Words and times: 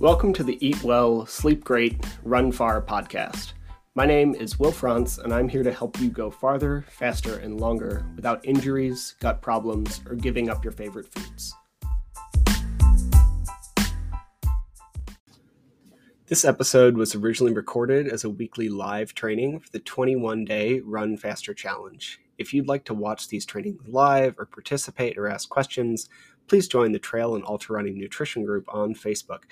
Welcome 0.00 0.32
to 0.34 0.44
the 0.44 0.64
Eat 0.64 0.84
Well, 0.84 1.26
Sleep 1.26 1.64
Great, 1.64 2.06
Run 2.22 2.52
Far 2.52 2.80
podcast. 2.80 3.54
My 3.96 4.06
name 4.06 4.32
is 4.32 4.56
Will 4.56 4.70
Frantz, 4.70 5.18
and 5.18 5.34
I'm 5.34 5.48
here 5.48 5.64
to 5.64 5.72
help 5.72 5.98
you 6.00 6.08
go 6.08 6.30
farther, 6.30 6.84
faster, 6.88 7.38
and 7.38 7.60
longer 7.60 8.06
without 8.14 8.44
injuries, 8.44 9.16
gut 9.18 9.42
problems, 9.42 10.00
or 10.08 10.14
giving 10.14 10.50
up 10.50 10.62
your 10.62 10.72
favorite 10.72 11.12
foods. 11.12 11.52
This 16.26 16.44
episode 16.44 16.96
was 16.96 17.16
originally 17.16 17.52
recorded 17.52 18.06
as 18.06 18.22
a 18.22 18.30
weekly 18.30 18.68
live 18.68 19.14
training 19.14 19.58
for 19.58 19.70
the 19.72 19.80
21 19.80 20.44
day 20.44 20.78
Run 20.78 21.16
Faster 21.16 21.52
Challenge. 21.52 22.20
If 22.38 22.54
you'd 22.54 22.68
like 22.68 22.84
to 22.84 22.94
watch 22.94 23.26
these 23.26 23.44
trainings 23.44 23.80
live 23.88 24.36
or 24.38 24.46
participate 24.46 25.18
or 25.18 25.26
ask 25.26 25.48
questions, 25.48 26.08
please 26.48 26.66
join 26.66 26.92
the 26.92 26.98
Trail 26.98 27.34
and 27.34 27.44
Ultra 27.44 27.76
Running 27.76 27.98
Nutrition 27.98 28.44
Group 28.44 28.64
on 28.68 28.94
Facebook. 28.94 29.42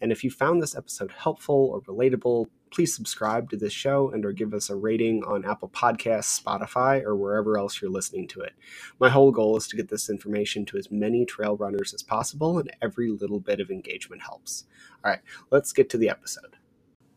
And 0.00 0.10
if 0.10 0.24
you 0.24 0.30
found 0.30 0.62
this 0.62 0.74
episode 0.74 1.12
helpful 1.12 1.70
or 1.72 1.82
relatable, 1.82 2.46
please 2.70 2.94
subscribe 2.94 3.50
to 3.50 3.56
this 3.56 3.74
show 3.74 4.10
and 4.10 4.24
or 4.24 4.32
give 4.32 4.54
us 4.54 4.70
a 4.70 4.74
rating 4.74 5.22
on 5.24 5.44
Apple 5.44 5.68
Podcasts, 5.68 6.42
Spotify, 6.42 7.02
or 7.02 7.14
wherever 7.14 7.58
else 7.58 7.80
you're 7.80 7.90
listening 7.90 8.26
to 8.28 8.40
it. 8.40 8.54
My 8.98 9.10
whole 9.10 9.30
goal 9.30 9.56
is 9.56 9.68
to 9.68 9.76
get 9.76 9.88
this 9.88 10.08
information 10.08 10.64
to 10.66 10.78
as 10.78 10.90
many 10.90 11.26
trail 11.26 11.56
runners 11.56 11.92
as 11.92 12.02
possible, 12.02 12.58
and 12.58 12.74
every 12.80 13.10
little 13.10 13.40
bit 13.40 13.60
of 13.60 13.70
engagement 13.70 14.22
helps. 14.22 14.64
All 15.04 15.10
right, 15.10 15.20
let's 15.50 15.72
get 15.72 15.90
to 15.90 15.98
the 15.98 16.08
episode. 16.08 16.56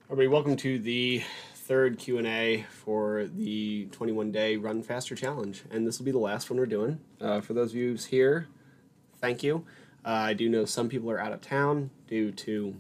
Everybody, 0.05 0.27
welcome 0.27 0.55
to 0.57 0.79
the 0.79 1.23
third 1.55 1.97
Q&A 1.97 2.65
for 2.69 3.27
the 3.27 3.87
21-day 3.91 4.57
Run 4.57 4.83
Faster 4.83 5.15
Challenge, 5.15 5.63
and 5.71 5.87
this 5.87 5.97
will 5.97 6.05
be 6.05 6.11
the 6.11 6.17
last 6.17 6.49
one 6.49 6.59
we're 6.59 6.65
doing. 6.65 6.99
Uh, 7.21 7.41
for 7.41 7.53
those 7.53 7.71
of 7.71 7.75
you 7.75 7.93
here, 7.93 8.47
thank 9.21 9.43
you. 9.43 9.65
Uh, 10.05 10.09
I 10.09 10.33
do 10.33 10.49
know 10.49 10.65
some 10.65 10.89
people 10.89 11.11
are 11.11 11.19
out 11.19 11.33
of 11.33 11.41
town 11.41 11.89
due 12.07 12.31
to 12.31 12.75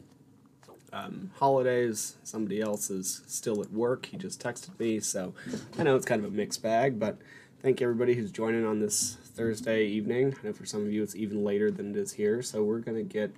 um, 0.93 1.31
holidays. 1.35 2.15
Somebody 2.23 2.61
else 2.61 2.89
is 2.89 3.21
still 3.27 3.61
at 3.61 3.71
work. 3.71 4.07
He 4.07 4.17
just 4.17 4.41
texted 4.41 4.77
me, 4.79 4.99
so 4.99 5.33
I 5.77 5.83
know 5.83 5.95
it's 5.95 6.05
kind 6.05 6.23
of 6.23 6.31
a 6.31 6.35
mixed 6.35 6.63
bag, 6.63 6.99
but 6.99 7.17
thank 7.61 7.81
everybody 7.81 8.15
who's 8.15 8.31
joining 8.31 8.65
on 8.65 8.79
this 8.79 9.17
Thursday 9.35 9.85
evening. 9.85 10.35
I 10.41 10.47
know 10.47 10.53
for 10.53 10.65
some 10.65 10.81
of 10.81 10.91
you 10.91 11.03
it's 11.03 11.15
even 11.15 11.43
later 11.43 11.71
than 11.71 11.91
it 11.91 11.97
is 11.97 12.13
here, 12.13 12.41
so 12.41 12.63
we're 12.63 12.79
gonna 12.79 13.03
get 13.03 13.31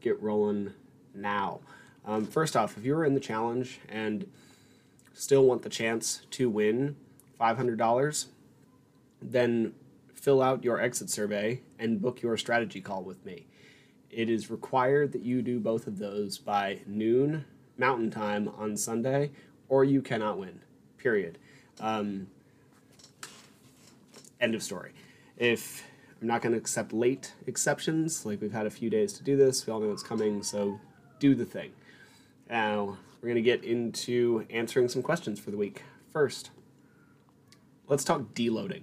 get 0.00 0.20
rolling 0.22 0.72
now. 1.14 1.60
Um, 2.06 2.24
first 2.24 2.56
off, 2.56 2.78
if 2.78 2.84
you 2.84 2.96
are 2.96 3.04
in 3.04 3.14
the 3.14 3.20
challenge 3.20 3.80
and 3.88 4.26
still 5.12 5.44
want 5.44 5.62
the 5.62 5.68
chance 5.68 6.22
to 6.30 6.48
win 6.48 6.96
$500, 7.40 8.26
then 9.20 9.74
fill 10.28 10.42
out 10.42 10.62
your 10.62 10.78
exit 10.78 11.08
survey 11.08 11.58
and 11.78 12.02
book 12.02 12.20
your 12.20 12.36
strategy 12.36 12.82
call 12.82 13.02
with 13.02 13.24
me. 13.24 13.46
It 14.10 14.28
is 14.28 14.50
required 14.50 15.12
that 15.12 15.22
you 15.22 15.40
do 15.40 15.58
both 15.58 15.86
of 15.86 15.96
those 15.96 16.36
by 16.36 16.80
noon 16.86 17.46
Mountain 17.78 18.10
Time 18.10 18.46
on 18.58 18.76
Sunday, 18.76 19.30
or 19.70 19.84
you 19.84 20.02
cannot 20.02 20.38
win. 20.38 20.60
Period. 20.98 21.38
Um, 21.80 22.26
end 24.38 24.54
of 24.54 24.62
story. 24.62 24.92
If 25.38 25.82
I'm 26.20 26.28
not 26.28 26.42
going 26.42 26.52
to 26.52 26.58
accept 26.58 26.92
late 26.92 27.32
exceptions, 27.46 28.26
like 28.26 28.42
we've 28.42 28.52
had 28.52 28.66
a 28.66 28.70
few 28.70 28.90
days 28.90 29.14
to 29.14 29.22
do 29.22 29.34
this, 29.34 29.66
we 29.66 29.72
all 29.72 29.80
know 29.80 29.92
it's 29.92 30.02
coming, 30.02 30.42
so 30.42 30.78
do 31.20 31.34
the 31.34 31.46
thing. 31.46 31.70
Now, 32.50 32.98
we're 33.22 33.30
going 33.30 33.36
to 33.36 33.40
get 33.40 33.64
into 33.64 34.44
answering 34.50 34.88
some 34.88 35.00
questions 35.00 35.40
for 35.40 35.50
the 35.50 35.56
week. 35.56 35.84
First, 36.12 36.50
let's 37.86 38.04
talk 38.04 38.34
deloading. 38.34 38.82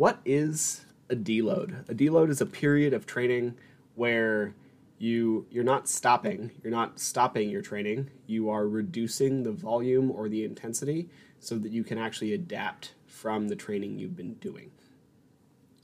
What 0.00 0.18
is 0.24 0.86
a 1.10 1.14
deload? 1.14 1.86
A 1.90 1.94
deload 1.94 2.30
is 2.30 2.40
a 2.40 2.46
period 2.46 2.94
of 2.94 3.04
training 3.04 3.56
where 3.96 4.54
you 4.96 5.44
you're 5.50 5.62
not 5.62 5.90
stopping, 5.90 6.52
you're 6.62 6.70
not 6.70 6.98
stopping 6.98 7.50
your 7.50 7.60
training. 7.60 8.08
You 8.26 8.48
are 8.48 8.66
reducing 8.66 9.42
the 9.42 9.52
volume 9.52 10.10
or 10.10 10.30
the 10.30 10.42
intensity 10.42 11.10
so 11.38 11.58
that 11.58 11.70
you 11.70 11.84
can 11.84 11.98
actually 11.98 12.32
adapt 12.32 12.94
from 13.06 13.48
the 13.48 13.56
training 13.56 13.98
you've 13.98 14.16
been 14.16 14.36
doing. 14.36 14.70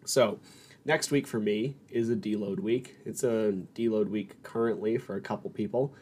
So, 0.06 0.38
next 0.86 1.10
week 1.10 1.26
for 1.26 1.38
me 1.38 1.76
is 1.90 2.08
a 2.08 2.16
deload 2.16 2.60
week. 2.60 2.96
It's 3.04 3.22
a 3.22 3.52
deload 3.74 4.08
week 4.08 4.42
currently 4.42 4.96
for 4.96 5.16
a 5.16 5.20
couple 5.20 5.50
people. 5.50 5.92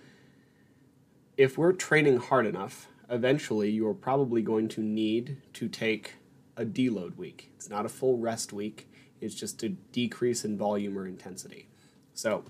If 1.36 1.58
we're 1.58 1.72
training 1.72 2.18
hard 2.18 2.46
enough, 2.46 2.86
eventually 3.10 3.70
you're 3.70 3.92
probably 3.92 4.40
going 4.40 4.68
to 4.68 4.82
need 4.82 5.38
to 5.54 5.68
take 5.68 6.14
a 6.56 6.64
deload 6.64 7.16
week. 7.16 7.50
It's 7.56 7.68
not 7.68 7.86
a 7.86 7.88
full 7.88 8.18
rest 8.18 8.52
week, 8.52 8.88
it's 9.20 9.34
just 9.34 9.62
a 9.62 9.70
decrease 9.70 10.44
in 10.44 10.58
volume 10.58 10.98
or 10.98 11.06
intensity. 11.06 11.68
So, 12.12 12.44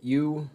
you, 0.00 0.50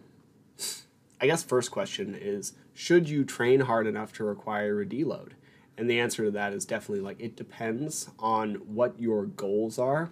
I 1.20 1.26
guess, 1.26 1.42
first 1.42 1.70
question 1.70 2.14
is 2.14 2.54
should 2.74 3.08
you 3.08 3.24
train 3.24 3.60
hard 3.60 3.86
enough 3.86 4.12
to 4.14 4.24
require 4.24 4.80
a 4.80 4.86
deload? 4.86 5.32
And 5.76 5.88
the 5.88 5.98
answer 5.98 6.24
to 6.24 6.30
that 6.32 6.52
is 6.52 6.64
definitely 6.64 7.00
like 7.00 7.20
it 7.20 7.36
depends 7.36 8.10
on 8.18 8.54
what 8.54 9.00
your 9.00 9.26
goals 9.26 9.78
are 9.78 10.10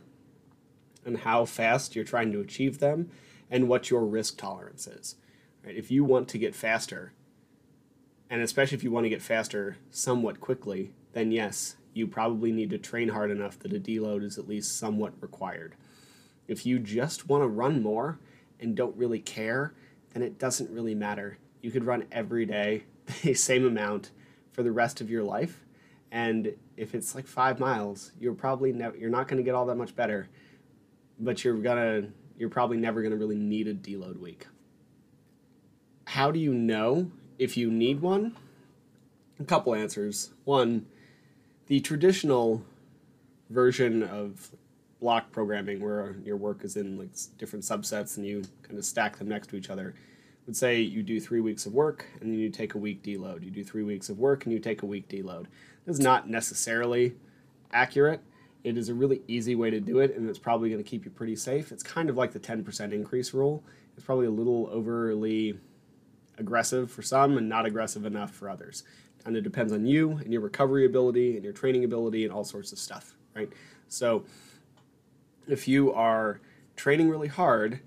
and 1.05 1.19
how 1.19 1.45
fast 1.45 1.95
you're 1.95 2.05
trying 2.05 2.33
to 2.33 2.41
achieve 2.41 2.79
them 2.79 3.11
and 3.51 3.69
what 3.69 3.91
your 3.91 4.05
risk 4.05 4.39
tolerance 4.39 4.87
is. 4.87 5.17
Right? 5.65 5.77
If 5.77 5.91
you 5.91 6.05
want 6.05 6.29
to 6.29 6.39
get 6.39 6.55
faster, 6.55 7.13
and 8.31 8.43
especially 8.43 8.77
if 8.77 8.85
you 8.85 8.91
want 8.91 9.05
to 9.05 9.11
get 9.11 9.23
faster 9.23 9.77
somewhat 9.91 10.41
quickly, 10.41 10.93
then 11.13 11.33
yes, 11.33 11.77
you 11.99 12.07
probably 12.07 12.53
need 12.53 12.71
to 12.71 12.79
train 12.79 13.09
hard 13.09 13.31
enough 13.31 13.59
that 13.59 13.73
a 13.73 13.81
deload 13.81 14.23
is 14.23 14.39
at 14.39 14.49
least 14.49 14.79
somewhat 14.79 15.13
required. 15.21 15.75
If 16.47 16.65
you 16.65 16.79
just 16.79 17.29
want 17.29 17.43
to 17.43 17.49
run 17.49 17.83
more 17.83 18.19
and 18.61 18.77
don't 18.77 18.97
really 18.97 19.21
care, 19.21 19.75
then 20.15 20.23
it 20.23 20.39
doesn't 20.39 20.71
really 20.71 20.95
matter. 20.95 21.39
You 21.61 21.71
could 21.71 21.85
run 21.85 22.05
every 22.11 22.47
day 22.47 22.85
the 23.23 23.35
same 23.35 23.67
amount 23.67 24.13
for 24.53 24.63
the 24.63 24.73
rest 24.73 25.01
of 25.01 25.11
your 25.11 25.23
life, 25.23 25.65
and 26.11 26.55
if 26.77 26.95
it's 26.95 27.15
like 27.15 27.27
five 27.27 27.61
miles, 27.61 28.13
you're 28.19 28.35
probably 28.35 28.71
you're 28.99 29.11
not 29.11 29.29
going 29.29 29.37
to 29.37 29.43
get 29.43 29.55
all 29.55 29.67
that 29.67 29.77
much 29.77 29.95
better, 29.95 30.29
but 31.21 31.45
you're 31.45 31.57
gonna 31.57 32.09
you're 32.39 32.49
probably 32.49 32.77
never 32.77 33.03
going 33.03 33.13
to 33.13 33.19
really 33.19 33.37
need 33.37 33.69
a 33.69 33.75
deload 33.75 34.19
week. 34.19 34.47
How 36.07 36.31
do 36.31 36.39
you 36.39 36.55
know 36.55 37.11
if 37.39 37.57
you 37.57 37.71
need 37.71 38.01
one? 38.01 38.37
A 39.39 39.45
couple 39.45 39.75
answers. 39.75 40.31
One, 40.45 40.87
the 41.69 41.81
traditional 41.81 42.63
version 43.51 44.03
of 44.03 44.51
block 45.01 45.31
programming 45.31 45.81
where 45.81 46.17
your 46.25 46.37
work 46.37 46.65
is 46.65 46.77
in 46.77 46.99
like 46.99 47.11
different 47.39 47.65
subsets 47.65 48.17
and 48.17 48.27
you 48.27 48.43
kind 48.63 48.79
of 48.79 48.85
stack 48.85 49.17
them 49.19 49.29
next 49.29 49.49
to 49.49 49.57
each 49.57 49.71
other 49.71 49.95
would 50.47 50.57
say 50.57 50.81
you 50.81 51.03
do 51.03 51.21
three 51.21 51.41
weeks 51.41 51.67
of 51.67 51.75
work 51.75 52.07
and 52.21 52.33
then 52.33 52.39
you 52.39 52.49
take 52.49 52.75
a 52.75 52.79
week 52.79 53.03
deload. 53.03 53.45
You 53.45 53.51
do 53.51 53.63
three 53.63 53.83
weeks 53.83 54.09
of 54.09 54.19
work 54.19 54.45
and 54.45 54.53
you 54.53 54.59
take 54.59 54.83
a 54.83 54.87
week 54.87 55.07
deload. 55.09 55.45
That's 55.87 55.99
not 55.99 56.29
necessarily 56.29 57.15
accurate. 57.71 58.23
It 58.65 58.79
is 58.79 58.89
a 58.89 58.95
really 58.95 59.21
easy 59.29 59.55
way 59.55 59.71
to 59.71 59.79
do 59.79 59.99
it 59.99 60.17
and 60.17 60.29
it's 60.29 60.39
probably 60.39 60.71
going 60.71 60.83
to 60.83 60.89
keep 60.89 61.05
you 61.05 61.11
pretty 61.11 61.37
safe. 61.37 61.71
It's 61.71 61.83
kind 61.83 62.09
of 62.09 62.17
like 62.17 62.33
the 62.33 62.41
10% 62.41 62.93
increase 62.93 63.35
rule. 63.35 63.63
It's 63.95 64.05
probably 64.05 64.27
a 64.27 64.31
little 64.31 64.69
overly 64.73 65.59
aggressive 66.39 66.91
for 66.91 67.03
some 67.03 67.37
and 67.37 67.49
not 67.49 67.67
aggressive 67.67 68.07
enough 68.07 68.31
for 68.31 68.49
others 68.49 68.85
and 69.25 69.37
it 69.37 69.43
depends 69.43 69.73
on 69.73 69.87
you 69.87 70.13
and 70.13 70.33
your 70.33 70.43
recovery 70.43 70.87
ability 70.87 71.35
and 71.35 71.45
your 71.45 71.53
training 71.53 71.85
ability 71.85 72.25
and 72.25 72.33
all 72.33 72.45
sorts 72.45 72.73
of 72.73 72.79
stuff, 72.79 73.15
right? 73.35 73.53
So 73.89 74.25
if 75.47 75.67
you 75.69 75.93
are 75.93 76.41
training 76.77 77.09
really 77.09 77.29
hard, 77.29 77.81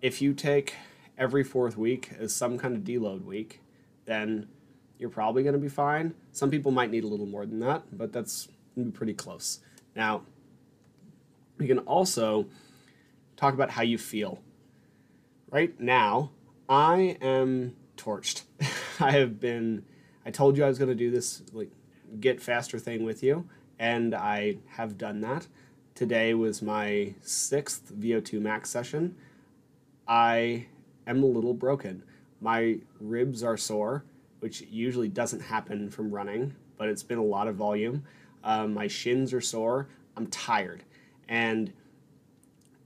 if 0.00 0.22
you 0.22 0.34
take 0.34 0.74
every 1.18 1.44
fourth 1.44 1.76
week 1.76 2.10
as 2.18 2.34
some 2.34 2.58
kind 2.58 2.74
of 2.74 2.82
deload 2.82 3.24
week, 3.24 3.60
then 4.04 4.48
you're 4.98 5.10
probably 5.10 5.42
going 5.42 5.54
to 5.54 5.58
be 5.58 5.68
fine. 5.68 6.14
Some 6.32 6.50
people 6.50 6.72
might 6.72 6.90
need 6.90 7.04
a 7.04 7.06
little 7.06 7.26
more 7.26 7.46
than 7.46 7.60
that, 7.60 7.82
but 7.92 8.12
that's 8.12 8.48
pretty 8.94 9.14
close. 9.14 9.60
Now, 9.94 10.22
we 11.58 11.66
can 11.66 11.78
also 11.80 12.46
talk 13.36 13.54
about 13.54 13.70
how 13.70 13.82
you 13.82 13.98
feel. 13.98 14.40
Right 15.50 15.78
now, 15.80 16.30
I 16.68 17.16
am 17.20 17.76
torched. 17.96 18.42
I 19.00 19.12
have 19.12 19.40
been 19.40 19.84
I 20.26 20.30
told 20.30 20.58
you 20.58 20.64
I 20.64 20.68
was 20.68 20.78
going 20.78 20.88
to 20.88 20.94
do 20.94 21.10
this 21.10 21.42
like 21.52 21.70
get 22.20 22.42
faster 22.42 22.78
thing 22.78 23.04
with 23.04 23.22
you, 23.22 23.48
and 23.78 24.14
I 24.14 24.56
have 24.70 24.98
done 24.98 25.20
that. 25.20 25.46
Today 25.94 26.34
was 26.34 26.60
my 26.60 27.14
sixth 27.22 27.92
VO2 27.94 28.40
max 28.40 28.68
session. 28.68 29.14
I 30.06 30.66
am 31.06 31.22
a 31.22 31.26
little 31.26 31.54
broken. 31.54 32.02
My 32.40 32.80
ribs 33.00 33.42
are 33.42 33.56
sore, 33.56 34.04
which 34.40 34.62
usually 34.62 35.08
doesn't 35.08 35.40
happen 35.40 35.88
from 35.90 36.10
running, 36.10 36.54
but 36.76 36.88
it's 36.88 37.02
been 37.02 37.18
a 37.18 37.24
lot 37.24 37.48
of 37.48 37.54
volume. 37.54 38.04
Um, 38.44 38.74
my 38.74 38.88
shins 38.88 39.32
are 39.32 39.40
sore. 39.40 39.88
I'm 40.16 40.26
tired. 40.26 40.82
And 41.28 41.72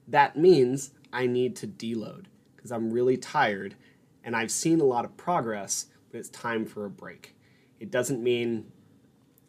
that 0.06 0.36
means 0.36 0.92
I 1.12 1.26
need 1.26 1.56
to 1.56 1.66
deload 1.66 2.26
because 2.54 2.70
I'm 2.70 2.90
really 2.90 3.16
tired 3.16 3.74
and 4.22 4.36
I've 4.36 4.50
seen 4.50 4.80
a 4.80 4.84
lot 4.84 5.04
of 5.04 5.16
progress, 5.16 5.86
it's 6.18 6.28
time 6.30 6.64
for 6.66 6.84
a 6.84 6.90
break. 6.90 7.34
It 7.78 7.90
doesn't 7.90 8.22
mean 8.22 8.70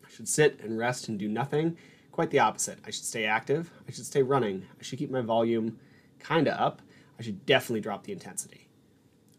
I 0.05 0.09
should 0.09 0.27
sit 0.27 0.59
and 0.61 0.77
rest 0.77 1.07
and 1.07 1.17
do 1.19 1.27
nothing. 1.27 1.77
Quite 2.11 2.29
the 2.31 2.39
opposite. 2.39 2.79
I 2.85 2.91
should 2.91 3.05
stay 3.05 3.25
active. 3.25 3.71
I 3.87 3.91
should 3.91 4.05
stay 4.05 4.21
running. 4.21 4.65
I 4.79 4.83
should 4.83 4.99
keep 4.99 5.09
my 5.11 5.21
volume 5.21 5.79
kind 6.19 6.47
of 6.47 6.59
up. 6.59 6.81
I 7.19 7.23
should 7.23 7.45
definitely 7.45 7.81
drop 7.81 8.03
the 8.03 8.11
intensity. 8.11 8.67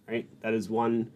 right? 0.09 0.29
That 0.41 0.55
is 0.55 0.69
one 0.71 1.11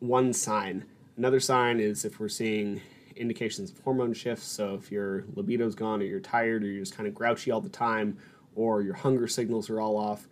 one 0.00 0.32
sign. 0.32 0.84
Another 1.16 1.40
sign 1.40 1.80
is 1.80 2.04
if 2.04 2.20
we're 2.20 2.28
seeing 2.28 2.80
indications 3.16 3.70
of 3.70 3.78
hormone 3.80 4.12
shifts. 4.12 4.46
So 4.46 4.74
if 4.74 4.92
your 4.92 5.24
libido's 5.34 5.74
gone, 5.74 6.02
or 6.02 6.04
you're 6.04 6.20
tired, 6.20 6.62
or 6.62 6.66
you're 6.66 6.82
just 6.82 6.94
kind 6.94 7.08
of 7.08 7.14
grouchy 7.14 7.50
all 7.50 7.62
the 7.62 7.68
time, 7.70 8.18
or 8.54 8.82
your 8.82 8.94
hunger 8.94 9.26
signals 9.26 9.70
are 9.70 9.80
all 9.80 9.96
off, 9.96 10.28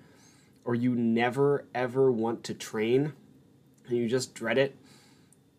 or 0.64 0.75
you 0.75 0.94
never 0.94 1.64
ever 1.75 2.12
want 2.12 2.44
to 2.44 2.54
train 2.54 3.14
and 3.86 3.96
you 3.96 4.08
just 4.08 4.34
dread 4.34 4.58
it 4.58 4.76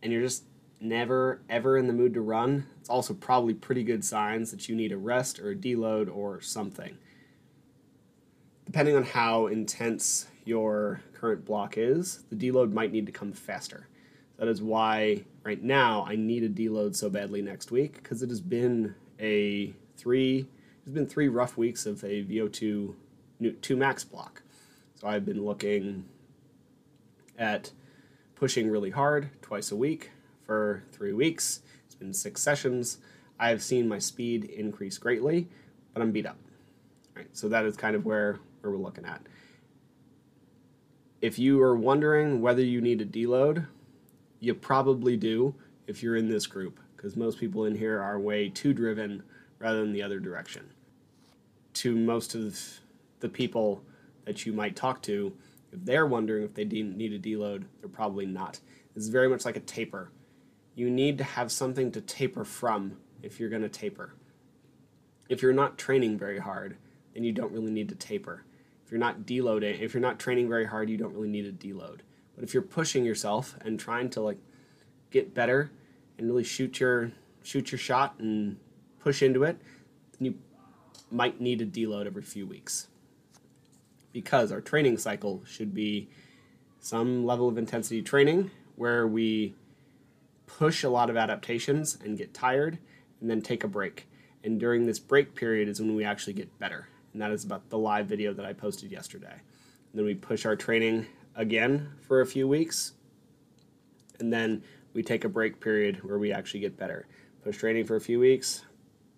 and 0.02 0.12
you're 0.12 0.22
just 0.22 0.44
never 0.80 1.42
ever 1.50 1.78
in 1.78 1.88
the 1.88 1.94
mood 1.94 2.14
to 2.14 2.22
run, 2.22 2.68
it's 2.80 2.90
also 2.90 3.14
probably 3.14 3.54
pretty 3.54 3.84
good 3.84 4.04
signs 4.04 4.52
that 4.52 4.68
you 4.70 4.76
need 4.76 4.92
a 4.92 4.98
rest 4.98 5.40
or 5.40 5.52
a 5.52 5.56
deload 5.56 6.14
or 6.14 6.42
something. 6.42 6.98
Depending 8.66 8.96
on 8.96 9.04
how 9.04 9.48
intense 9.48 10.28
your 10.44 11.02
current 11.14 11.46
block 11.46 11.78
is, 11.78 12.24
the 12.30 12.36
deload 12.36 12.72
might 12.72 12.92
need 12.92 13.06
to 13.06 13.12
come 13.12 13.32
faster. 13.32 13.88
That 14.38 14.48
is 14.48 14.62
why 14.62 15.24
right 15.44 15.62
now 15.62 16.06
I 16.08 16.16
need 16.16 16.44
a 16.44 16.50
deload 16.50 16.96
so 16.96 17.10
badly 17.10 17.42
next 17.42 17.72
week 17.72 17.96
because 17.96 18.22
it 18.22 18.30
has 18.30 18.42
been 18.42 18.96
a 19.20 19.74
three 19.98 20.48
it's 20.82 20.92
been 20.92 21.08
three 21.08 21.30
rough 21.30 21.58
weeks 21.58 21.88
of 21.88 22.04
a 22.04 22.24
VO2 22.24 22.94
two 23.62 23.76
max 23.76 24.04
block. 24.04 24.44
So 24.96 25.08
I've 25.08 25.26
been 25.26 25.44
looking 25.44 26.06
at 27.38 27.72
pushing 28.36 28.70
really 28.70 28.92
hard 28.92 29.30
twice 29.42 29.72
a 29.72 29.76
week 29.76 30.12
for 30.46 30.84
three 30.92 31.14
weeks. 31.14 31.62
It's 31.86 31.96
been 31.96 32.14
six 32.14 32.42
sessions. 32.42 33.00
I've 33.40 33.64
seen 33.64 33.88
my 33.88 34.00
speed 34.00 34.46
increase 34.46 34.98
greatly, 34.98 35.48
but 35.94 36.02
I'm 36.02 36.12
beat 36.12 36.26
up. 36.26 36.38
Right, 37.16 37.28
so 37.32 37.48
that 37.50 37.66
is 37.66 37.78
kind 37.78 37.96
of 37.96 38.06
where, 38.06 38.40
where 38.62 38.72
we're 38.72 38.78
looking 38.78 39.06
at. 39.06 39.22
If 41.22 41.40
you 41.40 41.62
are 41.62 41.76
wondering 41.76 42.42
whether 42.42 42.62
you 42.62 42.82
need 42.82 43.02
a 43.02 43.06
deload, 43.06 43.68
you 44.40 44.54
probably 44.54 45.16
do 45.16 45.56
if 45.88 46.04
you're 46.04 46.18
in 46.18 46.28
this 46.28 46.46
group, 46.46 46.80
because 46.96 47.16
most 47.16 47.40
people 47.40 47.66
in 47.66 47.76
here 47.76 48.02
are 48.02 48.20
way 48.20 48.50
too 48.50 48.74
driven 48.74 49.24
rather 49.60 49.80
than 49.80 49.94
the 49.94 50.04
other 50.04 50.20
direction. 50.20 50.70
To 51.76 51.96
most 51.96 52.36
of 52.36 52.80
the 53.22 53.30
people 53.30 53.82
that 54.26 54.46
you 54.46 54.54
might 54.54 54.76
talk 54.76 55.02
to, 55.04 55.34
if 55.72 55.84
they're 55.84 56.06
wondering 56.06 56.44
if 56.44 56.54
they 56.54 56.64
need 56.64 57.14
a 57.14 57.20
deload, 57.20 57.66
they're 57.80 57.90
probably 57.90 58.26
not. 58.26 58.60
It's 58.96 59.08
very 59.08 59.28
much 59.28 59.46
like 59.46 59.58
a 59.58 59.62
taper. 59.62 60.12
You 60.74 60.90
need 60.90 61.18
to 61.18 61.24
have 61.24 61.52
something 61.52 61.92
to 61.92 62.02
taper 62.02 62.46
from 62.46 62.98
if 63.22 63.40
you're 63.40 63.50
going 63.50 63.62
to 63.62 63.70
taper. 63.70 64.14
If 65.30 65.42
you're 65.42 65.54
not 65.54 65.78
training 65.78 66.18
very 66.18 66.40
hard, 66.40 66.78
then 67.14 67.24
you 67.24 67.32
don't 67.32 67.52
really 67.52 67.72
need 67.72 67.90
to 67.90 67.96
taper. 67.96 68.44
If 68.86 68.92
you're 68.92 69.00
not 69.00 69.22
deloading, 69.22 69.80
if 69.82 69.94
you're 69.94 70.02
not 70.02 70.20
training 70.20 70.48
very 70.48 70.66
hard, 70.66 70.90
you 70.90 70.98
don't 70.98 71.14
really 71.14 71.30
need 71.30 71.46
a 71.46 71.52
deload. 71.52 72.00
But 72.36 72.44
if 72.44 72.54
you're 72.54 72.64
pushing 72.64 73.04
yourself 73.04 73.56
and 73.62 73.80
trying 73.80 74.10
to 74.12 74.22
like 74.22 74.38
get 75.10 75.34
better 75.34 75.72
and 76.18 76.28
really 76.28 76.44
shoot 76.44 76.80
your 76.80 77.12
shoot 77.44 77.72
your 77.72 77.80
shot 77.80 78.16
and 78.20 78.58
push 79.00 79.22
into 79.22 79.44
it, 79.44 79.58
then 80.18 80.26
you 80.26 80.36
might 81.12 81.40
need 81.40 81.62
a 81.62 81.66
deload 81.66 82.06
every 82.06 82.22
few 82.22 82.46
weeks 82.46 82.88
because 84.16 84.50
our 84.50 84.62
training 84.62 84.98
cycle 84.98 85.44
should 85.46 85.74
be 85.74 86.08
some 86.80 87.26
level 87.26 87.50
of 87.50 87.58
intensity 87.58 88.02
training 88.02 88.50
where 88.78 89.06
we 89.06 89.54
push 90.48 90.86
a 90.86 90.90
lot 90.90 91.10
of 91.10 91.18
adaptations 91.18 91.98
and 92.02 92.18
get 92.18 92.34
tired 92.34 92.80
and 93.20 93.30
then 93.30 93.42
take 93.42 93.66
a 93.66 93.68
break. 93.68 94.08
And 94.42 94.58
during 94.58 94.86
this 94.86 95.00
break 95.00 95.36
period 95.36 95.68
is 95.68 95.82
when 95.82 95.96
we 95.96 96.06
actually 96.06 96.32
get 96.32 96.58
better. 96.60 96.88
And 97.12 97.22
that 97.22 97.32
is 97.32 97.44
about 97.44 97.70
the 97.70 97.78
live 97.78 98.06
video 98.06 98.34
that 98.34 98.46
I 98.46 98.54
posted 98.54 98.90
yesterday. 98.90 99.34
And 99.34 100.00
then 100.00 100.06
we 100.06 100.16
push 100.16 100.46
our 100.46 100.56
training 100.56 101.08
again 101.36 101.90
for 102.00 102.22
a 102.22 102.26
few 102.26 102.48
weeks. 102.48 102.94
And 104.22 104.32
then 104.32 104.64
we 104.94 105.04
take 105.04 105.26
a 105.26 105.30
break 105.30 105.60
period 105.60 106.06
where 106.06 106.18
we 106.18 106.32
actually 106.32 106.62
get 106.62 106.78
better. 106.78 107.06
Push 107.44 107.58
training 107.58 107.86
for 107.86 107.98
a 107.98 108.02
few 108.02 108.22
weeks, 108.22 108.64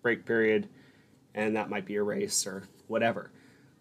break 0.02 0.26
period, 0.26 0.68
and 1.36 1.54
that 1.54 1.70
might 1.70 1.86
be 1.86 1.94
a 1.94 2.02
race 2.02 2.48
or 2.48 2.64
whatever 2.88 3.30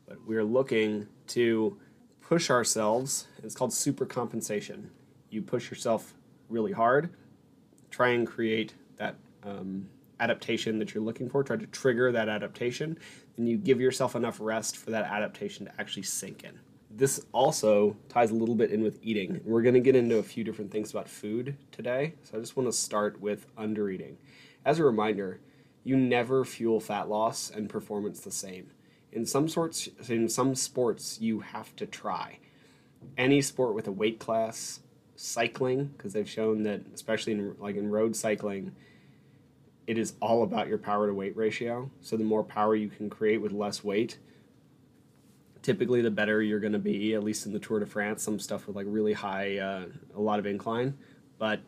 but 0.07 0.17
we're 0.25 0.43
looking 0.43 1.07
to 1.27 1.77
push 2.21 2.49
ourselves. 2.49 3.27
It's 3.43 3.55
called 3.55 3.73
super 3.73 4.05
compensation. 4.05 4.89
You 5.29 5.41
push 5.41 5.69
yourself 5.69 6.13
really 6.49 6.71
hard, 6.71 7.09
try 7.91 8.09
and 8.09 8.25
create 8.25 8.73
that 8.95 9.15
um, 9.43 9.89
adaptation 10.19 10.79
that 10.79 10.93
you're 10.93 11.03
looking 11.03 11.29
for, 11.29 11.43
try 11.43 11.57
to 11.57 11.67
trigger 11.67 12.11
that 12.11 12.29
adaptation, 12.29 12.97
and 13.35 13.47
you 13.47 13.57
give 13.57 13.79
yourself 13.79 14.15
enough 14.15 14.39
rest 14.39 14.77
for 14.77 14.91
that 14.91 15.05
adaptation 15.05 15.65
to 15.65 15.71
actually 15.79 16.03
sink 16.03 16.43
in. 16.43 16.57
This 16.89 17.25
also 17.33 17.95
ties 18.09 18.31
a 18.31 18.35
little 18.35 18.55
bit 18.55 18.71
in 18.71 18.81
with 18.81 18.97
eating. 19.03 19.41
We're 19.43 19.61
going 19.61 19.75
to 19.75 19.81
get 19.81 19.95
into 19.95 20.17
a 20.17 20.23
few 20.23 20.43
different 20.43 20.71
things 20.71 20.91
about 20.91 21.07
food 21.07 21.55
today, 21.71 22.13
so 22.23 22.37
I 22.37 22.39
just 22.39 22.55
want 22.55 22.67
to 22.67 22.73
start 22.73 23.21
with 23.21 23.45
under 23.57 23.89
eating. 23.89 24.17
As 24.65 24.79
a 24.79 24.83
reminder, 24.83 25.39
you 25.83 25.95
never 25.95 26.43
fuel 26.43 26.79
fat 26.79 27.07
loss 27.07 27.51
and 27.51 27.69
performance 27.69 28.21
the 28.21 28.31
same 28.31 28.71
in 29.17 29.25
some 29.25 29.49
sorts 29.49 29.89
in 30.07 30.29
some 30.29 30.53
sports 30.53 31.19
you 31.19 31.39
have 31.39 31.75
to 31.75 31.85
try. 31.85 32.37
Any 33.17 33.41
sport 33.41 33.73
with 33.73 33.87
a 33.87 33.91
weight 33.91 34.19
class 34.19 34.79
cycling 35.15 35.85
because 35.97 36.13
they've 36.13 36.29
shown 36.29 36.61
that 36.63 36.81
especially 36.93 37.33
in 37.33 37.55
like 37.59 37.75
in 37.75 37.89
road 37.89 38.15
cycling 38.15 38.75
it 39.87 39.97
is 39.97 40.13
all 40.21 40.43
about 40.43 40.67
your 40.67 40.77
power 40.77 41.07
to 41.07 41.13
weight 41.13 41.35
ratio. 41.35 41.89
So 42.01 42.15
the 42.15 42.23
more 42.23 42.43
power 42.43 42.75
you 42.75 42.89
can 42.89 43.09
create 43.09 43.41
with 43.41 43.51
less 43.51 43.83
weight 43.83 44.19
typically 45.63 46.01
the 46.01 46.11
better 46.11 46.41
you're 46.41 46.59
going 46.59 46.71
to 46.71 46.79
be 46.79 47.13
at 47.15 47.23
least 47.23 47.45
in 47.45 47.51
the 47.51 47.59
tour 47.59 47.79
de 47.79 47.85
france 47.85 48.23
some 48.23 48.39
stuff 48.39 48.67
with 48.67 48.75
like 48.75 48.85
really 48.87 49.11
high 49.11 49.57
uh, 49.57 49.85
a 50.15 50.21
lot 50.21 50.37
of 50.37 50.45
incline. 50.45 50.95
But 51.39 51.59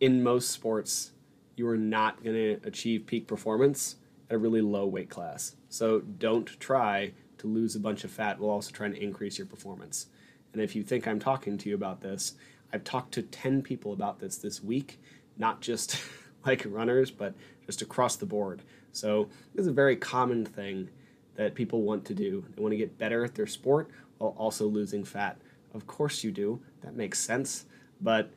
in 0.00 0.22
most 0.22 0.50
sports 0.50 1.12
you 1.56 1.68
are 1.68 1.76
not 1.76 2.24
going 2.24 2.34
to 2.34 2.66
achieve 2.66 3.06
peak 3.06 3.28
performance 3.28 3.96
a 4.34 4.38
really 4.38 4.60
low 4.60 4.86
weight 4.86 5.08
class 5.08 5.56
so 5.68 6.00
don't 6.00 6.46
try 6.60 7.12
to 7.38 7.48
lose 7.48 7.76
a 7.76 7.80
bunch 7.80 8.04
of 8.04 8.10
fat 8.10 8.38
while 8.38 8.50
also 8.50 8.70
trying 8.70 8.92
to 8.92 9.02
increase 9.02 9.36
your 9.36 9.46
performance. 9.46 10.06
And 10.52 10.62
if 10.62 10.74
you 10.74 10.82
think 10.82 11.06
I'm 11.06 11.18
talking 11.18 11.58
to 11.58 11.68
you 11.68 11.74
about 11.74 12.00
this, 12.00 12.34
I've 12.72 12.84
talked 12.84 13.12
to 13.14 13.22
10 13.22 13.60
people 13.60 13.92
about 13.92 14.18
this 14.18 14.36
this 14.36 14.62
week, 14.62 15.00
not 15.36 15.60
just 15.60 16.00
like 16.46 16.64
runners, 16.66 17.10
but 17.10 17.34
just 17.66 17.82
across 17.82 18.16
the 18.16 18.24
board. 18.24 18.62
So 18.92 19.28
this 19.54 19.62
is 19.62 19.66
a 19.66 19.72
very 19.72 19.96
common 19.96 20.46
thing 20.46 20.88
that 21.34 21.54
people 21.54 21.82
want 21.82 22.04
to 22.06 22.14
do. 22.14 22.44
They 22.54 22.62
want 22.62 22.72
to 22.72 22.78
get 22.78 22.96
better 22.96 23.24
at 23.24 23.34
their 23.34 23.46
sport 23.46 23.90
while 24.18 24.34
also 24.38 24.66
losing 24.66 25.04
fat. 25.04 25.36
Of 25.74 25.86
course 25.86 26.22
you 26.22 26.30
do. 26.30 26.62
That 26.82 26.94
makes 26.94 27.18
sense. 27.18 27.66
But 28.00 28.30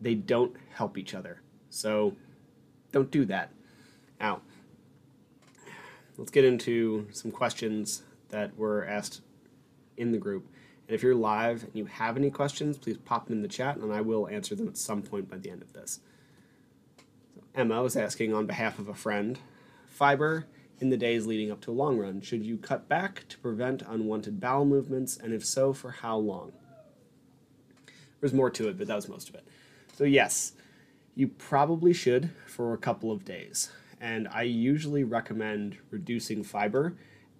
they 0.00 0.14
don't 0.14 0.54
help 0.74 0.98
each 0.98 1.14
other. 1.14 1.40
So 1.70 2.14
don't 2.92 3.10
do 3.10 3.24
that. 3.24 3.50
Now, 4.20 4.42
let's 6.18 6.30
get 6.30 6.44
into 6.44 7.06
some 7.12 7.30
questions 7.30 8.02
that 8.30 8.56
were 8.56 8.86
asked 8.86 9.20
in 9.96 10.12
the 10.12 10.18
group. 10.18 10.46
And 10.88 10.94
if 10.94 11.02
you're 11.02 11.14
live 11.14 11.64
and 11.64 11.74
you 11.74 11.86
have 11.86 12.16
any 12.16 12.30
questions, 12.30 12.78
please 12.78 12.96
pop 12.98 13.26
them 13.26 13.36
in 13.36 13.42
the 13.42 13.48
chat 13.48 13.76
and 13.76 13.92
I 13.92 14.00
will 14.00 14.28
answer 14.28 14.54
them 14.54 14.68
at 14.68 14.76
some 14.76 15.02
point 15.02 15.30
by 15.30 15.38
the 15.38 15.50
end 15.50 15.62
of 15.62 15.72
this. 15.72 16.00
So 17.34 17.42
Emma 17.54 17.82
was 17.82 17.96
asking 17.96 18.32
on 18.32 18.46
behalf 18.46 18.78
of 18.78 18.88
a 18.88 18.94
friend 18.94 19.38
fiber 19.86 20.46
in 20.78 20.90
the 20.90 20.96
days 20.96 21.26
leading 21.26 21.50
up 21.50 21.60
to 21.62 21.70
a 21.70 21.72
long 21.72 21.98
run. 21.98 22.20
Should 22.20 22.44
you 22.44 22.56
cut 22.56 22.88
back 22.88 23.24
to 23.28 23.38
prevent 23.38 23.82
unwanted 23.82 24.40
bowel 24.40 24.64
movements? 24.64 25.16
And 25.16 25.32
if 25.32 25.44
so, 25.44 25.72
for 25.72 25.90
how 25.90 26.18
long? 26.18 26.52
There's 28.20 28.34
more 28.34 28.50
to 28.50 28.68
it, 28.68 28.78
but 28.78 28.86
that 28.86 28.96
was 28.96 29.08
most 29.08 29.28
of 29.28 29.34
it. 29.34 29.46
So, 29.94 30.04
yes, 30.04 30.52
you 31.14 31.28
probably 31.28 31.92
should 31.92 32.30
for 32.46 32.74
a 32.74 32.78
couple 32.78 33.10
of 33.10 33.24
days 33.24 33.70
and 34.00 34.28
I 34.28 34.42
usually 34.42 35.04
recommend 35.04 35.78
reducing 35.90 36.42
fiber 36.42 36.96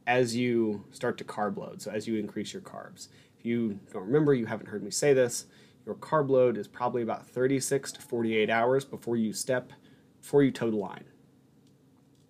as 0.06 0.36
you 0.36 0.84
start 0.92 1.18
to 1.18 1.24
carb 1.24 1.56
load, 1.56 1.82
so 1.82 1.90
as 1.90 2.06
you 2.06 2.18
increase 2.18 2.52
your 2.52 2.62
carbs. 2.62 3.08
If 3.38 3.44
you 3.44 3.80
don't 3.92 4.06
remember, 4.06 4.34
you 4.34 4.46
haven't 4.46 4.68
heard 4.68 4.82
me 4.82 4.90
say 4.90 5.12
this, 5.12 5.46
your 5.84 5.94
carb 5.96 6.30
load 6.30 6.56
is 6.56 6.68
probably 6.68 7.02
about 7.02 7.26
36 7.26 7.92
to 7.92 8.00
48 8.00 8.50
hours 8.50 8.84
before 8.84 9.16
you 9.16 9.32
step, 9.32 9.72
before 10.20 10.42
you 10.42 10.50
toe 10.50 10.70
the 10.70 10.76
line. 10.76 11.04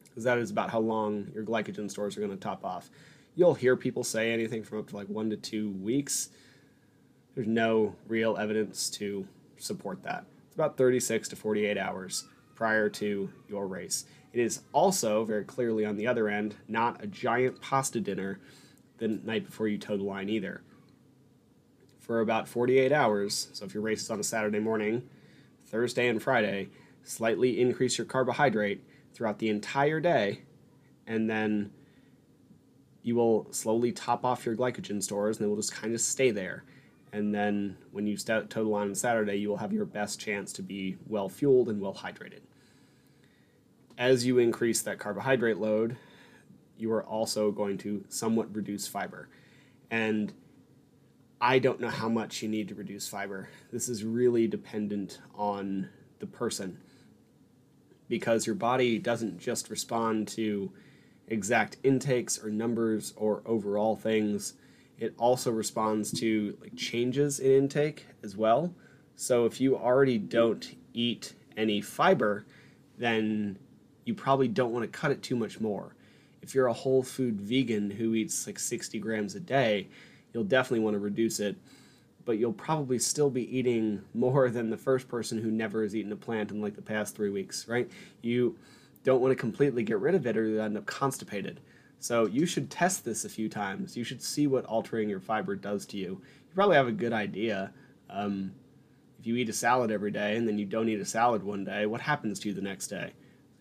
Because 0.05 0.25
that 0.25 0.39
is 0.39 0.51
about 0.51 0.71
how 0.71 0.81
long 0.81 1.31
your 1.35 1.45
glycogen 1.45 1.91
stores 1.91 2.17
are 2.17 2.21
going 2.21 2.33
to 2.33 2.37
top 2.37 2.65
off. 2.65 2.91
You'll 3.35 3.55
hear 3.55 3.77
people 3.77 4.03
say 4.03 4.33
anything 4.33 4.63
from 4.63 4.79
up 4.79 4.89
to 4.89 4.97
like 4.97 5.09
one 5.09 5.31
to 5.31 5.37
two 5.37 5.71
weeks. 5.73 6.31
There's 7.35 7.47
no 7.47 7.95
real 8.09 8.39
evidence 8.39 8.89
to 8.91 9.27
support 9.59 10.03
that. 10.05 10.25
It's 10.47 10.55
about 10.55 10.79
36 10.79 11.29
to 11.29 11.37
48 11.37 11.77
hours 11.77 12.25
prior 12.55 12.89
to 12.89 13.31
your 13.49 13.67
race. 13.67 14.07
It 14.37 14.43
is 14.43 14.61
also, 14.75 15.25
very 15.25 15.45
clearly 15.45 15.87
on 15.87 15.97
the 15.97 16.07
other 16.07 16.29
end, 16.29 16.57
not 16.69 17.03
a 17.03 17.07
giant 17.07 17.63
pasta 17.63 18.03
dinner 18.03 18.39
the 18.99 19.09
night 19.09 19.47
before 19.47 19.67
you 19.67 19.79
toe 19.79 19.97
the 19.97 20.03
line 20.03 20.29
either. 20.29 20.61
For 22.01 22.21
about 22.21 22.47
48 22.47 22.93
hours, 22.93 23.49
so 23.55 23.65
if 23.65 23.73
your 23.73 23.83
race 23.83 24.03
is 24.03 24.11
on 24.11 24.21
a 24.21 24.23
Saturday 24.23 24.59
morning, 24.59 25.09
Thursday 25.65 26.07
and 26.07 26.23
Friday, 26.23 26.69
slightly 27.03 27.59
increase 27.59 27.97
your 27.97 28.05
carbohydrate 28.05 28.85
throughout 29.15 29.39
the 29.39 29.49
entire 29.49 30.01
day, 30.01 30.43
and 31.07 31.31
then 31.31 31.71
you 33.03 33.15
will 33.15 33.51
slowly 33.55 33.91
top 33.91 34.23
off 34.23 34.45
your 34.45 34.55
glycogen 34.55 35.03
stores 35.03 35.39
and 35.39 35.47
they 35.47 35.49
will 35.49 35.57
just 35.57 35.73
kind 35.73 35.95
of 35.95 36.01
stay 36.03 36.31
there. 36.31 36.63
And 37.11 37.35
then 37.35 37.79
when 37.91 38.07
you 38.07 38.19
total 38.19 38.75
on 38.75 38.95
Saturday, 38.95 39.37
you 39.37 39.49
will 39.49 39.57
have 39.57 39.73
your 39.73 39.87
best 39.87 40.21
chance 40.21 40.53
to 40.53 40.63
be 40.63 40.99
well 41.07 41.31
fueled 41.31 41.71
and 41.71 41.81
well 41.81 41.95
hydrated. 41.95 42.41
As 43.99 44.27
you 44.27 44.39
increase 44.39 44.83
that 44.83 44.99
carbohydrate 44.99 45.57
load, 45.59 45.97
you 46.77 46.93
are 46.93 47.05
also 47.05 47.51
going 47.51 47.79
to 47.79 48.05
somewhat 48.09 48.55
reduce 48.55 48.87
fiber. 48.87 49.29
And 49.91 50.33
I 51.41 51.59
don't 51.59 51.81
know 51.81 51.89
how 51.89 52.09
much 52.09 52.43
you 52.43 52.49
need 52.49 52.69
to 52.69 52.75
reduce 52.75 53.09
fiber. 53.09 53.49
This 53.73 53.89
is 53.89 54.05
really 54.05 54.47
dependent 54.47 55.21
on 55.35 55.89
the 56.19 56.27
person 56.27 56.79
because 58.09 58.47
your 58.47 58.55
body 58.55 58.99
doesn't 58.99 59.39
just 59.39 59.71
respond 59.71 60.29
to 60.29 60.73
exact 61.29 61.77
intakes 61.83 62.43
or 62.43 62.51
numbers 62.51 63.13
or 63.17 63.43
overall 63.45 63.97
things. 63.97 64.55
It 64.99 65.15
also 65.19 65.51
responds 65.51 66.11
to 66.21 66.57
like 66.61 66.77
changes 66.77 67.41
in 67.41 67.65
intake 67.65 68.07
as 68.23 68.37
well. 68.37 68.75
So 69.17 69.45
if 69.47 69.61
you 69.61 69.77
already 69.77 70.19
don't 70.19 70.77
eat 70.95 71.35
any 71.57 71.81
fiber, 71.81 72.47
then 72.99 73.59
you 74.07 74.15
probably 74.15 74.49
don't 74.49 74.73
want 74.73 74.91
to 74.91 74.99
cut 74.99 75.11
it 75.11 75.23
too 75.23 75.37
much 75.37 75.61
more. 75.61 75.95
If 76.41 76.55
you're 76.55 76.69
a 76.69 76.73
whole 76.73 77.03
food 77.03 77.41
vegan 77.41 77.91
who 77.91 78.15
eats 78.15 78.47
like 78.47 78.59
60 78.59 78.99
grams 79.01 79.35
a 79.35 79.41
day, 79.41 79.89
you'll 80.33 80.45
definitely 80.45 80.85
want 80.85 80.95
to 80.95 81.01
reduce 81.01 81.41
it. 81.41 81.57
But 82.25 82.39
you'll 82.39 82.53
probably 82.53 82.99
still 82.99 83.31
be 83.31 83.57
eating 83.57 84.03
more 84.15 84.49
than 84.49 84.71
the 84.71 84.77
first 84.77 85.09
person 85.09 85.43
who 85.43 85.51
never 85.51 85.83
has 85.83 85.95
eaten 85.95 86.13
a 86.13 86.17
plant 86.17 86.53
in 86.53 86.63
like 86.63 86.77
the 86.77 86.83
past 86.83 87.15
three 87.15 87.31
weeks, 87.31 87.69
right? 87.69 87.91
You 88.23 88.57
don't 89.03 89.21
want 89.21 89.33
to 89.33 89.37
completely 89.37 89.83
get 89.83 89.99
rid 89.99 90.15
of 90.15 90.27
it 90.27 90.37
or 90.37 90.47
you 90.47 90.61
end 90.61 90.79
up 90.79 90.87
constipated. 90.87 91.61
So 91.99 92.27
you 92.27 92.47
should 92.47 92.71
test 92.71 93.05
this 93.05 93.25
a 93.25 93.29
few 93.29 93.49
times. 93.49 93.97
You 93.97 94.05
should 94.05 94.23
see 94.23 94.47
what 94.47 94.65
altering 94.67 95.09
your 95.09 95.21
fiber 95.21 95.57
does 95.57 95.85
to 95.87 95.97
you. 95.97 96.11
You 96.11 96.55
probably 96.55 96.77
have 96.77 96.89
a 96.89 96.93
good 96.93 97.13
idea. 97.13 97.73
Um, 98.09 98.53
if 99.19 99.27
you 99.27 99.35
eat 99.37 99.49
a 99.49 99.53
salad 99.53 99.91
every 99.91 100.13
day 100.13 100.37
and 100.37 100.47
then 100.47 100.59
you 100.59 100.67
don't 100.67 100.89
eat 100.89 101.01
a 101.01 101.05
salad 101.05 101.43
one 101.43 101.65
day, 101.65 101.87
what 101.87 102.03
happens 102.03 102.39
to 102.41 102.49
you 102.49 102.55
the 102.55 102.61
next 102.61 102.89
day? 102.89 103.13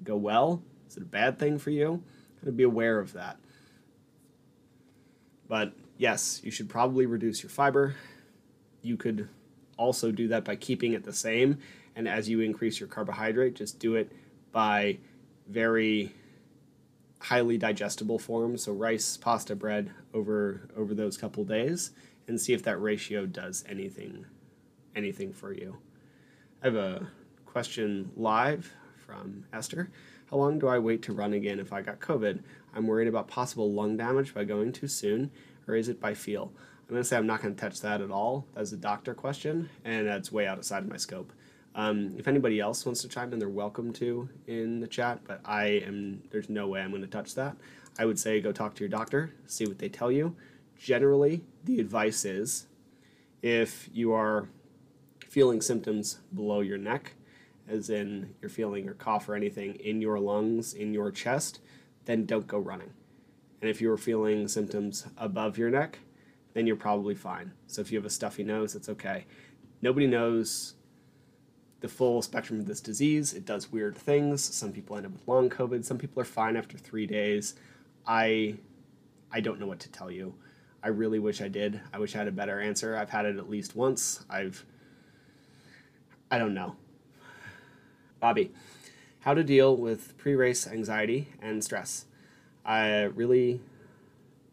Go 0.04 0.16
well? 0.16 0.62
Is 0.88 0.98
it 0.98 1.04
a 1.04 1.08
bad 1.08 1.40
thing 1.40 1.58
for 1.58 1.72
you? 1.72 2.04
Kind 2.38 2.48
of 2.48 2.58
be 2.58 2.64
aware 2.64 3.00
of 3.00 3.14
that. 3.14 3.38
But 5.48 5.74
yes, 5.98 6.42
you 6.44 6.52
should 6.52 6.70
probably 6.70 7.06
reduce 7.06 7.44
your 7.44 7.50
fiber. 7.50 7.96
You 8.82 8.98
could 8.98 9.30
also 9.78 10.12
do 10.12 10.28
that 10.30 10.44
by 10.44 10.56
keeping 10.56 10.94
it 10.94 11.04
the 11.04 11.14
same. 11.14 11.60
And 11.96 12.08
as 12.08 12.28
you 12.28 12.42
increase 12.42 12.80
your 12.80 12.90
carbohydrate, 12.90 13.56
just 13.56 13.80
do 13.80 13.96
it 13.96 14.12
by 14.52 14.98
very 15.48 16.14
highly 17.20 17.58
digestible 17.58 18.20
forms, 18.20 18.64
so 18.64 18.74
rice, 18.74 19.18
pasta, 19.18 19.56
bread 19.56 19.92
over 20.14 20.70
over 20.76 20.94
those 20.94 21.18
couple 21.18 21.44
days, 21.44 21.92
and 22.28 22.40
see 22.40 22.54
if 22.54 22.64
that 22.64 22.82
ratio 22.82 23.26
does 23.26 23.64
anything 23.68 24.26
anything 24.96 25.34
for 25.34 25.54
you. 25.54 25.78
I 26.62 26.66
have 26.66 26.76
a 26.76 27.08
question 27.46 28.12
live 28.16 28.74
from 29.06 29.46
Esther. 29.54 29.90
How 30.30 30.38
long 30.38 30.60
do 30.60 30.68
I 30.68 30.80
wait 30.80 31.02
to 31.04 31.14
run 31.14 31.34
again 31.34 31.60
if 31.60 31.72
I 31.72 31.82
got 31.82 32.00
COVID? 32.00 32.42
I'm 32.74 32.88
worried 32.88 33.08
about 33.08 33.28
possible 33.28 33.72
lung 33.72 33.98
damage 33.98 34.34
by 34.34 34.44
going 34.44 34.72
too 34.72 34.88
soon, 34.88 35.32
or 35.68 35.76
is 35.76 35.90
it 35.90 36.00
by 36.00 36.14
feel? 36.14 36.52
I'm 36.88 36.90
going 36.90 37.02
to 37.02 37.08
say 37.08 37.18
I'm 37.18 37.28
not 37.28 37.42
going 37.42 37.56
to 37.56 37.60
touch 37.60 37.82
that 37.82 38.02
at 38.02 38.12
all. 38.12 38.46
That's 38.54 38.72
a 38.72 38.78
doctor 38.78 39.14
question, 39.14 39.70
and 39.84 40.08
that's 40.08 40.32
way 40.32 40.48
outside 40.48 40.84
of 40.84 40.90
my 40.90 40.98
scope. 40.98 41.32
Um, 41.76 42.16
if 42.18 42.28
anybody 42.28 42.60
else 42.60 42.86
wants 42.86 43.02
to 43.02 43.08
chime 43.08 43.34
in, 43.34 43.40
they're 43.40 43.50
welcome 43.50 43.92
to 43.94 44.30
in 44.48 44.80
the 44.80 44.88
chat, 44.88 45.20
but 45.26 45.42
I 45.44 45.66
am, 45.86 46.24
there's 46.32 46.50
no 46.50 46.68
way 46.68 46.82
I'm 46.82 46.92
going 46.92 47.02
to 47.02 47.08
touch 47.08 47.36
that. 47.36 47.58
I 48.00 48.06
would 48.06 48.20
say 48.20 48.40
go 48.40 48.52
talk 48.52 48.76
to 48.76 48.80
your 48.82 48.90
doctor, 48.90 49.34
see 49.46 49.66
what 49.66 49.80
they 49.80 49.90
tell 49.90 50.12
you. 50.12 50.36
Generally, 50.78 51.42
the 51.64 51.80
advice 51.80 52.24
is 52.24 52.68
if 53.42 53.90
you 53.94 54.14
are 54.14 54.48
feeling 55.28 55.62
symptoms 55.62 56.20
below 56.34 56.62
your 56.62 56.78
neck, 56.78 57.16
as 57.68 57.90
in 57.90 58.34
you're 58.42 58.50
feeling 58.50 58.86
your 58.86 58.94
cough 58.94 59.28
or 59.28 59.36
anything 59.36 59.76
in 59.76 60.02
your 60.02 60.20
lungs, 60.20 60.74
in 60.74 60.94
your 60.94 61.12
chest, 61.12 61.60
then 62.06 62.26
don't 62.26 62.48
go 62.48 62.60
running. 62.60 62.92
And 63.62 63.70
if 63.70 63.82
you're 63.82 63.98
feeling 63.98 64.48
symptoms 64.48 65.08
above 65.18 65.58
your 65.58 65.70
neck, 65.70 66.00
then 66.54 66.68
you're 66.68 66.76
probably 66.76 67.16
fine. 67.16 67.52
So 67.68 67.82
if 67.82 67.92
you 67.92 67.98
have 67.98 68.06
a 68.06 68.10
stuffy 68.10 68.44
nose, 68.44 68.76
it's 68.76 68.90
okay. 68.90 69.26
Nobody 69.82 70.08
knows 70.08 70.76
the 71.82 71.88
full 71.88 72.22
spectrum 72.22 72.60
of 72.60 72.66
this 72.66 72.82
disease. 72.82 73.34
It 73.34 73.46
does 73.46 73.72
weird 73.72 73.98
things. 73.98 74.44
Some 74.44 74.72
people 74.72 74.98
end 74.98 75.06
up 75.06 75.12
with 75.12 75.28
long 75.28 75.50
COVID. 75.50 75.84
Some 75.84 75.98
people 75.98 76.22
are 76.22 76.26
fine 76.26 76.56
after 76.56 76.78
three 76.78 77.06
days. 77.06 77.56
I, 78.08 78.56
I 79.32 79.42
don't 79.42 79.60
know 79.60 79.68
what 79.68 79.80
to 79.82 79.92
tell 79.92 80.10
you. 80.10 80.36
I 80.84 80.90
really 80.90 81.20
wish 81.20 81.42
I 81.42 81.48
did. 81.48 81.82
I 81.94 82.00
wish 82.00 82.16
I 82.16 82.20
had 82.20 82.28
a 82.28 82.32
better 82.32 82.60
answer. 82.60 82.96
I've 82.96 83.10
had 83.10 83.26
it 83.26 83.38
at 83.38 83.50
least 83.50 83.76
once. 83.76 84.24
I've, 84.30 84.64
I 86.30 86.38
don't 86.38 86.54
know. 86.54 86.76
Bobby, 88.26 88.52
how 89.20 89.36
to 89.36 89.44
deal 89.44 89.78
with 89.78 90.18
pre-race 90.18 90.66
anxiety 90.66 91.28
and 91.44 91.64
stress. 91.64 92.06
I 92.66 93.04
really, 93.04 93.62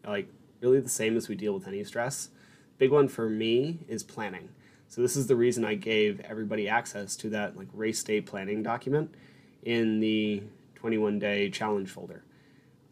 like, 0.05 0.27
really 0.61 0.79
the 0.79 0.89
same 0.89 1.17
as 1.17 1.27
we 1.27 1.33
deal 1.33 1.55
with 1.55 1.67
any 1.67 1.83
stress. 1.83 2.29
Big 2.77 2.91
one 2.91 3.07
for 3.07 3.27
me 3.27 3.79
is 3.87 4.03
planning. 4.03 4.49
So 4.89 5.01
this 5.01 5.15
is 5.15 5.25
the 5.25 5.35
reason 5.35 5.65
I 5.65 5.73
gave 5.73 6.19
everybody 6.19 6.69
access 6.69 7.15
to 7.15 7.31
that 7.31 7.57
like 7.57 7.67
race 7.73 8.03
day 8.03 8.21
planning 8.21 8.61
document 8.61 9.15
in 9.63 9.99
the 9.99 10.43
21 10.75 11.17
day 11.17 11.49
challenge 11.49 11.89
folder. 11.89 12.21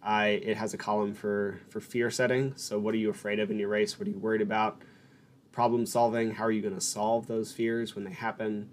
I 0.01 0.29
it 0.29 0.57
has 0.57 0.73
a 0.73 0.79
column 0.79 1.13
for 1.13 1.61
for 1.69 1.79
fear 1.79 2.09
setting. 2.09 2.53
So 2.55 2.79
what 2.79 2.95
are 2.95 2.97
you 2.97 3.11
afraid 3.11 3.39
of 3.39 3.51
in 3.51 3.59
your 3.59 3.69
race? 3.69 3.99
What 3.99 4.07
are 4.07 4.11
you 4.11 4.17
worried 4.17 4.41
about? 4.41 4.81
Problem 5.51 5.85
solving. 5.85 6.31
How 6.31 6.45
are 6.45 6.51
you 6.51 6.63
going 6.63 6.73
to 6.73 6.81
solve 6.81 7.27
those 7.27 7.51
fears 7.51 7.93
when 7.93 8.03
they 8.03 8.13
happen? 8.13 8.71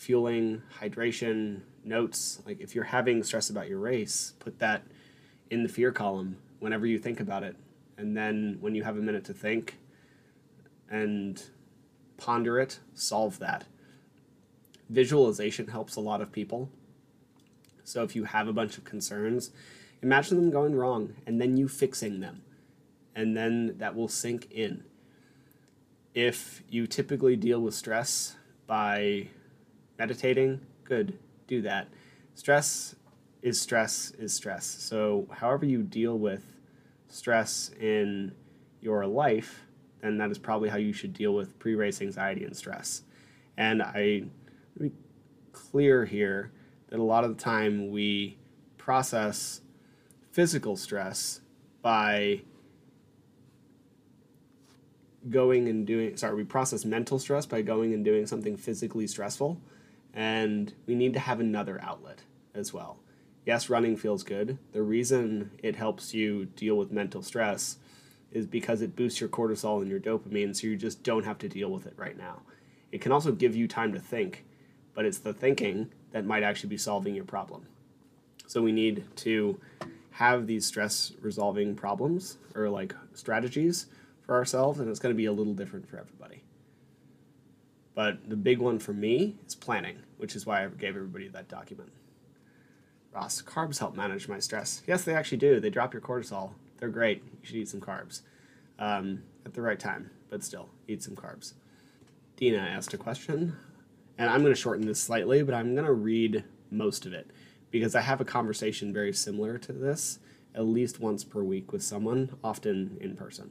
Fueling, 0.00 0.62
hydration, 0.80 1.60
notes. 1.84 2.40
Like 2.46 2.58
if 2.58 2.74
you're 2.74 2.84
having 2.84 3.22
stress 3.22 3.50
about 3.50 3.68
your 3.68 3.80
race, 3.80 4.32
put 4.38 4.58
that 4.58 4.82
in 5.50 5.62
the 5.62 5.68
fear 5.68 5.92
column 5.92 6.38
whenever 6.58 6.86
you 6.86 6.98
think 6.98 7.20
about 7.20 7.42
it. 7.42 7.54
And 7.98 8.16
then 8.16 8.56
when 8.62 8.74
you 8.74 8.82
have 8.82 8.96
a 8.96 9.02
minute 9.02 9.26
to 9.26 9.34
think 9.34 9.76
and 10.88 11.42
ponder 12.16 12.58
it, 12.58 12.78
solve 12.94 13.40
that. 13.40 13.66
Visualization 14.88 15.66
helps 15.66 15.96
a 15.96 16.00
lot 16.00 16.22
of 16.22 16.32
people. 16.32 16.70
So 17.84 18.02
if 18.02 18.16
you 18.16 18.24
have 18.24 18.48
a 18.48 18.54
bunch 18.54 18.78
of 18.78 18.84
concerns, 18.84 19.50
imagine 20.00 20.38
them 20.38 20.50
going 20.50 20.74
wrong 20.76 21.12
and 21.26 21.38
then 21.38 21.58
you 21.58 21.68
fixing 21.68 22.20
them. 22.20 22.40
And 23.14 23.36
then 23.36 23.76
that 23.76 23.94
will 23.94 24.08
sink 24.08 24.50
in. 24.50 24.82
If 26.14 26.62
you 26.70 26.86
typically 26.86 27.36
deal 27.36 27.60
with 27.60 27.74
stress 27.74 28.36
by 28.66 29.28
meditating, 30.00 30.58
good, 30.84 31.18
do 31.46 31.60
that. 31.60 31.86
Stress 32.34 32.96
is 33.42 33.60
stress 33.60 34.12
is 34.18 34.32
stress. 34.32 34.64
So, 34.64 35.28
however 35.30 35.66
you 35.66 35.82
deal 35.82 36.18
with 36.18 36.42
stress 37.08 37.70
in 37.78 38.32
your 38.80 39.06
life, 39.06 39.66
then 40.00 40.16
that 40.16 40.30
is 40.30 40.38
probably 40.38 40.70
how 40.70 40.78
you 40.78 40.94
should 40.94 41.12
deal 41.12 41.34
with 41.34 41.58
pre-race 41.58 42.00
anxiety 42.00 42.44
and 42.44 42.56
stress. 42.56 43.02
And 43.58 43.82
I 43.82 44.24
be 44.78 44.90
clear 45.52 46.06
here 46.06 46.50
that 46.88 46.98
a 46.98 47.02
lot 47.02 47.24
of 47.24 47.36
the 47.36 47.42
time 47.42 47.90
we 47.90 48.38
process 48.78 49.60
physical 50.32 50.76
stress 50.76 51.42
by 51.82 52.40
going 55.28 55.68
and 55.68 55.86
doing 55.86 56.16
sorry 56.16 56.34
we 56.34 56.44
process 56.44 56.86
mental 56.86 57.18
stress 57.18 57.44
by 57.44 57.60
going 57.60 57.92
and 57.92 58.02
doing 58.02 58.26
something 58.26 58.56
physically 58.56 59.06
stressful 59.06 59.60
and 60.14 60.74
we 60.86 60.94
need 60.94 61.12
to 61.12 61.20
have 61.20 61.40
another 61.40 61.80
outlet 61.82 62.22
as 62.54 62.72
well 62.72 62.98
yes 63.46 63.68
running 63.68 63.96
feels 63.96 64.22
good 64.22 64.58
the 64.72 64.82
reason 64.82 65.50
it 65.62 65.76
helps 65.76 66.14
you 66.14 66.46
deal 66.46 66.76
with 66.76 66.90
mental 66.90 67.22
stress 67.22 67.76
is 68.32 68.46
because 68.46 68.82
it 68.82 68.96
boosts 68.96 69.20
your 69.20 69.28
cortisol 69.28 69.80
and 69.80 69.90
your 69.90 70.00
dopamine, 70.00 70.54
so 70.54 70.66
you 70.66 70.76
just 70.76 71.02
don't 71.02 71.24
have 71.24 71.38
to 71.38 71.48
deal 71.48 71.70
with 71.70 71.86
it 71.86 71.94
right 71.96 72.16
now. 72.16 72.42
It 72.92 73.00
can 73.00 73.12
also 73.12 73.32
give 73.32 73.56
you 73.56 73.66
time 73.66 73.92
to 73.92 74.00
think, 74.00 74.44
but 74.94 75.04
it's 75.04 75.18
the 75.18 75.32
thinking 75.32 75.90
that 76.12 76.24
might 76.24 76.42
actually 76.42 76.70
be 76.70 76.76
solving 76.76 77.14
your 77.14 77.24
problem. 77.24 77.66
So 78.46 78.62
we 78.62 78.72
need 78.72 79.04
to 79.16 79.60
have 80.12 80.46
these 80.46 80.66
stress 80.66 81.12
resolving 81.20 81.74
problems 81.74 82.38
or 82.54 82.68
like 82.68 82.94
strategies 83.14 83.86
for 84.22 84.34
ourselves, 84.34 84.80
and 84.80 84.88
it's 84.88 84.98
going 84.98 85.14
to 85.14 85.16
be 85.16 85.26
a 85.26 85.32
little 85.32 85.54
different 85.54 85.88
for 85.88 85.98
everybody. 85.98 86.39
But 88.00 88.30
the 88.30 88.36
big 88.36 88.60
one 88.60 88.78
for 88.78 88.94
me 88.94 89.36
is 89.46 89.54
planning, 89.54 89.98
which 90.16 90.34
is 90.34 90.46
why 90.46 90.64
I 90.64 90.68
gave 90.68 90.96
everybody 90.96 91.28
that 91.28 91.48
document. 91.48 91.92
Ross, 93.12 93.42
carbs 93.42 93.78
help 93.78 93.94
manage 93.94 94.26
my 94.26 94.38
stress. 94.38 94.82
Yes, 94.86 95.04
they 95.04 95.14
actually 95.14 95.36
do. 95.36 95.60
They 95.60 95.68
drop 95.68 95.92
your 95.92 96.00
cortisol. 96.00 96.52
They're 96.78 96.88
great. 96.88 97.22
You 97.22 97.46
should 97.46 97.56
eat 97.56 97.68
some 97.68 97.82
carbs 97.82 98.22
um, 98.78 99.24
at 99.44 99.52
the 99.52 99.60
right 99.60 99.78
time, 99.78 100.12
but 100.30 100.42
still, 100.42 100.70
eat 100.88 101.02
some 101.02 101.14
carbs. 101.14 101.52
Dina 102.36 102.56
asked 102.56 102.94
a 102.94 102.96
question, 102.96 103.54
and 104.16 104.30
I'm 104.30 104.40
going 104.40 104.54
to 104.54 104.58
shorten 104.58 104.86
this 104.86 104.98
slightly, 104.98 105.42
but 105.42 105.54
I'm 105.54 105.74
going 105.74 105.84
to 105.84 105.92
read 105.92 106.44
most 106.70 107.04
of 107.04 107.12
it 107.12 107.30
because 107.70 107.94
I 107.94 108.00
have 108.00 108.22
a 108.22 108.24
conversation 108.24 108.94
very 108.94 109.12
similar 109.12 109.58
to 109.58 109.74
this 109.74 110.20
at 110.54 110.64
least 110.64 111.00
once 111.00 111.22
per 111.22 111.42
week 111.42 111.70
with 111.70 111.82
someone, 111.82 112.34
often 112.42 112.96
in 112.98 113.14
person. 113.14 113.50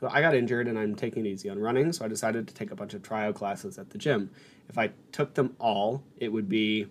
So 0.00 0.08
I 0.10 0.22
got 0.22 0.34
injured 0.34 0.66
and 0.66 0.78
I'm 0.78 0.94
taking 0.94 1.26
it 1.26 1.28
easy 1.28 1.50
on 1.50 1.58
running, 1.58 1.92
so 1.92 2.06
I 2.06 2.08
decided 2.08 2.48
to 2.48 2.54
take 2.54 2.70
a 2.70 2.74
bunch 2.74 2.94
of 2.94 3.02
trio 3.02 3.34
classes 3.34 3.78
at 3.78 3.90
the 3.90 3.98
gym. 3.98 4.30
If 4.70 4.78
I 4.78 4.92
took 5.12 5.34
them 5.34 5.54
all, 5.60 6.02
it 6.16 6.32
would 6.32 6.48
be 6.48 6.86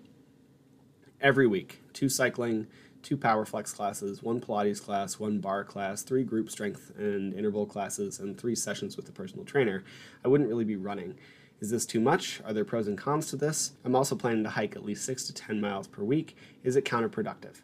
every 1.20 1.48
week 1.48 1.82
two 1.92 2.08
cycling, 2.08 2.68
two 3.02 3.18
power 3.18 3.46
flex 3.46 3.74
classes, 3.74 4.22
one 4.22 4.40
Pilates 4.40 4.80
class, 4.80 5.20
one 5.20 5.40
barre 5.40 5.64
class, 5.64 6.04
three 6.04 6.24
group 6.24 6.52
strength 6.52 6.92
and 7.00 7.34
interval 7.34 7.66
classes, 7.66 8.20
and 8.20 8.38
three 8.38 8.54
sessions 8.54 8.96
with 8.96 9.08
the 9.08 9.12
personal 9.12 9.44
trainer. 9.44 9.84
I 10.24 10.28
wouldn't 10.28 10.50
really 10.50 10.66
be 10.66 10.76
running. 10.76 11.16
Is 11.60 11.72
this 11.72 11.88
too 11.88 12.00
much? 12.00 12.42
Are 12.46 12.54
there 12.54 12.64
pros 12.64 12.88
and 12.88 12.98
cons 12.98 13.28
to 13.32 13.36
this? 13.36 13.72
I'm 13.84 13.96
also 13.96 14.16
planning 14.16 14.44
to 14.44 14.52
hike 14.52 14.76
at 14.76 14.86
least 14.86 15.04
six 15.04 15.26
to 15.26 15.34
10 15.34 15.60
miles 15.60 15.88
per 15.88 16.04
week. 16.04 16.38
Is 16.64 16.76
it 16.76 16.86
counterproductive? 16.86 17.62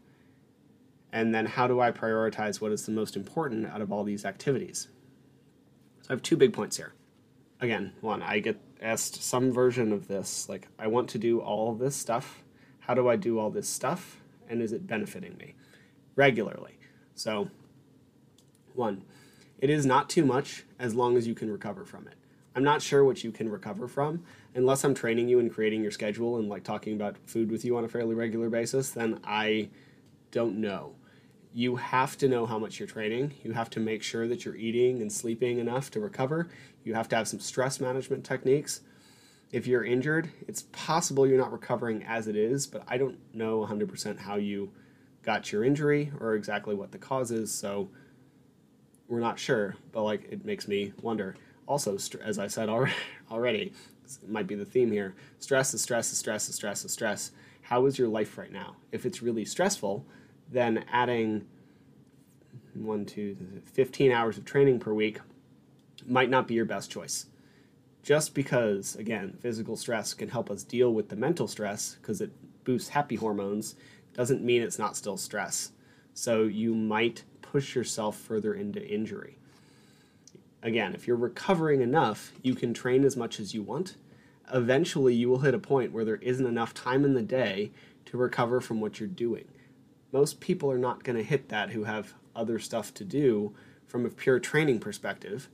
And 1.14 1.36
then 1.36 1.46
how 1.46 1.68
do 1.68 1.80
I 1.80 1.92
prioritize 1.92 2.60
what 2.60 2.72
is 2.72 2.86
the 2.88 2.92
most 2.92 3.16
important 3.16 3.68
out 3.68 3.82
of 3.82 3.92
all 3.92 4.04
these 4.04 4.26
activities? 4.26 4.88
So 6.06 6.12
I 6.12 6.14
have 6.14 6.22
two 6.22 6.38
big 6.38 6.54
points 6.54 6.78
here. 6.78 6.94
Again, 7.60 7.94
one, 8.00 8.22
I 8.22 8.38
get 8.38 8.62
asked 8.80 9.24
some 9.24 9.52
version 9.52 9.92
of 9.92 10.08
this, 10.08 10.48
like, 10.48 10.68
I 10.78 10.86
want 10.86 11.10
to 11.10 11.18
do 11.18 11.40
all 11.40 11.74
this 11.74 11.96
stuff. 11.96 12.44
How 12.82 12.94
do 12.94 13.10
I 13.10 13.16
do 13.16 13.40
all 13.40 13.50
this 13.50 13.68
stuff? 13.68 14.22
And 14.48 14.62
is 14.62 14.72
it 14.72 14.86
benefiting 14.86 15.36
me? 15.38 15.56
Regularly. 16.16 16.78
So, 17.16 17.50
one, 18.76 19.04
it 19.58 19.72
is 19.72 19.84
not 19.88 20.08
too 20.08 20.24
much 20.24 20.64
as 20.78 20.94
long 20.94 21.18
as 21.18 21.26
you 21.26 21.34
can 21.34 21.50
recover 21.50 21.86
from 21.86 22.08
it. 22.08 22.14
I'm 22.56 22.64
not 22.64 22.84
sure 22.84 23.04
what 23.04 23.24
you 23.24 23.32
can 23.32 23.50
recover 23.50 23.88
from. 23.88 24.24
Unless 24.54 24.84
I'm 24.84 24.94
training 24.94 25.28
you 25.28 25.40
and 25.40 25.52
creating 25.52 25.82
your 25.82 25.90
schedule 25.90 26.38
and 26.38 26.48
like 26.48 26.64
talking 26.64 26.94
about 26.94 27.18
food 27.26 27.50
with 27.50 27.66
you 27.66 27.78
on 27.78 27.84
a 27.84 27.90
fairly 27.90 28.14
regular 28.14 28.52
basis, 28.52 28.92
then 28.92 29.22
I 29.24 29.70
don't 30.30 30.62
know 30.62 30.94
you 31.56 31.78
have 31.78 32.18
to 32.18 32.28
know 32.28 32.46
how 32.46 32.60
much 32.60 32.82
you're 32.82 32.88
training. 32.88 33.34
You 33.42 33.54
have 33.54 33.70
to 33.72 33.80
make 33.80 34.04
sure 34.04 34.28
that 34.28 34.44
you're 34.44 34.58
eating 34.58 35.02
and 35.02 35.10
sleeping 35.10 35.58
enough 35.58 35.90
to 35.92 36.02
recover. 36.02 36.50
You 36.84 36.96
have 36.96 37.08
to 37.08 37.16
have 37.16 37.30
some 37.30 37.40
stress 37.40 37.80
management 37.80 38.26
techniques. 38.26 38.82
If 39.54 39.66
you're 39.66 39.86
injured, 39.86 40.30
it's 40.50 40.64
possible 40.74 41.26
you're 41.26 41.38
not 41.38 41.54
recovering 41.54 42.04
as 42.04 42.28
it 42.28 42.36
is, 42.36 42.68
but 42.68 42.84
I 42.90 42.98
don't 42.98 43.18
know 43.34 43.66
100% 43.66 44.20
how 44.20 44.36
you 44.36 44.74
got 45.24 45.54
your 45.54 45.64
injury 45.64 46.12
or 46.20 46.36
exactly 46.36 46.76
what 46.76 46.92
the 46.92 46.98
cause 46.98 47.32
is, 47.32 47.54
so 47.54 47.88
we're 49.08 49.22
not 49.22 49.40
sure, 49.40 49.78
but 49.94 50.04
like 50.04 50.28
it 50.30 50.44
makes 50.44 50.68
me 50.68 50.92
wonder. 51.02 51.38
Also, 51.68 51.98
as 52.22 52.38
I 52.38 52.48
said 52.48 52.68
already, 53.32 53.72
it 54.04 54.30
might 54.30 54.46
be 54.46 54.56
the 54.56 54.66
theme 54.66 54.92
here 54.92 55.16
stress 55.40 55.74
is 55.74 55.82
stress 55.82 56.12
is 56.12 56.18
stress 56.18 56.50
is 56.50 56.56
stress 56.56 56.84
is 56.84 56.92
stress. 56.92 57.32
How 57.62 57.86
is 57.86 57.98
your 57.98 58.10
life 58.10 58.38
right 58.38 58.52
now? 58.52 58.76
If 58.92 59.06
it's 59.06 59.22
really 59.22 59.46
stressful, 59.46 60.06
then 60.52 60.86
adding 60.92 61.46
one, 62.74 63.06
two, 63.06 63.38
15 63.66 64.12
hours 64.12 64.38
of 64.38 64.46
training 64.46 64.80
per 64.80 64.94
week 64.94 65.20
might 66.06 66.30
not 66.30 66.48
be 66.48 66.54
your 66.54 66.66
best 66.66 66.92
choice. 66.92 67.28
Just 68.04 68.36
because, 68.36 68.96
again, 68.96 69.38
physical 69.40 69.76
stress 69.76 70.14
can 70.14 70.30
help 70.30 70.52
us 70.52 70.64
deal 70.64 70.94
with 70.94 71.10
the 71.10 71.16
mental 71.16 71.48
stress 71.48 71.96
because 71.96 72.22
it 72.22 72.32
boosts 72.64 72.90
happy 72.90 73.16
hormones, 73.16 73.76
doesn't 74.14 74.44
mean 74.44 74.62
it's 74.62 74.80
not 74.80 74.96
still 74.96 75.18
stress. 75.18 75.72
So 76.14 76.44
you 76.44 76.76
might 76.76 77.24
push 77.42 77.76
yourself 77.76 78.18
further 78.18 78.54
into 78.54 78.86
injury. 78.86 79.38
Again, 80.62 80.94
if 80.94 81.08
you're 81.08 81.18
recovering 81.18 81.82
enough, 81.82 82.34
you 82.42 82.56
can 82.56 82.74
train 82.74 83.04
as 83.04 83.18
much 83.18 83.40
as 83.40 83.54
you 83.54 83.64
want. 83.64 83.96
Eventually, 84.54 85.14
you 85.14 85.30
will 85.30 85.40
hit 85.40 85.54
a 85.54 85.60
point 85.60 85.92
where 85.92 86.06
there 86.06 86.16
isn't 86.18 86.46
enough 86.46 86.74
time 86.74 87.06
in 87.06 87.14
the 87.14 87.22
day 87.22 87.72
to 88.06 88.18
recover 88.18 88.62
from 88.62 88.80
what 88.80 89.00
you're 89.00 89.10
doing 89.10 89.46
most 90.12 90.40
people 90.40 90.72
are 90.72 90.78
not 90.78 91.04
going 91.04 91.18
to 91.18 91.24
hit 91.24 91.50
that 91.50 91.72
who 91.72 91.84
have 91.84 92.14
other 92.36 92.60
stuff 92.60 92.94
to 92.96 93.04
do 93.04 93.54
from 93.86 94.06
a 94.06 94.10
pure 94.10 94.40
training 94.40 94.80
perspective, 94.80 95.50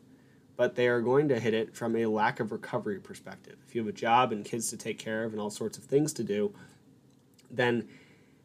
but 0.55 0.75
they 0.75 0.87
are 0.87 1.01
going 1.01 1.27
to 1.29 1.39
hit 1.39 1.53
it 1.53 1.75
from 1.75 1.95
a 1.95 2.05
lack 2.05 2.39
of 2.39 2.51
recovery 2.51 2.99
perspective. 2.99 3.57
If 3.67 3.75
you 3.75 3.81
have 3.81 3.87
a 3.87 3.97
job 3.97 4.31
and 4.31 4.45
kids 4.45 4.69
to 4.69 4.77
take 4.77 4.99
care 4.99 5.23
of 5.23 5.31
and 5.31 5.41
all 5.41 5.49
sorts 5.49 5.77
of 5.77 5.83
things 5.83 6.13
to 6.13 6.23
do, 6.23 6.53
then 7.49 7.87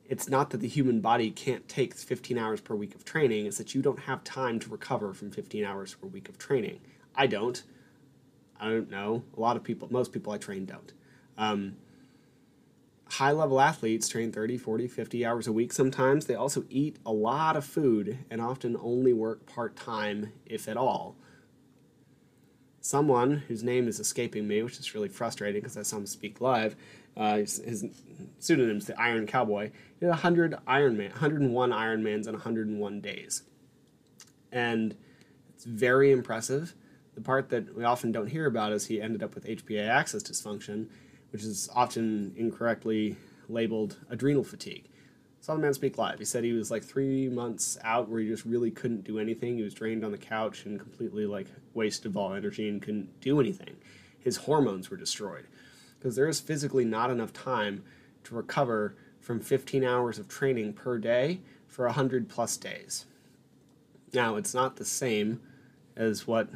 it's 0.09 0.28
not 0.28 0.50
that 0.50 0.59
the 0.59 0.68
human 0.68 1.00
body 1.00 1.30
can't 1.30 1.68
take 1.68 1.94
15 1.94 2.38
hours 2.38 2.61
per 2.61 2.74
week 2.74 2.94
of 2.94 3.04
training, 3.04 3.46
it's 3.46 3.59
that 3.59 3.74
you 3.74 3.83
don't 3.83 4.00
have 4.00 4.22
time 4.24 4.59
to 4.61 4.70
recover 4.70 5.12
from 5.12 5.30
15 5.30 5.64
hours 5.64 5.94
per 5.94 6.07
week 6.07 6.28
of 6.28 6.38
training. 6.38 6.80
I 7.14 7.26
don't. 7.26 7.62
I 8.59 8.68
don't 8.68 8.90
know. 8.90 9.24
A 9.37 9.40
lot 9.40 9.57
of 9.57 9.64
people, 9.64 9.88
most 9.90 10.12
people 10.12 10.33
I 10.33 10.38
train 10.38 10.64
don't. 10.64 10.92
Um, 11.37 11.76
high 13.08 13.30
level 13.30 13.60
athletes 13.60 14.08
train 14.08 14.32
30, 14.32 14.58
40, 14.58 14.88
50 14.88 15.24
hours 15.24 15.46
a 15.46 15.52
week 15.52 15.72
sometimes. 15.72 16.26
They 16.26 16.34
also 16.34 16.64
eat 16.68 16.98
a 17.06 17.12
lot 17.12 17.56
of 17.56 17.64
food 17.64 18.18
and 18.30 18.40
often 18.40 18.76
only 18.80 19.12
work 19.12 19.46
part 19.46 19.76
time, 19.76 20.32
if 20.44 20.68
at 20.68 20.76
all. 20.76 21.16
Someone 22.80 23.38
whose 23.48 23.62
name 23.62 23.88
is 23.88 23.98
escaping 23.98 24.46
me, 24.46 24.62
which 24.62 24.78
is 24.78 24.94
really 24.94 25.08
frustrating 25.08 25.60
because 25.60 25.76
I 25.76 25.82
saw 25.82 25.96
him 25.96 26.06
speak 26.06 26.40
live, 26.40 26.76
uh, 27.16 27.38
his, 27.38 27.58
his 27.58 27.84
pseudonym 28.38 28.76
is 28.76 28.86
the 28.86 29.00
Iron 29.00 29.26
Cowboy. 29.26 29.70
He 29.94 30.00
did 30.00 30.08
100 30.08 30.56
Ironman, 30.68 31.10
101 31.10 31.70
Ironmans 31.70 32.26
in 32.26 32.34
101 32.34 33.00
days. 33.00 33.42
And 34.52 34.94
it's 35.54 35.64
very 35.64 36.12
impressive. 36.12 36.74
The 37.14 37.22
part 37.22 37.48
that 37.48 37.74
we 37.74 37.84
often 37.84 38.12
don't 38.12 38.26
hear 38.26 38.46
about 38.46 38.72
is 38.72 38.86
he 38.86 39.00
ended 39.00 39.22
up 39.22 39.34
with 39.34 39.46
HPA 39.46 39.88
axis 39.88 40.22
dysfunction 40.22 40.88
which 41.30 41.42
is 41.42 41.68
often 41.74 42.34
incorrectly 42.36 43.16
labeled 43.48 43.98
adrenal 44.10 44.44
fatigue. 44.44 44.88
Saw 45.40 45.54
the 45.54 45.60
man 45.60 45.74
speak 45.74 45.96
live. 45.98 46.18
He 46.18 46.24
said 46.24 46.42
he 46.42 46.52
was 46.52 46.70
like 46.70 46.82
three 46.82 47.28
months 47.28 47.78
out 47.84 48.08
where 48.08 48.20
he 48.20 48.26
just 48.26 48.44
really 48.44 48.70
couldn't 48.70 49.04
do 49.04 49.18
anything. 49.18 49.56
He 49.56 49.62
was 49.62 49.74
drained 49.74 50.04
on 50.04 50.10
the 50.10 50.18
couch 50.18 50.66
and 50.66 50.80
completely 50.80 51.24
like 51.24 51.46
wasted 51.72 52.16
all 52.16 52.34
energy 52.34 52.68
and 52.68 52.82
couldn't 52.82 53.20
do 53.20 53.38
anything. 53.38 53.76
His 54.18 54.38
hormones 54.38 54.90
were 54.90 54.96
destroyed 54.96 55.46
because 55.98 56.16
there 56.16 56.28
is 56.28 56.40
physically 56.40 56.84
not 56.84 57.10
enough 57.10 57.32
time 57.32 57.84
to 58.24 58.34
recover 58.34 58.96
from 59.20 59.40
15 59.40 59.84
hours 59.84 60.18
of 60.18 60.28
training 60.28 60.72
per 60.72 60.98
day 60.98 61.40
for 61.68 61.84
100 61.86 62.28
plus 62.28 62.56
days. 62.56 63.06
Now, 64.12 64.36
it's 64.36 64.54
not 64.54 64.76
the 64.76 64.84
same 64.84 65.40
as 65.94 66.26
what 66.26 66.48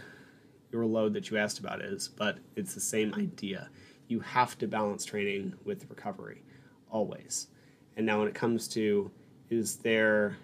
your 0.72 0.84
load 0.86 1.14
that 1.14 1.30
you 1.30 1.36
asked 1.36 1.58
about 1.58 1.80
is, 1.80 2.08
but 2.08 2.38
it's 2.56 2.74
the 2.74 2.80
same 2.80 3.14
idea 3.14 3.68
you 4.10 4.20
have 4.20 4.58
to 4.58 4.66
balance 4.66 5.04
training 5.04 5.54
with 5.64 5.88
recovery 5.88 6.42
always. 6.90 7.48
And 7.96 8.04
now 8.04 8.18
when 8.18 8.28
it 8.28 8.34
comes 8.34 8.68
to 8.68 9.10
is 9.48 9.76
there 9.76 10.36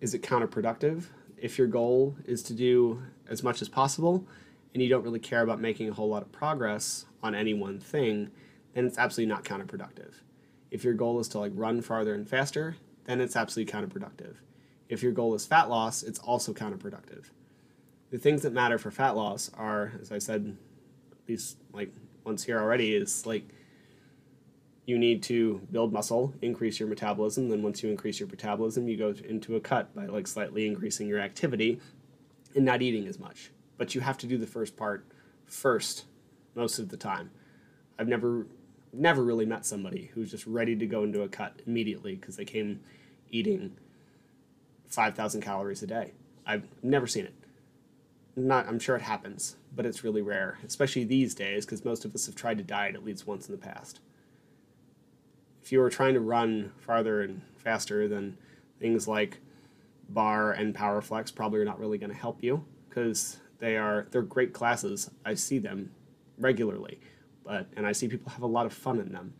is 0.00 0.14
it 0.14 0.22
counterproductive 0.22 1.04
if 1.36 1.58
your 1.58 1.66
goal 1.66 2.16
is 2.24 2.42
to 2.44 2.54
do 2.54 3.02
as 3.28 3.42
much 3.42 3.60
as 3.62 3.68
possible 3.68 4.26
and 4.72 4.82
you 4.82 4.88
don't 4.88 5.02
really 5.02 5.18
care 5.18 5.42
about 5.42 5.60
making 5.60 5.88
a 5.88 5.92
whole 5.92 6.08
lot 6.08 6.22
of 6.22 6.32
progress 6.32 7.06
on 7.22 7.34
any 7.34 7.54
one 7.54 7.78
thing, 7.78 8.30
then 8.74 8.86
it's 8.86 8.98
absolutely 8.98 9.32
not 9.32 9.44
counterproductive. 9.44 10.14
If 10.70 10.84
your 10.84 10.94
goal 10.94 11.18
is 11.20 11.28
to 11.28 11.38
like 11.38 11.52
run 11.54 11.80
farther 11.80 12.14
and 12.14 12.28
faster, 12.28 12.76
then 13.04 13.20
it's 13.20 13.36
absolutely 13.36 13.72
counterproductive. 13.72 14.36
If 14.88 15.02
your 15.02 15.12
goal 15.12 15.34
is 15.34 15.46
fat 15.46 15.68
loss, 15.68 16.02
it's 16.02 16.18
also 16.18 16.52
counterproductive. 16.52 17.30
The 18.10 18.18
things 18.18 18.42
that 18.42 18.52
matter 18.52 18.78
for 18.78 18.90
fat 18.90 19.16
loss 19.16 19.50
are, 19.56 19.92
as 20.00 20.12
I 20.12 20.18
said 20.18 20.56
least 21.28 21.58
like 21.72 21.90
once 22.24 22.44
here 22.44 22.58
already 22.58 22.94
is 22.94 23.26
like 23.26 23.44
you 24.84 24.98
need 24.98 25.22
to 25.24 25.60
build 25.72 25.92
muscle, 25.92 26.32
increase 26.42 26.78
your 26.78 26.88
metabolism. 26.88 27.48
Then 27.48 27.62
once 27.62 27.82
you 27.82 27.90
increase 27.90 28.20
your 28.20 28.28
metabolism, 28.28 28.88
you 28.88 28.96
go 28.96 29.14
into 29.28 29.56
a 29.56 29.60
cut 29.60 29.94
by 29.94 30.06
like 30.06 30.26
slightly 30.26 30.66
increasing 30.66 31.08
your 31.08 31.18
activity 31.18 31.80
and 32.54 32.64
not 32.64 32.82
eating 32.82 33.08
as 33.08 33.18
much. 33.18 33.50
But 33.78 33.94
you 33.94 34.00
have 34.00 34.16
to 34.18 34.26
do 34.26 34.38
the 34.38 34.46
first 34.46 34.76
part 34.76 35.04
first 35.44 36.04
most 36.54 36.78
of 36.78 36.88
the 36.90 36.96
time. 36.96 37.30
I've 37.98 38.08
never 38.08 38.46
never 38.92 39.22
really 39.22 39.44
met 39.44 39.66
somebody 39.66 40.10
who's 40.14 40.30
just 40.30 40.46
ready 40.46 40.74
to 40.74 40.86
go 40.86 41.02
into 41.02 41.22
a 41.22 41.28
cut 41.28 41.60
immediately 41.66 42.14
because 42.14 42.36
they 42.36 42.46
came 42.46 42.80
eating 43.30 43.76
5,000 44.88 45.42
calories 45.42 45.82
a 45.82 45.86
day. 45.86 46.12
I've 46.46 46.64
never 46.82 47.06
seen 47.06 47.26
it 47.26 47.34
not 48.36 48.68
I'm 48.68 48.78
sure 48.78 48.96
it 48.96 49.02
happens, 49.02 49.56
but 49.76 49.86
it's 49.86 50.02
really 50.02 50.22
rare, 50.22 50.58
especially 50.66 51.04
these 51.04 51.34
days 51.34 51.64
because 51.64 51.84
most 51.84 52.04
of 52.04 52.14
us 52.14 52.26
have 52.26 52.34
tried 52.34 52.58
to 52.58 52.64
diet 52.64 52.94
at 52.94 53.04
least 53.04 53.26
once 53.26 53.46
in 53.48 53.52
the 53.52 53.60
past. 53.60 54.00
If 55.62 55.70
you 55.70 55.80
were 55.80 55.90
trying 55.90 56.14
to 56.14 56.20
run 56.20 56.72
farther 56.78 57.22
and 57.22 57.42
faster, 57.56 58.08
then 58.08 58.38
things 58.80 59.06
like 59.06 59.38
barre 60.08 60.52
and 60.52 60.74
powerflex 60.74 61.34
probably 61.34 61.60
are 61.60 61.64
not 61.64 61.78
really 61.78 61.98
going 61.98 62.10
to 62.10 62.16
help 62.16 62.42
you 62.42 62.64
because 62.88 63.38
they 63.58 63.76
are 63.76 64.06
they're 64.10 64.22
great 64.22 64.52
classes. 64.52 65.10
I 65.24 65.34
see 65.34 65.58
them 65.58 65.92
regularly, 66.38 66.98
but 67.44 67.66
and 67.76 67.86
I 67.86 67.92
see 67.92 68.08
people 68.08 68.32
have 68.32 68.42
a 68.42 68.46
lot 68.46 68.66
of 68.66 68.72
fun 68.72 68.98
in 68.98 69.12
them, 69.12 69.34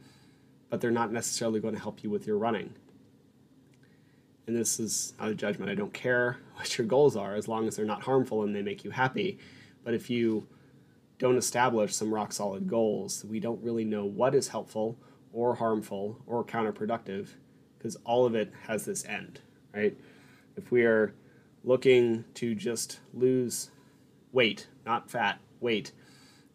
but 0.68 0.80
they're 0.80 0.90
not 0.90 1.12
necessarily 1.12 1.60
going 1.60 1.74
to 1.74 1.80
help 1.80 2.02
you 2.02 2.10
with 2.10 2.26
your 2.26 2.36
running 2.38 2.74
and 4.46 4.56
this 4.56 4.78
is 4.78 5.12
not 5.18 5.28
a 5.28 5.34
judgment. 5.34 5.70
I 5.70 5.74
don't 5.74 5.92
care 5.92 6.38
what 6.54 6.78
your 6.78 6.86
goals 6.86 7.16
are 7.16 7.34
as 7.34 7.48
long 7.48 7.66
as 7.66 7.76
they're 7.76 7.84
not 7.84 8.02
harmful 8.02 8.42
and 8.42 8.54
they 8.54 8.62
make 8.62 8.84
you 8.84 8.90
happy. 8.90 9.38
But 9.86 9.94
if 9.94 10.10
you 10.10 10.48
don't 11.16 11.36
establish 11.36 11.94
some 11.94 12.12
rock 12.12 12.32
solid 12.32 12.66
goals, 12.66 13.24
we 13.24 13.38
don't 13.38 13.62
really 13.62 13.84
know 13.84 14.04
what 14.04 14.34
is 14.34 14.48
helpful 14.48 14.98
or 15.32 15.54
harmful 15.54 16.18
or 16.26 16.44
counterproductive 16.44 17.28
because 17.78 17.96
all 18.04 18.26
of 18.26 18.34
it 18.34 18.52
has 18.66 18.84
this 18.84 19.04
end, 19.04 19.42
right? 19.72 19.96
If 20.56 20.72
we 20.72 20.82
are 20.82 21.14
looking 21.62 22.24
to 22.34 22.56
just 22.56 22.98
lose 23.14 23.70
weight, 24.32 24.66
not 24.84 25.08
fat, 25.08 25.38
weight, 25.60 25.92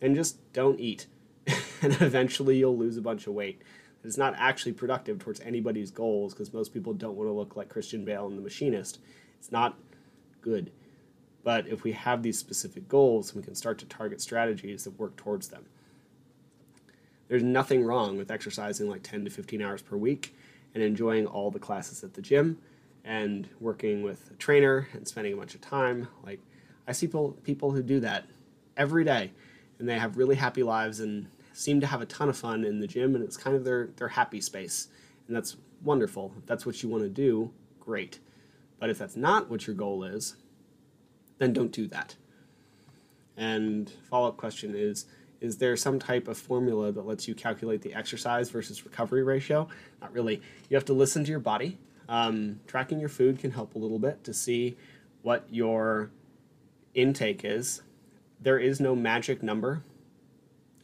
then 0.02 0.14
just 0.14 0.52
don't 0.52 0.82
eat. 0.82 1.08
and 1.48 2.02
eventually 2.02 2.58
you'll 2.58 2.78
lose 2.78 2.98
a 2.98 3.02
bunch 3.02 3.28
of 3.28 3.34
weight. 3.34 3.62
It's 4.04 4.18
not 4.18 4.36
actually 4.38 4.74
productive 4.74 5.20
towards 5.20 5.40
anybody's 5.40 5.90
goals 5.90 6.34
because 6.34 6.52
most 6.52 6.74
people 6.74 6.94
don't 6.94 7.16
want 7.16 7.30
to 7.30 7.34
look 7.34 7.56
like 7.56 7.70
Christian 7.70 8.04
Bale 8.04 8.28
in 8.28 8.36
The 8.36 8.42
Machinist. 8.42 9.00
It's 9.40 9.54
not 9.54 9.78
good. 10.42 10.74
But 11.44 11.68
if 11.68 11.84
we 11.84 11.94
have 11.94 12.22
these 12.22 12.38
specific 12.38 12.88
goals, 12.88 13.34
we 13.34 13.42
can 13.42 13.56
start 13.56 13.80
to 13.80 13.86
target 13.86 14.22
strategies 14.22 14.84
that 14.84 15.00
work 15.00 15.16
towards 15.16 15.48
them. 15.48 15.66
There's 17.28 17.44
nothing 17.44 17.86
wrong 17.86 18.18
with 18.18 18.30
exercising 18.30 18.90
like 18.90 19.04
10 19.04 19.26
to 19.26 19.32
15 19.32 19.62
hours 19.62 19.82
per 19.82 19.96
week 19.96 20.36
and 20.74 20.84
enjoying 20.84 21.26
all 21.26 21.50
the 21.50 21.60
classes 21.60 22.04
at 22.04 22.14
the 22.14 22.22
gym 22.22 22.58
and 23.04 23.48
working 23.60 24.04
with 24.04 24.30
a 24.32 24.36
trainer 24.36 24.88
and 24.94 25.08
spending 25.08 25.34
a 25.34 25.38
bunch 25.38 25.56
of 25.56 25.62
time. 25.62 26.08
Like 26.24 26.40
I 26.88 26.92
see 26.92 27.08
people 27.08 27.38
people 27.44 27.72
who 27.72 27.82
do 27.82 28.00
that 28.02 28.26
every 28.78 29.04
day 29.04 29.32
and 29.80 29.88
they 29.88 29.98
have 29.98 30.18
really 30.18 30.36
happy 30.36 30.62
lives 30.62 31.00
and 31.00 31.28
seem 31.54 31.80
to 31.82 31.88
have 31.88 32.02
a 32.02 32.06
ton 32.06 32.30
of 32.30 32.38
fun 32.38 32.64
in 32.64 32.80
the 32.80 32.88
gym 32.88 33.16
and 33.16 33.24
it's 33.24 33.38
kind 33.38 33.56
of 33.56 33.64
their 33.64 33.88
their 33.96 34.10
happy 34.10 34.42
space. 34.42 34.90
And 35.28 35.36
that's 35.36 35.56
wonderful. 35.84 36.34
If 36.38 36.46
that's 36.46 36.66
what 36.66 36.84
you 36.84 36.90
want 36.90 37.04
to 37.04 37.10
do, 37.10 37.52
great. 37.80 38.20
But 38.80 38.90
if 38.90 38.98
that's 38.98 39.16
not 39.16 39.50
what 39.50 39.68
your 39.68 39.76
goal 39.76 40.04
is, 40.04 40.36
then 41.42 41.54
don't 41.54 41.72
do 41.72 41.88
that. 41.88 42.16
And 43.36 43.90
follow-up 44.10 44.38
question 44.38 44.76
is 44.76 45.06
is 45.40 45.58
there 45.58 45.76
some 45.76 45.98
type 45.98 46.28
of 46.28 46.38
formula 46.38 46.92
that 46.92 47.08
lets 47.08 47.28
you 47.28 47.34
calculate 47.34 47.82
the 47.82 47.96
exercise 47.96 48.52
versus 48.52 48.86
recovery 48.86 49.24
ratio? 49.24 49.68
Not 50.00 50.14
really. 50.14 50.40
You 50.70 50.78
have 50.78 50.86
to 50.86 50.94
listen 50.94 51.24
to 51.24 51.32
your 51.32 51.40
body. 51.40 51.80
Um, 52.08 52.60
tracking 52.68 53.00
your 53.00 53.10
food 53.10 53.40
can 53.40 53.50
help 53.50 53.74
a 53.74 53.80
little 53.80 53.98
bit 53.98 54.24
to 54.26 54.36
see 54.36 54.78
what 55.24 55.48
your 55.50 56.12
intake 56.94 57.44
is. 57.44 57.82
There 58.40 58.60
is 58.60 58.80
no 58.80 58.96
magic 58.96 59.42
number. 59.42 59.82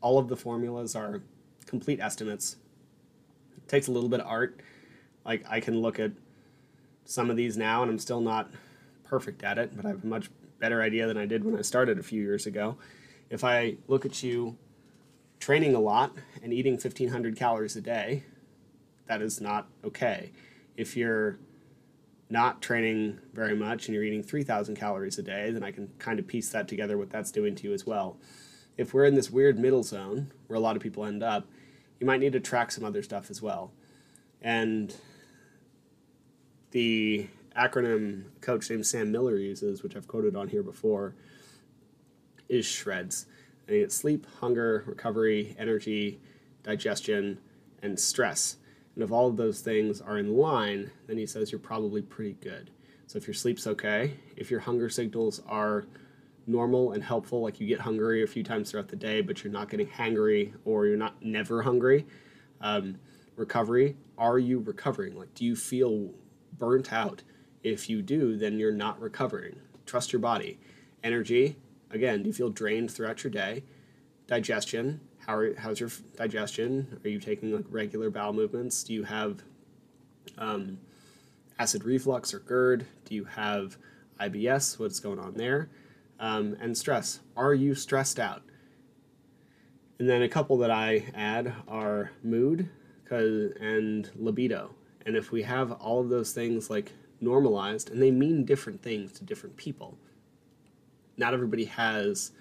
All 0.01 0.17
of 0.17 0.27
the 0.27 0.35
formulas 0.35 0.95
are 0.95 1.21
complete 1.67 1.99
estimates. 1.99 2.55
It 3.55 3.67
takes 3.67 3.87
a 3.87 3.91
little 3.91 4.09
bit 4.09 4.21
of 4.21 4.27
art. 4.27 4.59
Like 5.23 5.45
I 5.47 5.59
can 5.59 5.81
look 5.81 5.99
at 5.99 6.13
some 7.05 7.29
of 7.29 7.37
these 7.37 7.57
now 7.57 7.83
and 7.83 7.91
I'm 7.91 7.99
still 7.99 8.21
not 8.21 8.49
perfect 9.03 9.43
at 9.43 9.59
it, 9.59 9.75
but 9.75 9.85
I 9.85 9.89
have 9.89 10.03
a 10.03 10.07
much 10.07 10.29
better 10.59 10.81
idea 10.81 11.07
than 11.07 11.17
I 11.17 11.25
did 11.25 11.43
when 11.43 11.57
I 11.57 11.61
started 11.61 11.99
a 11.99 12.03
few 12.03 12.21
years 12.21 12.45
ago 12.45 12.77
if 13.29 13.43
I 13.43 13.77
look 13.87 14.05
at 14.05 14.23
you 14.23 14.57
training 15.39 15.75
a 15.75 15.79
lot 15.79 16.13
and 16.41 16.53
eating 16.53 16.73
1500 16.73 17.35
calories 17.35 17.75
a 17.75 17.81
day, 17.81 18.23
that 19.07 19.21
is 19.21 19.39
not 19.39 19.67
okay. 19.83 20.31
If 20.75 20.95
you're 20.95 21.39
not 22.29 22.61
training 22.61 23.19
very 23.33 23.55
much 23.55 23.87
and 23.87 23.95
you're 23.95 24.03
eating 24.03 24.23
3000 24.23 24.75
calories 24.75 25.17
a 25.17 25.23
day, 25.23 25.51
then 25.51 25.63
I 25.63 25.71
can 25.71 25.89
kind 25.99 26.19
of 26.19 26.27
piece 26.27 26.49
that 26.49 26.67
together 26.67 26.97
what 26.97 27.09
that's 27.09 27.31
doing 27.31 27.55
to 27.55 27.67
you 27.67 27.73
as 27.73 27.85
well. 27.85 28.17
If 28.77 28.93
we're 28.93 29.05
in 29.05 29.15
this 29.15 29.31
weird 29.31 29.57
middle 29.57 29.83
zone 29.83 30.31
where 30.47 30.57
a 30.57 30.59
lot 30.59 30.75
of 30.75 30.81
people 30.81 31.05
end 31.05 31.23
up, 31.23 31.47
you 31.99 32.05
might 32.05 32.19
need 32.19 32.33
to 32.33 32.39
track 32.39 32.71
some 32.71 32.83
other 32.83 33.01
stuff 33.01 33.31
as 33.31 33.41
well. 33.41 33.71
And 34.41 34.93
the 36.71 37.27
acronym 37.57 38.25
coach 38.41 38.69
named 38.69 38.85
Sam 38.85 39.11
Miller 39.11 39.37
uses, 39.37 39.83
which 39.83 39.95
I've 39.95 40.07
quoted 40.07 40.35
on 40.35 40.47
here 40.47 40.63
before, 40.63 41.15
is 42.47 42.65
shreds. 42.65 43.25
And 43.67 43.75
it's 43.75 43.95
sleep, 43.95 44.27
hunger, 44.39 44.83
recovery, 44.85 45.55
energy, 45.57 46.19
digestion, 46.63 47.39
and 47.81 47.99
stress. 47.99 48.57
And 48.95 49.03
if 49.03 49.11
all 49.11 49.27
of 49.27 49.37
those 49.37 49.61
things 49.61 50.01
are 50.01 50.17
in 50.17 50.37
line, 50.37 50.91
then 51.07 51.17
he 51.17 51.25
says 51.25 51.51
you're 51.51 51.59
probably 51.59 52.01
pretty 52.01 52.33
good. 52.41 52.71
So 53.07 53.17
if 53.17 53.27
your 53.27 53.33
sleep's 53.33 53.67
okay, 53.67 54.13
if 54.35 54.51
your 54.51 54.59
hunger 54.59 54.89
signals 54.89 55.41
are 55.47 55.85
normal 56.45 56.93
and 56.93 57.03
helpful, 57.03 57.41
like 57.41 57.59
you 57.59 57.67
get 57.67 57.79
hungry 57.79 58.23
a 58.23 58.27
few 58.27 58.43
times 58.43 58.71
throughout 58.71 58.87
the 58.87 58.95
day, 58.95 59.21
but 59.21 59.43
you're 59.43 59.53
not 59.53 59.69
getting 59.69 59.87
hangry 59.87 60.53
or 60.65 60.87
you're 60.87 60.97
not 60.97 61.23
never 61.23 61.61
hungry, 61.61 62.05
um, 62.61 62.97
recovery, 63.35 63.95
are 64.17 64.39
you 64.39 64.59
recovering? 64.59 65.15
Like, 65.15 65.33
do 65.33 65.45
you 65.45 65.55
feel 65.55 66.11
burnt 66.57 66.91
out? 66.91 67.23
If 67.71 67.89
you 67.89 68.01
do, 68.01 68.37
then 68.37 68.57
you're 68.59 68.71
not 68.71 69.01
recovering. 69.01 69.59
Trust 69.85 70.13
your 70.13 70.19
body. 70.19 70.59
Energy, 71.03 71.57
again, 71.91 72.23
do 72.23 72.27
you 72.27 72.33
feel 72.33 72.49
drained 72.49 72.91
throughout 72.91 73.23
your 73.23 73.31
day? 73.31 73.63
Digestion, 74.27 75.01
how 75.25 75.35
are, 75.35 75.55
how's 75.55 75.79
your 75.79 75.89
digestion? 76.15 76.99
Are 77.03 77.09
you 77.09 77.19
taking 77.19 77.53
like 77.53 77.65
regular 77.69 78.09
bowel 78.09 78.33
movements? 78.33 78.83
Do 78.83 78.93
you 78.93 79.03
have 79.03 79.43
um, 80.37 80.79
acid 81.59 81.83
reflux 81.83 82.33
or 82.33 82.39
GERD? 82.39 82.85
Do 83.05 83.15
you 83.15 83.25
have 83.25 83.77
IBS? 84.19 84.79
What's 84.79 84.99
going 85.01 85.19
on 85.19 85.33
there? 85.33 85.69
Um, 86.19 86.55
and 86.61 86.77
stress. 86.77 87.19
Are 87.35 87.53
you 87.53 87.75
stressed 87.75 88.19
out? 88.19 88.43
And 89.99 90.09
then 90.09 90.21
a 90.21 90.29
couple 90.29 90.57
that 90.59 90.71
I 90.71 91.05
add 91.13 91.53
are 91.67 92.11
mood 92.23 92.69
and 93.09 94.09
libido. 94.15 94.71
And 95.05 95.15
if 95.15 95.31
we 95.31 95.43
have 95.43 95.71
all 95.73 96.01
of 96.01 96.09
those 96.09 96.33
things 96.33 96.69
like 96.69 96.91
normalized, 97.19 97.89
and 97.89 98.01
they 98.01 98.11
mean 98.11 98.45
different 98.45 98.81
things 98.81 99.11
to 99.13 99.23
different 99.23 99.57
people, 99.57 99.97
not 101.17 101.33
everybody 101.33 101.65
has 101.65 102.31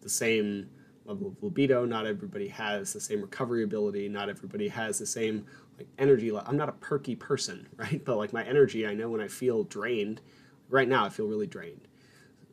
the 0.00 0.08
same 0.08 0.68
level 1.06 1.28
of 1.28 1.42
libido. 1.42 1.84
Not 1.84 2.06
everybody 2.06 2.48
has 2.48 2.92
the 2.92 3.00
same 3.00 3.22
recovery 3.22 3.62
ability. 3.62 4.08
Not 4.08 4.28
everybody 4.28 4.68
has 4.68 4.98
the 4.98 5.06
same 5.06 5.46
like 5.78 5.88
energy. 5.98 6.36
I'm 6.36 6.56
not 6.56 6.68
a 6.68 6.72
perky 6.72 7.14
person, 7.14 7.68
right? 7.76 8.04
But 8.04 8.16
like 8.16 8.32
my 8.32 8.44
energy, 8.44 8.86
I 8.86 8.94
know 8.94 9.08
when 9.08 9.20
I 9.20 9.28
feel 9.28 9.64
drained. 9.64 10.20
Right 10.68 10.88
now, 10.88 11.04
I 11.04 11.08
feel 11.10 11.26
really 11.26 11.46
drained. 11.46 11.86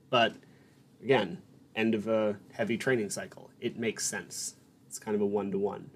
But 0.09 0.35
again, 1.01 1.41
end 1.75 1.95
of 1.95 2.07
a 2.07 2.37
heavy 2.51 2.77
training 2.77 3.09
cycle. 3.09 3.49
It 3.59 3.79
makes 3.79 4.05
sense. 4.05 4.55
It's 4.87 4.99
kind 4.99 5.15
of 5.15 5.21
a 5.21 5.25
one 5.25 5.51
to 5.51 5.57
one. 5.57 5.89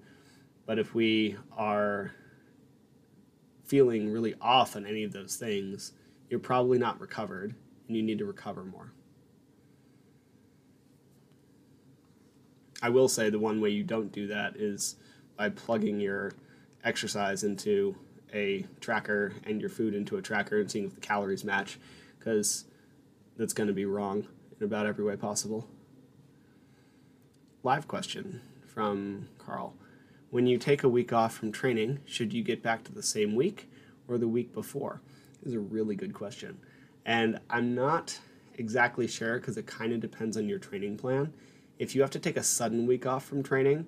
But 0.64 0.78
if 0.78 0.94
we 0.94 1.36
are 1.56 2.12
feeling 3.66 4.10
really 4.12 4.34
off 4.40 4.76
on 4.76 4.86
any 4.86 5.04
of 5.04 5.12
those 5.12 5.36
things, 5.36 5.92
you're 6.30 6.40
probably 6.40 6.78
not 6.78 7.00
recovered 7.00 7.54
and 7.86 7.96
you 7.96 8.02
need 8.02 8.18
to 8.18 8.24
recover 8.24 8.64
more. 8.64 8.92
I 12.82 12.90
will 12.90 13.08
say 13.08 13.30
the 13.30 13.38
one 13.38 13.60
way 13.60 13.70
you 13.70 13.82
don't 13.82 14.12
do 14.12 14.28
that 14.28 14.56
is 14.56 14.96
by 15.36 15.48
plugging 15.48 16.00
your 16.00 16.32
exercise 16.84 17.42
into 17.42 17.96
a 18.32 18.66
tracker 18.80 19.32
and 19.44 19.60
your 19.60 19.70
food 19.70 19.94
into 19.94 20.16
a 20.16 20.22
tracker 20.22 20.60
and 20.60 20.70
seeing 20.70 20.86
if 20.86 20.94
the 20.94 21.00
calories 21.00 21.44
match, 21.44 21.78
because 22.18 22.64
that's 23.36 23.52
going 23.52 23.68
to 23.68 23.72
be 23.72 23.86
wrong 23.86 24.26
in 24.58 24.66
about 24.66 24.86
every 24.86 25.04
way 25.04 25.16
possible. 25.16 25.66
Live 27.62 27.88
question 27.88 28.40
from 28.66 29.28
Carl. 29.38 29.74
When 30.36 30.46
you 30.46 30.58
take 30.58 30.82
a 30.82 30.88
week 30.90 31.14
off 31.14 31.34
from 31.34 31.50
training, 31.50 32.00
should 32.04 32.30
you 32.30 32.42
get 32.42 32.62
back 32.62 32.84
to 32.84 32.92
the 32.92 33.02
same 33.02 33.34
week 33.34 33.70
or 34.06 34.18
the 34.18 34.28
week 34.28 34.52
before? 34.52 35.00
Is 35.42 35.54
a 35.54 35.58
really 35.58 35.96
good 35.96 36.12
question. 36.12 36.58
And 37.06 37.40
I'm 37.48 37.74
not 37.74 38.18
exactly 38.58 39.06
sure 39.06 39.38
because 39.38 39.56
it 39.56 39.66
kind 39.66 39.94
of 39.94 40.00
depends 40.00 40.36
on 40.36 40.46
your 40.46 40.58
training 40.58 40.98
plan 40.98 41.32
if 41.78 41.94
you 41.94 42.02
have 42.02 42.10
to 42.10 42.18
take 42.18 42.36
a 42.36 42.42
sudden 42.42 42.86
week 42.86 43.06
off 43.06 43.24
from 43.24 43.42
training, 43.42 43.86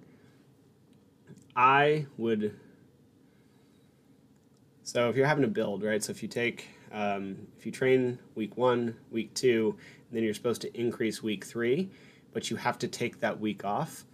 I 1.55 2.07
would. 2.17 2.59
So 4.85 5.11
if 5.11 5.17
you're 5.17 5.27
having 5.27 5.43
to 5.43 5.49
build, 5.49 5.83
right? 5.83 6.03
So 6.03 6.13
if 6.13 6.23
you 6.23 6.31
take, 6.31 6.71
um, 6.93 7.47
if 7.59 7.67
you 7.67 7.73
train 7.73 8.21
week 8.35 8.57
one, 8.57 8.97
week 9.11 9.35
two, 9.35 9.77
then 10.11 10.23
you're 10.23 10.33
supposed 10.33 10.63
to 10.63 10.75
increase 10.75 11.23
week 11.23 11.45
three, 11.45 11.91
but 12.33 12.49
you 12.49 12.57
have 12.57 12.79
to 12.79 12.89
take 12.89 13.21
that 13.21 13.39
week 13.39 13.67
off. 13.67 14.07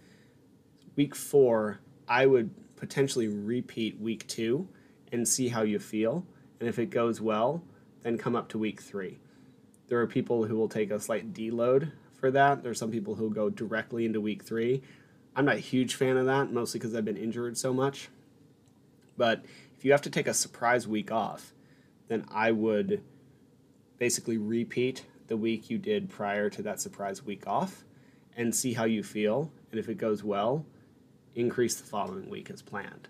Week 0.97 1.15
four, 1.15 1.79
I 2.07 2.25
would 2.25 2.51
potentially 2.75 3.27
repeat 3.27 3.99
week 3.99 4.27
two 4.27 4.67
and 5.11 5.27
see 5.27 5.49
how 5.49 5.61
you 5.61 5.79
feel. 5.79 6.25
And 6.59 6.69
if 6.69 6.79
it 6.79 6.89
goes 6.89 7.21
well, 7.21 7.63
then 8.03 8.17
come 8.17 8.35
up 8.35 8.49
to 8.49 8.57
week 8.57 8.81
three. 8.81 9.17
There 9.87 9.99
are 9.99 10.07
people 10.07 10.45
who 10.45 10.55
will 10.55 10.69
take 10.69 10.91
a 10.91 10.99
slight 10.99 11.33
deload 11.33 11.91
for 12.19 12.31
that. 12.31 12.63
There 12.63 12.71
are 12.71 12.75
some 12.75 12.91
people 12.91 13.15
who 13.15 13.33
go 13.33 13.49
directly 13.49 14.05
into 14.05 14.21
week 14.21 14.43
three. 14.43 14.81
I'm 15.35 15.45
not 15.45 15.55
a 15.55 15.59
huge 15.59 15.95
fan 15.95 16.17
of 16.17 16.25
that, 16.25 16.51
mostly 16.51 16.79
because 16.79 16.95
I've 16.95 17.05
been 17.05 17.17
injured 17.17 17.57
so 17.57 17.73
much. 17.73 18.09
But 19.17 19.43
if 19.77 19.85
you 19.85 19.91
have 19.91 20.01
to 20.03 20.09
take 20.09 20.27
a 20.27 20.33
surprise 20.33 20.87
week 20.87 21.11
off, 21.11 21.53
then 22.07 22.25
I 22.31 22.51
would 22.51 23.03
basically 23.97 24.37
repeat 24.37 25.05
the 25.27 25.37
week 25.37 25.69
you 25.69 25.77
did 25.77 26.09
prior 26.09 26.49
to 26.51 26.61
that 26.63 26.79
surprise 26.79 27.23
week 27.23 27.47
off 27.47 27.83
and 28.35 28.53
see 28.53 28.73
how 28.73 28.85
you 28.85 29.03
feel. 29.03 29.51
And 29.71 29.79
if 29.79 29.89
it 29.89 29.97
goes 29.97 30.23
well, 30.23 30.65
increase 31.35 31.75
the 31.75 31.85
following 31.85 32.29
week 32.29 32.49
as 32.49 32.61
planned. 32.61 33.07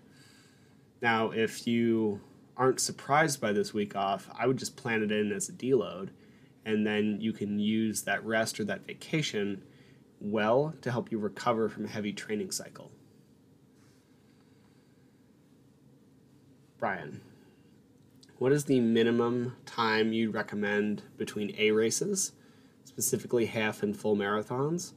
Now, 1.00 1.30
if 1.30 1.66
you 1.66 2.20
aren't 2.56 2.80
surprised 2.80 3.40
by 3.40 3.52
this 3.52 3.72
week 3.72 3.94
off, 3.94 4.28
I 4.36 4.46
would 4.46 4.56
just 4.56 4.76
plan 4.76 5.02
it 5.02 5.12
in 5.12 5.32
as 5.32 5.48
a 5.48 5.52
deload 5.52 6.10
and 6.66 6.84
then 6.84 7.20
you 7.20 7.32
can 7.32 7.60
use 7.60 8.02
that 8.02 8.24
rest 8.24 8.58
or 8.58 8.64
that 8.64 8.84
vacation 8.84 9.62
well 10.20 10.74
to 10.82 10.90
help 10.90 11.12
you 11.12 11.18
recover 11.18 11.68
from 11.68 11.84
a 11.84 11.88
heavy 11.88 12.12
training 12.12 12.50
cycle. 12.50 12.90
Brian, 16.78 17.20
what 18.38 18.52
is 18.52 18.64
the 18.64 18.80
minimum 18.80 19.56
time 19.64 20.12
you'd 20.12 20.34
recommend 20.34 21.04
between 21.16 21.54
A 21.56 21.70
races, 21.70 22.32
specifically 22.84 23.46
half 23.46 23.82
and 23.82 23.96
full 23.96 24.16
marathons? 24.16 24.92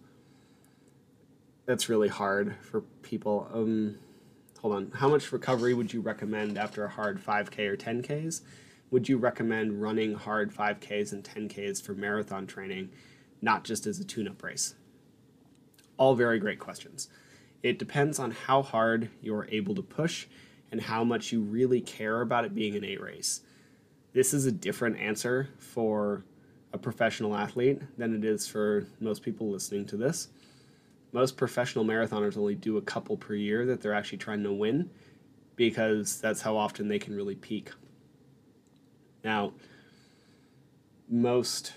That's 1.69 1.87
really 1.87 2.07
hard 2.07 2.55
for 2.63 2.81
people. 3.03 3.47
Um, 3.53 3.99
hold 4.59 4.73
on. 4.73 4.91
How 4.95 5.07
much 5.07 5.31
recovery 5.31 5.75
would 5.75 5.93
you 5.93 6.01
recommend 6.01 6.57
after 6.57 6.83
a 6.83 6.89
hard 6.89 7.23
5K 7.23 7.59
or 7.67 7.77
10Ks? 7.77 8.41
Would 8.89 9.07
you 9.07 9.19
recommend 9.19 9.79
running 9.79 10.15
hard 10.15 10.51
5Ks 10.51 11.13
and 11.13 11.23
10Ks 11.23 11.79
for 11.79 11.93
marathon 11.93 12.47
training, 12.47 12.89
not 13.39 13.65
just 13.65 13.85
as 13.85 13.99
a 13.99 14.03
tune 14.03 14.27
up 14.27 14.41
race? 14.41 14.73
All 15.97 16.15
very 16.15 16.39
great 16.39 16.57
questions. 16.57 17.07
It 17.61 17.77
depends 17.77 18.17
on 18.17 18.31
how 18.31 18.63
hard 18.63 19.11
you're 19.21 19.47
able 19.51 19.75
to 19.75 19.83
push 19.83 20.25
and 20.71 20.81
how 20.81 21.03
much 21.03 21.31
you 21.31 21.39
really 21.39 21.81
care 21.81 22.21
about 22.21 22.45
it 22.45 22.55
being 22.55 22.75
an 22.77 22.83
A 22.83 22.97
race. 22.97 23.41
This 24.13 24.33
is 24.33 24.47
a 24.47 24.51
different 24.51 24.97
answer 24.97 25.49
for 25.59 26.25
a 26.73 26.79
professional 26.79 27.35
athlete 27.35 27.79
than 27.95 28.15
it 28.15 28.25
is 28.25 28.47
for 28.47 28.87
most 28.99 29.21
people 29.21 29.51
listening 29.51 29.85
to 29.85 29.97
this. 29.97 30.29
Most 31.11 31.37
professional 31.37 31.85
marathoners 31.85 32.37
only 32.37 32.55
do 32.55 32.77
a 32.77 32.81
couple 32.81 33.17
per 33.17 33.33
year 33.33 33.65
that 33.65 33.81
they're 33.81 33.93
actually 33.93 34.19
trying 34.19 34.43
to 34.43 34.53
win 34.53 34.89
because 35.55 36.21
that's 36.21 36.41
how 36.41 36.55
often 36.55 36.87
they 36.87 36.99
can 36.99 37.15
really 37.15 37.35
peak. 37.35 37.71
Now, 39.23 39.53
most, 41.09 41.73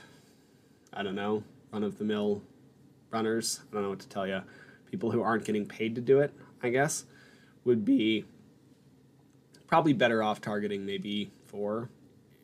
I 0.93 1.03
don't 1.03 1.15
know, 1.15 1.43
run 1.73 1.83
of 1.83 1.99
the 1.99 2.05
mill 2.05 2.43
runners, 3.11 3.61
I 3.71 3.75
don't 3.75 3.83
know 3.83 3.91
what 3.91 4.01
to 4.01 4.09
tell 4.09 4.27
you, 4.27 4.43
people 4.91 5.11
who 5.11 5.23
aren't 5.23 5.45
getting 5.45 5.67
paid 5.67 5.95
to 5.95 6.01
do 6.01 6.21
it, 6.21 6.33
I 6.63 6.69
guess, 6.69 7.05
would 7.65 7.85
be 7.85 8.25
probably 9.67 9.95
better 9.95 10.23
off 10.23 10.41
targeting 10.41 10.85
maybe 10.85 11.31
four 11.47 11.89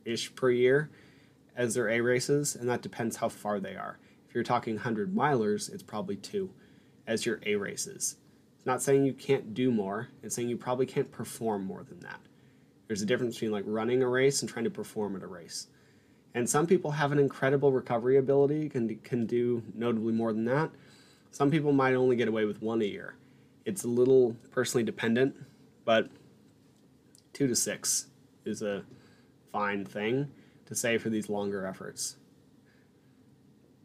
ish 0.05 0.35
per 0.35 0.51
year 0.51 0.91
as 1.55 1.75
their 1.75 1.89
A 1.89 2.01
races, 2.01 2.57
and 2.57 2.69
that 2.69 2.83
depends 2.83 3.17
how 3.17 3.29
far 3.29 3.61
they 3.61 3.77
are. 3.77 3.99
If 4.29 4.35
you're 4.35 4.45
talking 4.45 4.77
100 4.77 5.15
milers, 5.15 5.73
it's 5.73 5.83
probably 5.83 6.17
two 6.17 6.51
as 7.09 7.27
your 7.27 7.41
A 7.47 7.57
races. 7.57 8.17
It's 8.57 8.67
not 8.67 8.83
saying 8.83 9.05
you 9.05 9.15
can't 9.15 9.55
do 9.55 9.73
more, 9.73 10.09
it's 10.23 10.37
saying 10.37 10.49
you 10.49 10.57
probably 10.57 10.87
can't 10.87 11.11
perform 11.11 11.65
more 11.65 11.83
than 11.83 11.99
that. 12.01 12.21
There's 12.87 13.03
a 13.03 13.07
difference 13.07 13.35
between 13.35 13.51
like 13.51 13.65
running 13.67 14.03
a 14.03 14.09
race 14.09 14.41
and 14.41 14.49
trying 14.49 14.65
to 14.65 14.71
perform 14.71 15.17
at 15.17 15.23
a 15.23 15.27
race. 15.27 15.67
And 16.35 16.49
some 16.49 16.67
people 16.67 16.93
have 16.93 17.11
an 17.11 17.19
incredible 17.19 17.73
recovery 17.73 18.19
ability, 18.19 18.69
can, 18.69 18.95
can 18.99 19.27
do 19.27 19.63
notably 19.75 20.13
more 20.13 20.33
than 20.33 20.45
that. 20.45 20.71
Some 21.31 21.51
people 21.51 21.73
might 21.73 21.95
only 21.95 22.17
get 22.17 22.29
away 22.29 22.45
with 22.45 22.63
one 22.63 22.83
a 22.83 22.85
year. 22.85 23.17
It's 23.65 23.85
a 23.85 23.89
little 23.89 24.37
personally 24.51 24.85
dependent, 24.85 25.35
but 25.85 26.09
two 27.33 27.47
to 27.47 27.57
six 27.57 28.07
is 28.45 28.63
a 28.63 28.85
fine 29.53 29.85
thing 29.85 30.31
to 30.67 30.75
say 30.75 30.99
for 30.99 31.09
these 31.09 31.29
longer 31.29 31.67
efforts. 31.67 32.17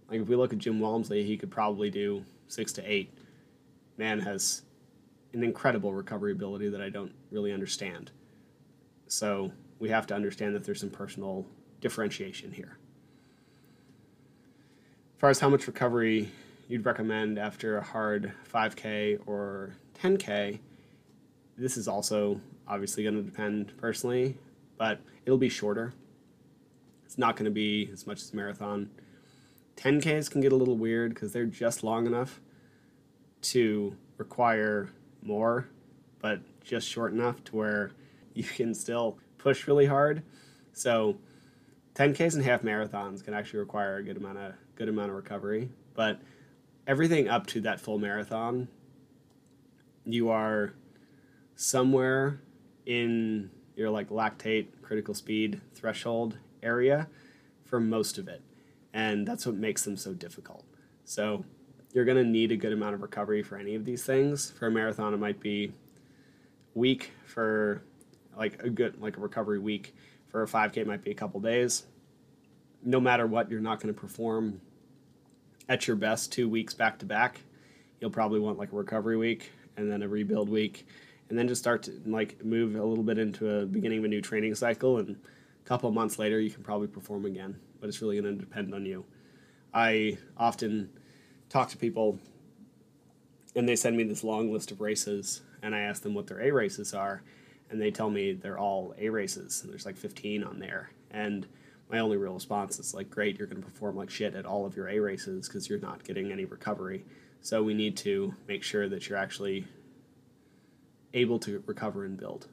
Like 0.10 0.22
if 0.22 0.28
we 0.28 0.36
look 0.36 0.54
at 0.54 0.60
Jim 0.60 0.80
Walmsley, 0.80 1.24
he 1.24 1.38
could 1.38 1.52
probably 1.52 1.90
do 1.90 2.24
six 2.48 2.72
to 2.74 2.92
eight. 2.92 3.13
Man 3.98 4.20
has 4.22 4.64
an 5.34 5.44
incredible 5.44 5.94
recovery 5.94 6.32
ability 6.32 6.70
that 6.70 6.82
I 6.82 6.90
don't 6.90 7.12
really 7.32 7.52
understand. 7.52 8.12
So 9.08 9.52
we 9.80 9.90
have 9.90 10.08
to 10.08 10.16
understand 10.16 10.56
that 10.56 10.64
there's 10.64 10.80
some 10.80 10.90
personal 10.90 11.46
differentiation 11.82 12.52
here. 12.52 12.78
As 15.16 15.20
far 15.20 15.30
as 15.30 15.40
how 15.40 15.50
much 15.50 15.68
recovery 15.68 16.32
you'd 16.68 16.86
recommend 16.86 17.38
after 17.38 17.78
a 17.78 17.84
hard 17.84 18.34
5K 18.52 19.20
or 19.26 19.76
10K, 20.02 20.60
this 21.58 21.78
is 21.78 21.88
also 21.88 22.40
obviously 22.68 23.04
going 23.04 23.16
to 23.16 23.22
depend 23.22 23.76
personally, 23.78 24.38
but 24.78 25.00
it'll 25.26 25.38
be 25.38 25.50
shorter. 25.50 25.94
It's 27.06 27.18
not 27.18 27.36
going 27.36 27.46
to 27.46 27.52
be 27.52 27.90
as 27.92 28.08
much 28.08 28.22
as 28.22 28.34
marathon. 28.34 28.90
10Ks 29.78 30.30
can 30.32 30.42
get 30.42 30.52
a 30.52 30.56
little 30.56 30.78
weird 30.78 31.14
because 31.14 31.34
they're 31.34 31.46
just 31.46 31.84
long 31.84 32.08
enough 32.08 32.40
to 33.44 33.96
require 34.18 34.90
more, 35.22 35.68
but 36.20 36.40
just 36.64 36.88
short 36.88 37.14
enough 37.14 37.44
to 37.46 37.56
where 37.56 37.92
you 38.34 38.44
can 38.44 38.74
still 38.74 39.18
push 39.38 39.68
really 39.68 39.86
hard. 39.86 40.24
So 40.72 41.18
10Ks 41.96 42.36
and 42.36 42.44
half 42.44 42.64
marathons 42.64 43.24
can 43.24 43.34
actually 43.34 43.60
require 43.60 43.98
a 43.98 44.04
good 44.04 44.18
amount 44.18 44.40
of 44.40 44.54
good 44.76 44.90
amount 44.90 45.10
of 45.10 45.16
recovery, 45.16 45.70
but 45.94 46.20
everything 46.88 47.28
up 47.28 47.46
to 47.46 47.62
that 47.62 47.80
full 47.80 48.00
marathon, 48.00 48.68
you 50.04 50.30
are 50.30 50.74
somewhere 51.56 52.42
in 52.86 53.52
your 53.76 53.90
like 53.90 54.10
lactate 54.10 54.68
critical 54.82 55.14
speed 55.14 55.62
threshold 55.74 56.38
area 56.64 57.08
for 57.64 57.80
most 57.80 58.18
of 58.18 58.28
it. 58.28 58.42
And 58.94 59.28
that's 59.28 59.46
what 59.46 59.56
makes 59.56 59.84
them 59.84 59.98
so 59.98 60.14
difficult. 60.14 60.66
So 61.06 61.46
you're 61.94 62.06
going 62.06 62.18
to 62.18 62.24
need 62.24 62.52
a 62.52 62.58
good 62.58 62.74
amount 62.74 62.96
of 62.96 63.02
recovery 63.02 63.44
for 63.44 63.56
any 63.58 63.76
of 63.76 63.86
these 63.86 64.04
things. 64.04 64.52
For 64.52 64.68
a 64.68 64.72
marathon, 64.72 65.14
it 65.14 65.18
might 65.18 65.40
be 65.40 65.72
week 66.74 67.12
for 67.26 67.84
like 68.36 68.62
a 68.64 68.70
good 68.70 69.00
like 69.00 69.18
a 69.18 69.20
recovery 69.20 69.60
week. 69.60 69.96
For 70.28 70.42
a 70.42 70.48
5K, 70.48 70.78
it 70.78 70.88
might 70.88 71.04
be 71.04 71.12
a 71.12 71.16
couple 71.16 71.40
days. 71.40 71.86
No 72.84 73.00
matter 73.00 73.28
what, 73.28 73.52
you're 73.52 73.62
not 73.62 73.80
going 73.80 73.94
to 73.94 74.00
perform 74.00 74.60
at 75.70 75.88
your 75.88 75.96
best 75.96 76.32
two 76.32 76.50
weeks 76.50 76.74
back 76.74 76.98
to 77.00 77.06
back. 77.06 77.42
You'll 78.02 78.10
probably 78.10 78.40
want 78.40 78.58
like 78.58 78.72
a 78.72 78.76
recovery 78.76 79.16
week 79.16 79.52
and 79.78 79.92
then 79.92 80.02
a 80.02 80.08
rebuild 80.08 80.50
week, 80.50 80.88
and 81.30 81.38
then 81.38 81.48
just 81.48 81.62
start 81.62 81.84
to 81.84 82.02
like 82.06 82.44
move 82.44 82.76
a 82.76 82.84
little 82.84 83.04
bit 83.04 83.20
into 83.20 83.50
a 83.50 83.66
beginning 83.66 84.00
of 84.00 84.06
a 84.06 84.08
new 84.08 84.22
training 84.22 84.56
cycle. 84.56 84.98
And 84.98 85.12
a 85.12 85.68
couple 85.68 85.92
months 85.92 86.18
later, 86.18 86.40
you 86.40 86.50
can 86.50 86.64
probably 86.64 86.88
perform 86.88 87.26
again. 87.26 87.60
But 87.80 87.90
it's 87.90 88.02
really 88.02 88.20
going 88.20 88.36
to 88.36 88.40
depend 88.40 88.74
on 88.74 88.86
you. 88.86 89.06
I 89.74 90.18
often 90.38 90.90
talk 91.54 91.70
to 91.70 91.78
people 91.78 92.18
and 93.56 93.70
they 93.70 93.76
send 93.76 93.96
me 93.96 94.04
this 94.04 94.24
long 94.24 94.52
list 94.52 94.72
of 94.72 94.82
races 94.82 95.42
and 95.62 95.76
I 95.76 95.82
ask 95.82 96.02
them 96.02 96.16
what 96.16 96.26
their 96.26 96.42
A 96.42 96.50
races 96.50 96.96
are 96.96 97.22
and 97.70 97.80
they 97.80 97.92
tell 97.92 98.10
me 98.10 98.34
they're 98.34 98.58
all 98.58 98.96
A 98.98 99.10
races 99.10 99.62
and 99.62 99.72
there's 99.72 99.86
like 99.86 99.96
15 99.96 100.44
on 100.44 100.58
there. 100.58 100.90
And 101.12 101.46
my 101.92 102.00
only 102.00 102.18
real 102.18 102.34
response 102.34 102.80
is 102.80 102.96
like 102.96 103.12
great 103.12 103.38
you're 103.38 103.48
going 103.48 103.62
to 103.62 103.70
perform 103.70 103.96
like 103.96 104.10
shit 104.10 104.34
at 104.34 104.48
all 104.48 104.66
of 104.66 104.76
your 104.76 104.90
A 104.90 104.98
races 104.98 105.48
because 105.48 105.70
you're 105.70 105.80
not 105.80 106.04
getting 106.04 106.32
any 106.32 106.44
recovery. 106.44 107.06
So 107.42 107.62
we 107.62 107.76
need 107.76 107.98
to 107.98 108.34
make 108.48 108.64
sure 108.64 108.90
that 108.90 109.08
you're 109.08 109.20
actually 109.20 109.68
able 111.14 111.38
to 111.38 111.64
recover 111.68 112.04
and 112.04 112.18
build. 112.18 112.48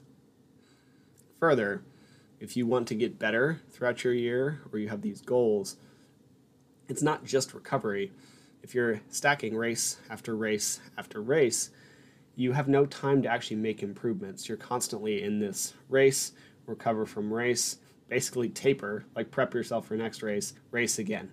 Further 1.39 1.83
if 2.39 2.55
you 2.55 2.67
want 2.67 2.87
to 2.89 2.95
get 2.95 3.19
better 3.19 3.63
throughout 3.71 4.05
your 4.05 4.13
year 4.13 4.61
or 4.71 4.79
you 4.79 4.91
have 4.91 5.01
these 5.01 5.23
goals 5.23 5.77
it's 6.87 7.03
not 7.03 7.25
just 7.25 7.55
recovery 7.55 8.13
if 8.63 8.75
you're 8.75 9.01
stacking 9.09 9.57
race 9.57 9.99
after 10.09 10.37
race 10.37 10.81
after 10.97 11.21
race, 11.21 11.71
you 12.37 12.53
have 12.53 12.69
no 12.69 12.87
time 12.87 13.23
to 13.23 13.29
actually 13.29 13.57
make 13.57 13.83
improvements. 13.83 14.49
You're 14.49 14.59
constantly 14.59 15.23
in 15.23 15.41
this 15.41 15.75
race, 15.89 16.33
recover 16.67 17.07
from 17.07 17.33
race, 17.33 17.79
basically 18.09 18.49
taper, 18.49 19.05
like 19.15 19.31
prep 19.31 19.55
yourself 19.55 19.87
for 19.87 19.97
next 19.97 20.23
race, 20.23 20.55
race 20.71 20.99
again. 20.99 21.31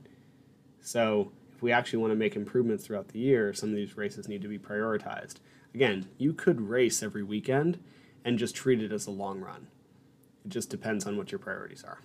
So, 0.81 1.31
if 1.53 1.61
we 1.63 1.71
actually 1.71 1.99
want 1.99 2.11
to 2.11 2.15
make 2.15 2.35
improvements 2.35 2.85
throughout 2.85 3.07
the 3.07 3.19
year, 3.19 3.51
some 3.51 3.69
of 3.69 3.75
these 3.75 3.97
races 3.97 4.27
need 4.27 4.43
to 4.43 4.47
be 4.47 4.59
prioritized. 4.59 5.35
Again, 5.73 6.07
you 6.17 6.33
could 6.33 6.61
race 6.61 7.01
every 7.01 7.23
weekend 7.23 7.79
and 8.23 8.37
just 8.37 8.55
treat 8.55 8.81
it 8.81 8.91
as 8.91 9.07
a 9.07 9.11
long 9.11 9.39
run. 9.39 9.67
It 10.45 10.49
just 10.49 10.69
depends 10.69 11.05
on 11.07 11.17
what 11.17 11.31
your 11.31 11.39
priorities 11.39 11.83
are. 11.83 11.99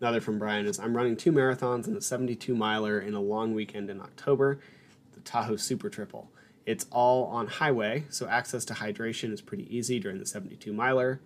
Another 0.00 0.20
from 0.20 0.38
Brian 0.38 0.66
is 0.66 0.78
I'm 0.78 0.94
running 0.94 1.16
two 1.16 1.32
marathons 1.32 1.86
and 1.86 1.96
a 1.96 2.02
72 2.02 2.54
miler 2.54 3.00
in 3.00 3.14
a 3.14 3.20
long 3.20 3.54
weekend 3.54 3.88
in 3.88 4.00
October, 4.00 4.60
the 5.14 5.20
Tahoe 5.20 5.56
Super 5.56 5.88
Triple. 5.88 6.30
It's 6.66 6.84
all 6.90 7.24
on 7.26 7.46
highway, 7.46 8.04
so 8.10 8.28
access 8.28 8.64
to 8.66 8.74
hydration 8.74 9.32
is 9.32 9.40
pretty 9.40 9.74
easy 9.74 9.98
during 9.98 10.18
the 10.18 10.26
72 10.26 10.70
miler. 10.72 11.20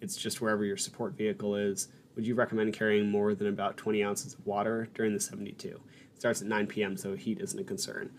It's 0.00 0.16
just 0.16 0.40
wherever 0.40 0.64
your 0.64 0.76
support 0.76 1.12
vehicle 1.12 1.54
is. 1.54 1.88
Would 2.16 2.26
you 2.26 2.34
recommend 2.34 2.72
carrying 2.72 3.08
more 3.08 3.34
than 3.34 3.46
about 3.46 3.76
20 3.76 4.02
ounces 4.02 4.34
of 4.34 4.44
water 4.44 4.88
during 4.94 5.14
the 5.14 5.20
72? 5.20 5.68
It 5.68 5.80
starts 6.18 6.42
at 6.42 6.48
9 6.48 6.66
p.m., 6.66 6.96
so 6.96 7.14
heat 7.14 7.38
isn't 7.40 7.58
a 7.58 7.64
concern. 7.64 8.10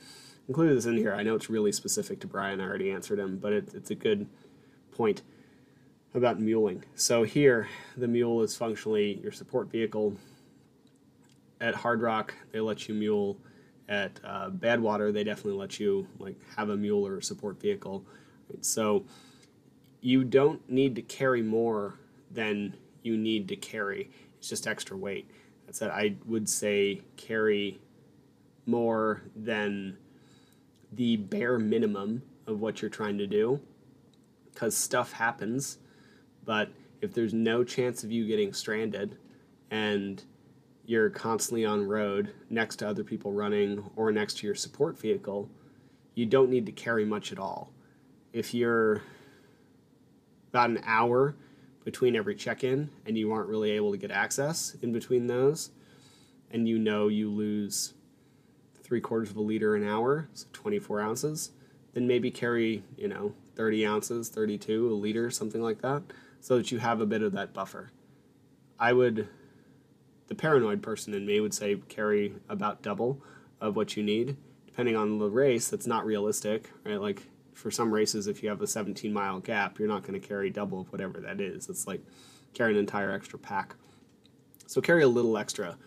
Included 0.47 0.77
this 0.77 0.85
in 0.85 0.95
here. 0.95 1.13
I 1.13 1.23
know 1.23 1.35
it's 1.35 1.49
really 1.49 1.73
specific 1.73 2.21
to 2.21 2.27
Brian. 2.27 2.62
I 2.62 2.65
already 2.65 2.91
answered 2.91 3.19
him, 3.19 3.38
but 3.38 3.51
it, 3.51 3.73
it's 3.73 3.91
a 3.91 3.95
good 3.95 4.27
point 4.91 5.23
about 6.13 6.39
muling. 6.39 6.84
So 6.95 7.24
here, 7.24 7.67
the 7.95 8.08
mule 8.08 8.41
is 8.41 8.56
functionally 8.56 9.19
your 9.22 9.32
support 9.32 9.72
vehicle. 9.72 10.15
At 11.62 11.76
Hardrock, 11.76 12.32
they 12.52 12.60
let 12.60 12.88
you 12.88 12.95
mule. 12.95 13.38
At 13.88 14.19
uh, 14.24 14.50
Badwater, 14.50 15.12
they 15.12 15.24
definitely 15.24 15.60
let 15.60 15.80
you 15.80 16.08
like 16.19 16.36
have 16.56 16.69
a 16.69 16.78
mule 16.78 17.06
or 17.06 17.17
a 17.17 17.24
support 17.24 17.60
vehicle. 17.60 18.06
So 18.62 19.06
you 20.02 20.24
don't 20.24 20.67
need 20.69 20.95
to 20.95 21.02
carry 21.02 21.41
more 21.41 21.95
than 22.32 22.76
you 23.04 23.17
need 23.17 23.48
to 23.50 23.56
carry. 23.56 24.10
It's 24.38 24.50
just 24.50 24.67
extra 24.67 24.95
weight. 24.95 25.30
That's 25.65 25.80
that 25.80 25.91
I 25.91 26.15
would 26.26 26.48
say 26.50 27.02
carry 27.17 27.80
more 28.65 29.24
than 29.36 29.98
the 30.91 31.17
bare 31.17 31.60
minimum 31.60 32.24
of 32.48 32.60
what 32.60 32.82
you're 32.82 32.89
trying 32.89 33.17
to 33.17 33.28
do 33.28 33.60
because 34.52 34.76
stuff 34.76 35.13
happens 35.13 35.78
but 36.45 36.69
if 37.02 37.13
there's 37.13 37.34
no 37.34 37.63
chance 37.63 38.04
of 38.04 38.12
you 38.12 38.28
getting 38.28 38.54
stranded 38.54 39.17
and 39.71 40.23
you're 40.86 41.10
constantly 41.10 41.65
on 41.65 41.88
road 41.88 42.34
next 42.49 42.78
to 42.78 42.88
other 42.88 43.04
people 43.04 43.32
running 43.32 43.84
or 43.95 44.12
next 44.12 44.38
to 44.39 44.47
your 44.47 44.56
support 44.56 44.97
vehicle, 44.97 45.49
you 46.15 46.25
don't 46.25 46.49
need 46.49 46.65
to 46.65 46.71
carry 46.71 47.06
much 47.06 47.32
at 47.32 47.39
all. 47.39 47.71
If 48.34 48.54
you're 48.54 49.04
about 50.49 50.71
an 50.71 50.82
hour 50.86 51.36
between 51.86 52.15
every 52.15 52.36
check-in 52.36 52.89
and 53.06 53.17
you 53.17 53.32
aren't 53.32 53.47
really 53.47 53.71
able 53.71 53.91
to 53.91 53.97
get 53.97 54.12
access 54.12 54.75
in 54.82 54.91
between 54.91 55.28
those 55.28 55.71
and 56.52 56.67
you 56.67 56.78
know 56.78 57.08
you 57.08 57.30
lose 57.30 57.93
three 58.84 59.02
quarters 59.02 59.30
of 59.30 59.38
a 59.38 59.41
liter 59.41 59.75
an 59.75 59.88
hour 59.88 60.28
so 60.34 60.47
24 60.54 61.02
ounces 61.02 61.52
then 61.93 62.08
maybe 62.08 62.30
carry 62.30 62.84
you 62.97 63.08
know 63.08 63.34
30 63.56 63.86
ounces 63.86 64.30
32 64.30 64.91
a 64.91 64.93
liter 64.93 65.30
something 65.30 65.62
like 65.62 65.82
that 65.82 66.02
so 66.39 66.58
that 66.58 66.71
you 66.71 66.80
have 66.80 67.02
a 67.02 67.06
bit 67.06 67.21
of 67.21 67.32
that 67.32 67.54
buffer 67.54 67.91
i 68.80 68.93
would 68.93 69.28
the 70.28 70.36
paranoid 70.36 70.82
person 70.82 71.13
in 71.13 71.25
me 71.25 71.39
would 71.39 71.54
say 71.54 71.75
carry 71.88 72.34
about 72.47 72.82
double 72.82 73.21
of 73.60 73.75
what 73.75 73.95
you 73.97 74.04
need 74.04 74.38
depending 74.65 74.95
on 74.95 75.19
the 75.19 75.30
race 75.30 75.67
that's 75.67 75.88
not 75.88 76.06
realistic 76.06 76.69
right 76.86 77.02
like 77.02 77.23
for 77.60 77.69
some 77.69 77.91
races, 77.91 78.25
if 78.25 78.41
you 78.41 78.49
have 78.49 78.62
a 78.62 78.67
17 78.67 79.12
mile 79.12 79.39
gap, 79.39 79.78
you're 79.78 79.88
not 79.88 80.02
going 80.02 80.19
to 80.19 80.25
carry 80.25 80.49
double 80.49 80.82
of 80.82 80.91
whatever 80.91 81.19
that 81.19 81.41
is. 81.41 81.69
It's 81.69 81.86
like 81.86 82.02
carry 82.54 82.71
an 82.71 82.80
entire 82.80 83.12
extra 83.12 83.38
pack. 83.38 83.75
So 84.65 84.82
carry 84.82 85.04
a 85.04 85.08
little 85.08 85.38
extra 85.38 85.78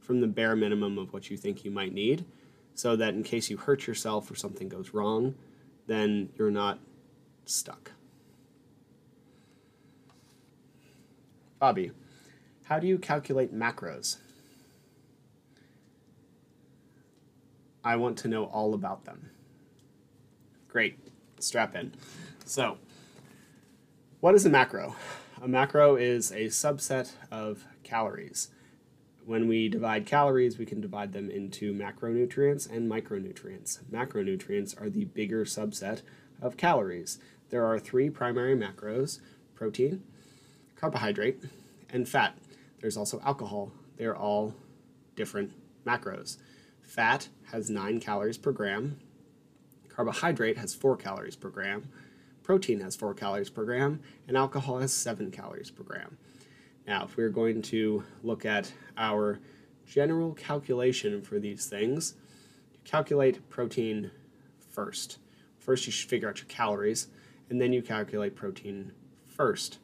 from 0.00 0.20
the 0.20 0.26
bare 0.26 0.56
minimum 0.56 0.98
of 0.98 1.12
what 1.12 1.30
you 1.30 1.36
think 1.36 1.64
you 1.64 1.70
might 1.70 1.94
need 1.94 2.24
so 2.74 2.96
that 2.96 3.14
in 3.14 3.22
case 3.22 3.48
you 3.48 3.56
hurt 3.56 3.86
yourself 3.86 4.30
or 4.30 4.34
something 4.34 4.68
goes 4.68 4.92
wrong, 4.92 5.34
then 5.86 6.30
you're 6.36 6.50
not 6.50 6.78
stuck. 7.44 7.92
Bobby, 11.60 11.90
how 12.64 12.78
do 12.78 12.86
you 12.86 12.98
calculate 12.98 13.54
macros? 13.54 14.16
I 17.84 17.96
want 17.96 18.16
to 18.18 18.28
know 18.28 18.44
all 18.44 18.72
about 18.72 19.04
them. 19.04 19.28
Great 20.68 20.98
strap 21.38 21.76
in. 21.76 21.92
So, 22.46 22.78
what 24.20 24.34
is 24.34 24.46
a 24.46 24.50
macro? 24.50 24.96
A 25.42 25.48
macro 25.48 25.96
is 25.96 26.30
a 26.30 26.46
subset 26.46 27.12
of 27.30 27.66
calories. 27.82 28.48
When 29.26 29.46
we 29.46 29.68
divide 29.68 30.06
calories, 30.06 30.56
we 30.56 30.64
can 30.64 30.80
divide 30.80 31.12
them 31.12 31.30
into 31.30 31.74
macronutrients 31.74 32.70
and 32.70 32.90
micronutrients. 32.90 33.80
Macronutrients 33.84 34.80
are 34.80 34.88
the 34.88 35.04
bigger 35.04 35.44
subset 35.44 36.00
of 36.40 36.56
calories. 36.56 37.18
There 37.50 37.66
are 37.66 37.78
three 37.78 38.08
primary 38.08 38.56
macros 38.56 39.20
protein, 39.54 40.02
carbohydrate, 40.80 41.42
and 41.90 42.08
fat. 42.08 42.36
There's 42.80 42.96
also 42.96 43.20
alcohol. 43.20 43.72
They're 43.96 44.16
all 44.16 44.54
different 45.14 45.52
macros. 45.86 46.38
Fat 46.82 47.28
has 47.52 47.68
9 47.68 48.00
calories 48.00 48.38
per 48.38 48.52
gram, 48.52 48.98
Carbohydrate 49.88 50.56
has 50.56 50.74
4 50.74 50.96
calories 50.96 51.36
per 51.36 51.50
gram, 51.50 51.90
protein 52.42 52.80
has 52.80 52.96
4 52.96 53.12
calories 53.12 53.50
per 53.50 53.64
gram, 53.64 54.00
and 54.26 54.36
alcohol 54.36 54.78
has 54.78 54.92
7 54.92 55.30
calories 55.30 55.70
per 55.70 55.82
gram. 55.82 56.16
Now, 56.86 57.04
if 57.04 57.16
we're 57.16 57.28
going 57.28 57.60
to 57.62 58.04
look 58.22 58.46
at 58.46 58.72
our 58.96 59.40
general 59.86 60.32
calculation 60.32 61.20
for 61.20 61.38
these 61.38 61.66
things, 61.66 62.14
you 62.72 62.78
calculate 62.84 63.48
protein 63.50 64.10
first. 64.70 65.18
First, 65.58 65.86
you 65.86 65.92
should 65.92 66.08
figure 66.08 66.28
out 66.28 66.38
your 66.38 66.48
calories, 66.48 67.08
and 67.50 67.60
then 67.60 67.72
you 67.72 67.82
calculate 67.82 68.34
protein 68.34 68.92
first. 69.26 69.78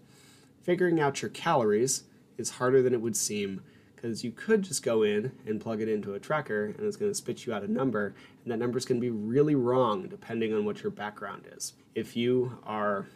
Figuring 0.67 0.99
out 0.99 1.23
your 1.23 1.29
calories 1.29 2.03
is 2.39 2.51
harder 2.51 2.83
than 2.83 2.93
it 2.93 3.01
would 3.01 3.17
seem 3.17 3.63
because 3.95 4.25
you 4.25 4.33
could 4.33 4.63
just 4.63 4.83
go 4.83 5.05
in 5.05 5.31
and 5.47 5.61
plug 5.61 5.81
it 5.81 5.89
into 5.89 6.15
a 6.15 6.19
tracker 6.19 6.65
and 6.65 6.81
it's 6.81 6.97
going 6.97 7.09
to 7.09 7.15
spit 7.15 7.47
you 7.47 7.55
out 7.55 7.63
a 7.63 7.71
number 7.71 8.17
and 8.43 8.53
that 8.53 8.59
number 8.59 8.77
is 8.77 8.85
going 8.85 9.01
to 9.01 9.05
be 9.05 9.13
really 9.13 9.55
wrong 9.55 10.09
depending 10.09 10.53
on 10.53 10.65
what 10.65 10.83
your 10.83 10.91
background 10.91 11.45
is. 11.57 11.75
If 11.95 12.17
you 12.17 12.59
are 12.67 13.07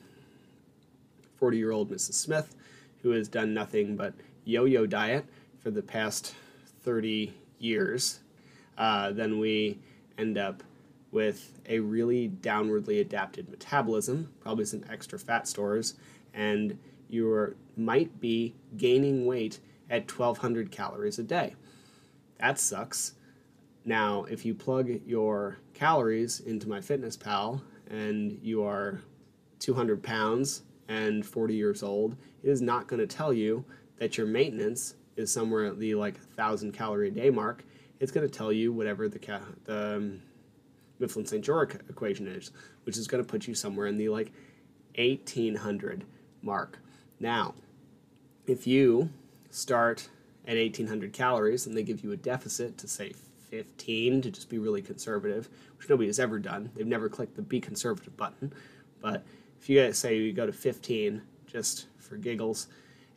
40 1.41 1.59
year 1.59 1.73
old 1.73 1.91
mrs 1.91 2.13
smith 2.13 2.55
who 3.03 3.11
has 3.11 3.27
done 3.27 3.53
nothing 3.53 3.97
but 3.97 4.15
yo-yo 4.45 4.87
diet 4.87 5.25
for 5.59 5.73
the 5.73 5.83
past 5.83 6.37
30 6.85 7.35
years 7.59 8.21
uh, 8.79 9.11
then 9.11 9.41
we 9.41 9.77
end 10.19 10.39
up 10.39 10.63
with 11.11 11.59
a 11.69 11.81
really 11.81 12.29
downwardly 12.29 13.01
adapted 13.01 13.49
metabolism 13.49 14.33
probably 14.41 14.65
some 14.65 14.85
extra 14.89 15.19
fat 15.19 15.49
stores 15.49 15.95
and 16.33 16.79
you 17.12 17.57
might 17.77 18.20
be 18.20 18.55
gaining 18.77 19.27
weight 19.27 19.61
at 19.88 20.11
1200 20.11 20.70
calories 20.70 21.18
a 21.18 21.23
day. 21.23 21.55
That 22.38 22.59
sucks. 22.59 23.14
Now, 23.85 24.25
if 24.25 24.44
you 24.44 24.55
plug 24.55 24.88
your 25.07 25.59
calories 25.75 26.40
into 26.40 26.66
MyFitnessPal 26.66 27.61
and 27.88 28.38
you 28.42 28.62
are 28.62 29.01
200 29.59 30.03
pounds 30.03 30.62
and 30.88 31.25
40 31.25 31.55
years 31.55 31.83
old, 31.83 32.16
it 32.42 32.51
is 32.51 32.61
not 32.61 32.87
going 32.87 33.01
to 33.01 33.07
tell 33.07 33.33
you 33.33 33.64
that 33.99 34.16
your 34.16 34.27
maintenance 34.27 34.94
is 35.16 35.33
somewhere 35.33 35.66
at 35.66 35.79
the 35.79 35.94
like 35.94 36.16
1000 36.37 36.73
calorie 36.73 37.09
a 37.09 37.11
day 37.11 37.31
mark. 37.31 37.64
It's 37.99 38.12
going 38.12 38.27
to 38.27 38.33
tell 38.33 38.53
you 38.53 38.73
whatever 38.73 39.09
the, 39.09 39.18
ca- 39.18 39.40
the 39.64 39.96
um, 39.96 40.23
Mifflin 40.99 41.27
St. 41.27 41.44
Jeor 41.44 41.75
equation 41.90 42.27
is, 42.27 42.53
which 42.85 42.96
is 42.96 43.07
going 43.07 43.23
to 43.23 43.29
put 43.29 43.46
you 43.46 43.55
somewhere 43.55 43.87
in 43.87 43.96
the 43.96 44.09
like 44.09 44.33
1800 44.96 46.05
mark. 46.42 46.79
Now, 47.20 47.54
if 48.46 48.66
you 48.66 49.11
start 49.50 50.09
at 50.46 50.56
1800 50.56 51.12
calories 51.12 51.66
and 51.66 51.76
they 51.76 51.83
give 51.83 52.02
you 52.02 52.12
a 52.12 52.16
deficit 52.16 52.78
to 52.78 52.88
say 52.88 53.12
15 53.50 54.22
to 54.22 54.30
just 54.30 54.48
be 54.48 54.59
really 54.59 54.80
conservative, 54.80 55.48
which 55.76 55.88
nobody 55.88 56.09
has 56.09 56.18
ever 56.18 56.38
done. 56.38 56.70
They've 56.74 56.87
never 56.87 57.09
clicked 57.09 57.37
the 57.37 57.42
be 57.42 57.61
conservative 57.61 58.16
button. 58.16 58.52
But 59.00 59.24
if 59.61 59.68
you 59.68 59.80
guys 59.80 59.98
say 59.98 60.16
you 60.16 60.33
go 60.33 60.46
to 60.46 60.52
15 60.52 61.20
just 61.46 61.87
for 61.98 62.16
giggles 62.16 62.68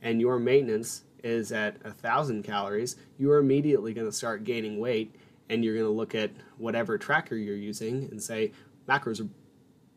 and 0.01 0.19
your 0.19 0.39
maintenance 0.39 1.03
is 1.23 1.51
at 1.51 1.83
1000 1.85 2.43
calories, 2.43 2.97
you 3.17 3.31
are 3.31 3.39
immediately 3.39 3.93
going 3.93 4.07
to 4.07 4.15
start 4.15 4.43
gaining 4.43 4.79
weight 4.79 5.15
and 5.49 5.63
you're 5.63 5.75
going 5.75 5.85
to 5.85 5.91
look 5.91 6.15
at 6.15 6.31
whatever 6.57 6.97
tracker 6.97 7.35
you're 7.35 7.55
using 7.55 8.09
and 8.11 8.21
say 8.21 8.51
macros 8.87 9.21
are 9.21 9.29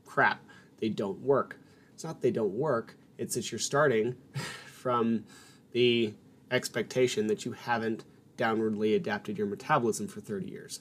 crap. 0.04 0.42
They 0.78 0.90
don't 0.90 1.20
work. 1.20 1.58
It's 1.94 2.04
not 2.04 2.20
they 2.20 2.30
don't 2.30 2.52
work, 2.52 2.96
it's 3.18 3.34
that 3.34 3.50
you're 3.50 3.58
starting 3.58 4.16
from 4.66 5.24
the 5.72 6.14
expectation 6.50 7.26
that 7.26 7.44
you 7.44 7.52
haven't 7.52 8.04
downwardly 8.36 8.94
adapted 8.94 9.38
your 9.38 9.46
metabolism 9.46 10.06
for 10.06 10.20
30 10.20 10.46
years. 10.46 10.80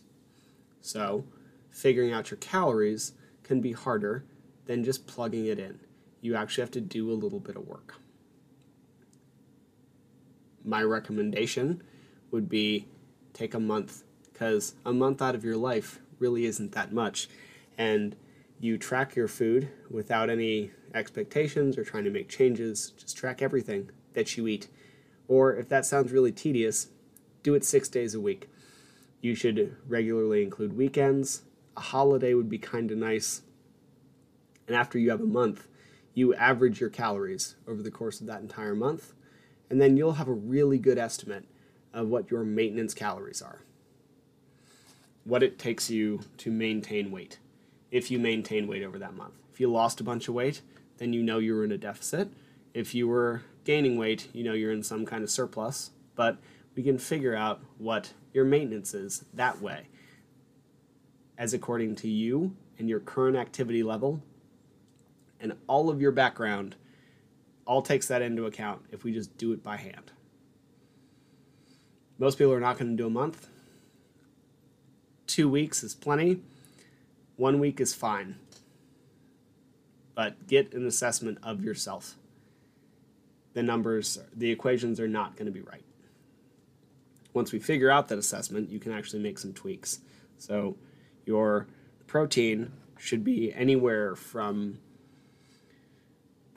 So, 0.82 1.26
figuring 1.71 2.13
out 2.13 2.30
your 2.30 2.38
calories 2.38 3.13
can 3.43 3.62
be 3.62 3.71
harder 3.71 4.26
than 4.65 4.84
just 4.84 5.08
plugging 5.08 5.45
it 5.45 5.60
in. 5.60 5.80
You 6.21 6.36
actually 6.36 6.63
have 6.63 6.71
to 6.71 6.82
do 6.82 7.12
a 7.12 7.13
little 7.13 7.39
bit 7.39 7.56
of 7.56 7.67
work. 7.67 7.95
My 10.63 10.82
recommendation 10.82 11.84
would 12.32 12.50
be 12.50 12.88
take 13.34 13.54
a 13.54 13.60
month 13.60 14.04
because 14.32 14.76
a 14.86 14.91
month 14.91 15.21
out 15.21 15.36
of 15.36 15.43
your 15.43 15.58
life 15.58 16.00
really 16.19 16.45
isn't 16.45 16.71
that 16.71 16.91
much. 16.91 17.30
And 17.78 18.15
you 18.60 18.78
track 18.78 19.15
your 19.15 19.28
food 19.28 19.70
without 19.89 20.30
any 20.30 20.72
expectations 20.94 21.78
or 21.78 21.84
trying 21.84 22.06
to 22.06 22.10
make 22.10 22.30
changes, 22.30 22.91
just 22.98 23.18
track 23.18 23.41
everything 23.41 23.89
that 24.13 24.38
you 24.38 24.48
eat 24.48 24.70
or 25.28 25.56
if 25.56 25.70
that 25.70 25.86
sounds 25.86 26.12
really 26.12 26.32
tedious, 26.32 26.88
do 27.44 27.54
it 27.56 27.65
six 27.65 27.89
days 27.89 28.15
a 28.15 28.22
week. 28.22 28.50
You 29.22 29.36
should 29.36 29.76
regularly 29.88 30.44
include 30.44 30.78
weekends. 30.78 31.44
A 31.78 31.82
holiday 31.82 32.34
would 32.34 32.50
be 32.50 32.58
kind 32.58 32.91
of 32.91 32.98
nice. 32.98 33.41
And 34.68 34.76
after 34.76 34.97
you 34.99 35.10
have 35.10 35.22
a 35.22 35.26
month, 35.26 35.68
you 36.14 36.34
average 36.36 36.80
your 36.80 36.89
calories 36.89 37.56
over 37.68 37.82
the 37.82 37.91
course 37.91 38.22
of 38.22 38.28
that 38.28 38.41
entire 38.41 38.76
month, 38.76 39.14
and 39.70 39.82
then 39.82 39.97
you'll 39.97 40.14
have 40.14 40.28
a 40.28 40.34
really 40.34 40.78
good 40.78 40.97
estimate 40.97 41.45
of 41.93 42.08
what 42.08 42.32
your 42.32 42.43
maintenance 42.43 42.93
calories 42.93 43.41
are. 43.41 43.62
What 45.24 45.43
it 45.43 45.60
takes 45.60 45.89
you 45.89 46.22
to 46.38 46.51
maintain 46.51 47.12
weight, 47.12 47.39
if 47.96 48.12
you 48.12 48.20
maintain 48.20 48.68
weight 48.68 48.84
over 48.84 49.00
that 49.00 49.16
month. 49.16 49.36
If 49.54 49.62
you 49.62 49.72
lost 49.72 50.02
a 50.02 50.04
bunch 50.04 50.28
of 50.28 50.34
weight, 50.34 50.62
then 50.98 51.14
you 51.14 51.24
know 51.24 51.38
you're 51.38 51.64
in 51.64 51.72
a 51.72 51.78
deficit. 51.78 52.28
If 52.74 52.93
you 52.93 53.08
were 53.08 53.43
gaining 53.64 53.98
weight, 53.98 54.28
you 54.34 54.43
know 54.43 54.52
you're 54.52 54.74
in 54.74 54.84
some 54.84 55.06
kind 55.06 55.24
of 55.24 55.32
surplus, 55.32 55.91
but 56.14 56.38
we 56.76 56.84
can 56.84 56.98
figure 56.98 57.34
out 57.34 57.62
what 57.78 58.12
your 58.34 58.43
maintenance 58.43 58.93
is 58.93 59.24
that 59.34 59.62
way. 59.62 59.88
As 61.38 61.54
according 61.54 61.96
to 61.96 62.10
you 62.10 62.58
and 62.78 62.89
your 62.89 63.00
current 63.00 63.38
activity 63.38 63.82
level 63.82 64.22
and 65.39 65.54
all 65.66 65.89
of 65.89 66.02
your 66.02 66.12
background, 66.12 66.76
all 67.66 67.82
takes 67.82 68.10
that 68.10 68.22
into 68.22 68.46
account 68.46 68.82
if 68.91 69.06
we 69.06 69.14
just 69.14 69.38
do 69.38 69.54
it 69.54 69.64
by 69.64 69.78
hand. 69.78 70.12
Most 72.20 72.38
people 72.38 72.52
are 72.52 72.60
not 72.60 72.78
going 72.78 72.91
to 72.91 73.02
do 73.02 73.08
a 73.08 73.10
month. 73.10 73.48
Two 75.28 75.48
weeks 75.48 75.82
is 75.82 75.96
plenty. 75.96 76.41
One 77.38 77.59
week 77.59 77.79
is 77.81 77.93
fine. 77.93 78.38
But 80.13 80.47
get 80.47 80.73
an 80.73 80.86
assessment 80.86 81.39
of 81.43 81.63
yourself 81.63 82.15
the 83.55 83.63
numbers, 83.63 84.19
the 84.36 84.51
equations 84.51 84.99
are 84.99 85.07
not 85.07 85.36
going 85.38 85.47
to 85.47 85.51
be 85.51 85.61
right. 85.61 85.83
Once 87.33 87.51
we 87.51 87.59
figure 87.59 87.89
out 87.89 88.09
that 88.09 88.19
assessment, 88.19 88.69
you 88.69 88.79
can 88.79 88.91
actually 88.91 89.23
make 89.23 89.39
some 89.39 89.53
tweaks. 89.53 89.99
So 90.38 90.77
your 91.25 91.65
protein 92.05 92.73
should 92.99 93.23
be 93.23 93.53
anywhere 93.53 94.15
from 94.15 94.79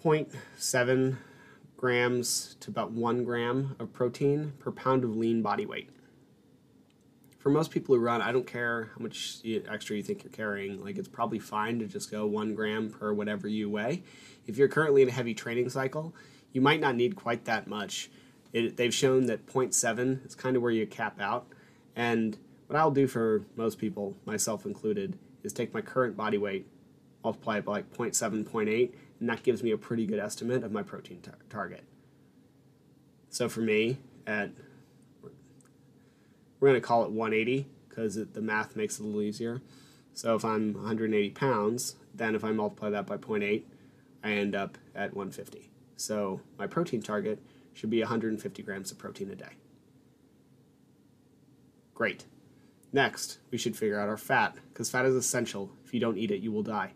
0.7 0.03 1.17
grams 1.77 2.57
to 2.61 2.71
about 2.71 2.91
1 2.91 3.25
gram 3.25 3.77
of 3.79 3.93
protein 3.93 4.53
per 4.59 4.73
pound 4.73 5.05
of 5.05 5.17
lean 5.17 5.41
body 5.41 5.67
weight. 5.67 5.91
For 7.39 7.51
most 7.51 7.71
people 7.71 7.95
who 7.95 8.01
run, 8.01 8.21
I 8.21 8.33
don't 8.33 8.47
care 8.47 8.91
how 8.95 9.03
much 9.03 9.39
extra 9.69 9.97
you 9.97 10.03
think 10.03 10.25
you're 10.25 10.33
carrying. 10.33 10.83
Like, 10.83 10.99
it's 10.99 11.09
probably 11.09 11.39
fine 11.39 11.79
to 11.79 11.87
just 11.87 12.11
go 12.11 12.27
1 12.27 12.55
gram 12.55 12.91
per 12.91 13.13
whatever 13.13 13.47
you 13.47 13.71
weigh. 13.71 14.03
If 14.47 14.57
you're 14.59 14.69
currently 14.69 15.03
in 15.03 15.09
a 15.09 15.13
heavy 15.13 15.35
training 15.35 15.71
cycle, 15.71 16.15
you 16.53 16.61
might 16.61 16.81
not 16.81 16.97
need 16.97 17.15
quite 17.15 17.45
that 17.45 17.69
much. 17.69 18.11
It, 18.53 18.77
they've 18.77 18.95
shown 18.95 19.27
that 19.27 19.47
0.7 19.47 20.27
is 20.27 20.35
kind 20.35 20.57
of 20.57 20.63
where 20.63 20.73
you 20.73 20.87
cap 20.87 21.21
out. 21.21 21.47
And 21.95 22.37
what 22.67 22.77
I'll 22.77 22.91
do 22.91 23.07
for 23.07 23.45
most 23.57 23.79
people, 23.79 24.17
myself 24.25 24.67
included, 24.67 25.19
is 25.43 25.53
take 25.53 25.73
my 25.73 25.81
current 25.81 26.17
body 26.17 26.39
weight, 26.39 26.67
multiply 27.23 27.59
it 27.59 27.65
by 27.65 27.73
like 27.73 27.97
0.7, 27.97 28.45
0.8, 28.45 28.93
and 29.21 29.29
that 29.29 29.43
gives 29.43 29.63
me 29.63 29.71
a 29.71 29.79
pretty 29.79 30.07
good 30.07 30.19
estimate 30.19 30.65
of 30.65 30.73
my 30.73 30.83
protein 30.83 31.21
tar- 31.21 31.39
target. 31.49 31.85
So 33.31 33.49
for 33.49 33.61
me, 33.61 33.99
at 34.27 34.51
we're 36.61 36.69
going 36.69 36.81
to 36.81 36.87
call 36.87 37.05
it 37.05 37.11
180 37.11 37.67
because 37.89 38.15
the 38.15 38.41
math 38.41 38.77
makes 38.77 38.99
it 38.99 39.03
a 39.03 39.07
little 39.07 39.23
easier. 39.23 39.61
So 40.15 40.35
if 40.35 40.45
I'm 40.45 40.75
180 40.75 41.31
pounds, 41.31 41.97
then 42.15 42.35
if 42.35 42.45
I 42.45 42.53
multiply 42.53 42.91
that 42.91 43.07
by 43.07 43.17
0.8, 43.17 43.63
I 44.25 44.31
end 44.33 44.55
up 44.55 44.77
at 44.95 45.15
150. 45.15 45.71
So 45.97 46.41
my 46.59 46.67
protein 46.67 47.03
target 47.03 47.41
should 47.73 47.91
be 47.91 48.01
150 48.01 48.63
grams 48.63 48.91
of 48.91 48.99
protein 48.99 49.31
a 49.31 49.37
day. 49.37 49.53
Great. 51.95 52.25
Next, 52.93 53.39
we 53.51 53.59
should 53.59 53.77
figure 53.77 54.01
out 54.01 54.09
our 54.09 54.17
fat 54.17 54.57
because 54.73 54.91
fat 54.91 55.05
is 55.05 55.15
essential. 55.15 55.71
If 55.85 55.93
you 55.93 56.01
don't 56.01 56.19
eat 56.19 56.31
it, 56.31 56.41
you 56.41 56.51
will 56.51 56.63
die. 56.63 56.93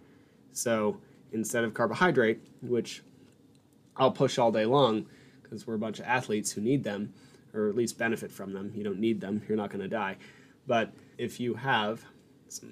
So 0.52 0.98
instead 1.32 1.64
of 1.64 1.74
carbohydrate, 1.74 2.40
which 2.62 3.02
I'll 3.96 4.12
push 4.12 4.38
all 4.38 4.52
day 4.52 4.64
long 4.64 5.06
because 5.42 5.66
we're 5.66 5.74
a 5.74 5.78
bunch 5.78 5.98
of 5.98 6.06
athletes 6.06 6.52
who 6.52 6.60
need 6.60 6.84
them, 6.84 7.12
or 7.54 7.68
at 7.68 7.76
least 7.76 7.98
benefit 7.98 8.32
from 8.32 8.52
them. 8.52 8.72
You 8.74 8.84
don't 8.84 9.00
need 9.00 9.20
them, 9.20 9.42
you're 9.48 9.56
not 9.56 9.70
going 9.70 9.82
to 9.82 9.88
die. 9.88 10.16
But 10.66 10.92
if 11.18 11.40
you 11.40 11.54
have, 11.54 12.04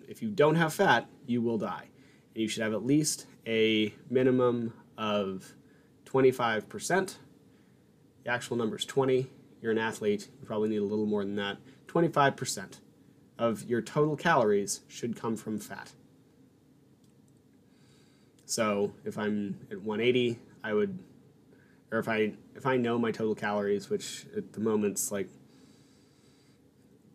if 0.08 0.22
you 0.22 0.30
don't 0.30 0.54
have 0.56 0.72
fat, 0.72 1.08
you 1.26 1.42
will 1.42 1.58
die. 1.58 1.88
And 2.34 2.42
you 2.42 2.48
should 2.48 2.62
have 2.62 2.72
at 2.72 2.84
least 2.84 3.26
a 3.46 3.94
minimum 4.08 4.72
of 4.96 5.54
25%. 6.04 7.16
The 8.24 8.30
actual 8.30 8.56
number 8.56 8.76
is 8.76 8.84
20. 8.84 9.30
You're 9.60 9.72
an 9.72 9.78
athlete, 9.78 10.28
you 10.40 10.46
probably 10.46 10.70
need 10.70 10.78
a 10.78 10.84
little 10.84 11.06
more 11.06 11.24
than 11.24 11.36
that. 11.36 11.58
25% 11.88 12.78
of 13.38 13.64
your 13.64 13.82
total 13.82 14.16
calories 14.16 14.80
should 14.88 15.16
come 15.16 15.36
from 15.36 15.58
fat. 15.58 15.92
So 18.46 18.92
if 19.04 19.18
I'm 19.18 19.60
at 19.70 19.80
180, 19.82 20.38
I 20.64 20.72
would, 20.72 20.98
or 21.92 21.98
if 21.98 22.08
I 22.08 22.32
if 22.54 22.66
I 22.66 22.76
know 22.76 22.98
my 22.98 23.10
total 23.10 23.34
calories, 23.34 23.90
which 23.90 24.26
at 24.36 24.52
the 24.52 24.60
moment's 24.60 25.10
like, 25.10 25.28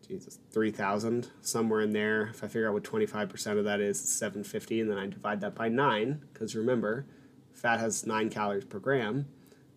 Jesus, 0.06 0.38
3,000 0.52 1.28
somewhere 1.40 1.80
in 1.80 1.92
there. 1.92 2.28
If 2.28 2.44
I 2.44 2.46
figure 2.46 2.68
out 2.68 2.74
what 2.74 2.84
25% 2.84 3.58
of 3.58 3.64
that 3.64 3.80
is, 3.80 4.00
it's 4.00 4.12
750, 4.12 4.80
and 4.80 4.90
then 4.90 4.98
I 4.98 5.06
divide 5.06 5.40
that 5.40 5.54
by 5.54 5.68
nine, 5.68 6.22
because 6.32 6.54
remember, 6.54 7.06
fat 7.52 7.80
has 7.80 8.06
nine 8.06 8.30
calories 8.30 8.64
per 8.64 8.78
gram. 8.78 9.26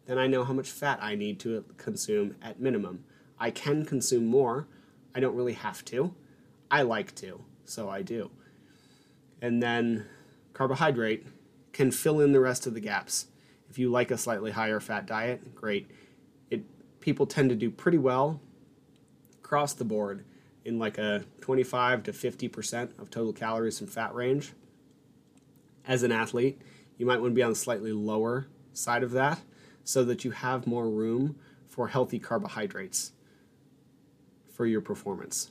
Then 0.05 0.17
I 0.17 0.27
know 0.27 0.43
how 0.43 0.53
much 0.53 0.69
fat 0.69 0.99
I 1.01 1.15
need 1.15 1.39
to 1.41 1.65
consume 1.77 2.35
at 2.41 2.59
minimum. 2.59 3.05
I 3.39 3.51
can 3.51 3.85
consume 3.85 4.25
more. 4.25 4.67
I 5.15 5.19
don't 5.19 5.35
really 5.35 5.53
have 5.53 5.83
to. 5.85 6.13
I 6.69 6.83
like 6.83 7.15
to, 7.15 7.43
so 7.65 7.89
I 7.89 8.01
do. 8.01 8.31
And 9.41 9.63
then 9.63 10.05
carbohydrate 10.53 11.25
can 11.73 11.91
fill 11.91 12.19
in 12.19 12.33
the 12.33 12.39
rest 12.39 12.67
of 12.67 12.73
the 12.73 12.79
gaps. 12.79 13.27
If 13.69 13.77
you 13.77 13.89
like 13.89 14.11
a 14.11 14.17
slightly 14.17 14.51
higher 14.51 14.79
fat 14.79 15.05
diet, 15.05 15.55
great. 15.55 15.89
It 16.49 16.63
people 16.99 17.25
tend 17.25 17.49
to 17.49 17.55
do 17.55 17.69
pretty 17.69 17.97
well 17.97 18.41
across 19.43 19.73
the 19.73 19.85
board 19.85 20.25
in 20.65 20.77
like 20.77 20.97
a 20.97 21.23
25 21.41 22.03
to 22.03 22.11
50% 22.11 22.99
of 22.99 23.09
total 23.09 23.33
calories 23.33 23.79
from 23.79 23.87
fat 23.87 24.13
range. 24.13 24.53
As 25.87 26.03
an 26.03 26.11
athlete, 26.11 26.61
you 26.97 27.05
might 27.05 27.19
want 27.19 27.31
to 27.31 27.35
be 27.35 27.41
on 27.41 27.51
the 27.51 27.55
slightly 27.55 27.93
lower 27.93 28.47
side 28.73 29.03
of 29.03 29.11
that 29.11 29.39
so 29.83 30.03
that 30.03 30.23
you 30.23 30.31
have 30.31 30.67
more 30.67 30.89
room 30.89 31.35
for 31.67 31.87
healthy 31.87 32.19
carbohydrates 32.19 33.13
for 34.51 34.65
your 34.65 34.81
performance. 34.81 35.49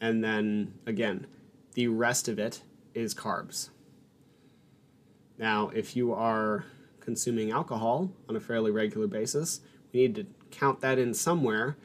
And 0.00 0.22
then 0.22 0.74
again, 0.86 1.26
the 1.74 1.88
rest 1.88 2.28
of 2.28 2.38
it 2.38 2.62
is 2.94 3.14
carbs. 3.14 3.70
Now, 5.42 5.70
if 5.74 5.96
you 5.96 6.12
are 6.12 6.66
consuming 7.00 7.50
alcohol 7.50 8.12
on 8.28 8.36
a 8.36 8.40
fairly 8.40 8.70
regular 8.70 9.08
basis, 9.08 9.60
we 9.92 10.02
need 10.02 10.14
to 10.14 10.26
count 10.52 10.80
that 10.82 11.00
in 11.00 11.12
somewhere. 11.14 11.76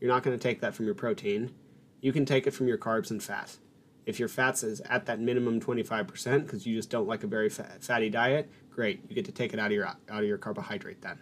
You're 0.00 0.10
not 0.10 0.22
going 0.22 0.34
to 0.34 0.42
take 0.42 0.62
that 0.62 0.74
from 0.74 0.86
your 0.86 0.94
protein. 0.94 1.52
You 2.00 2.10
can 2.10 2.24
take 2.24 2.46
it 2.46 2.52
from 2.52 2.68
your 2.68 2.78
carbs 2.78 3.10
and 3.10 3.22
fat. 3.22 3.58
If 4.06 4.18
your 4.18 4.28
fats 4.28 4.62
is 4.62 4.80
at 4.88 5.04
that 5.04 5.20
minimum 5.20 5.60
25% 5.60 6.46
because 6.46 6.66
you 6.66 6.74
just 6.74 6.88
don't 6.88 7.06
like 7.06 7.22
a 7.22 7.26
very 7.26 7.50
fatty 7.50 8.08
diet, 8.08 8.50
great. 8.70 9.02
You 9.06 9.14
get 9.14 9.26
to 9.26 9.32
take 9.32 9.52
it 9.52 9.60
out 9.60 9.66
of 9.66 9.72
your 9.72 9.88
out 9.88 9.98
of 10.08 10.24
your 10.24 10.38
carbohydrate 10.38 11.02
then. 11.02 11.20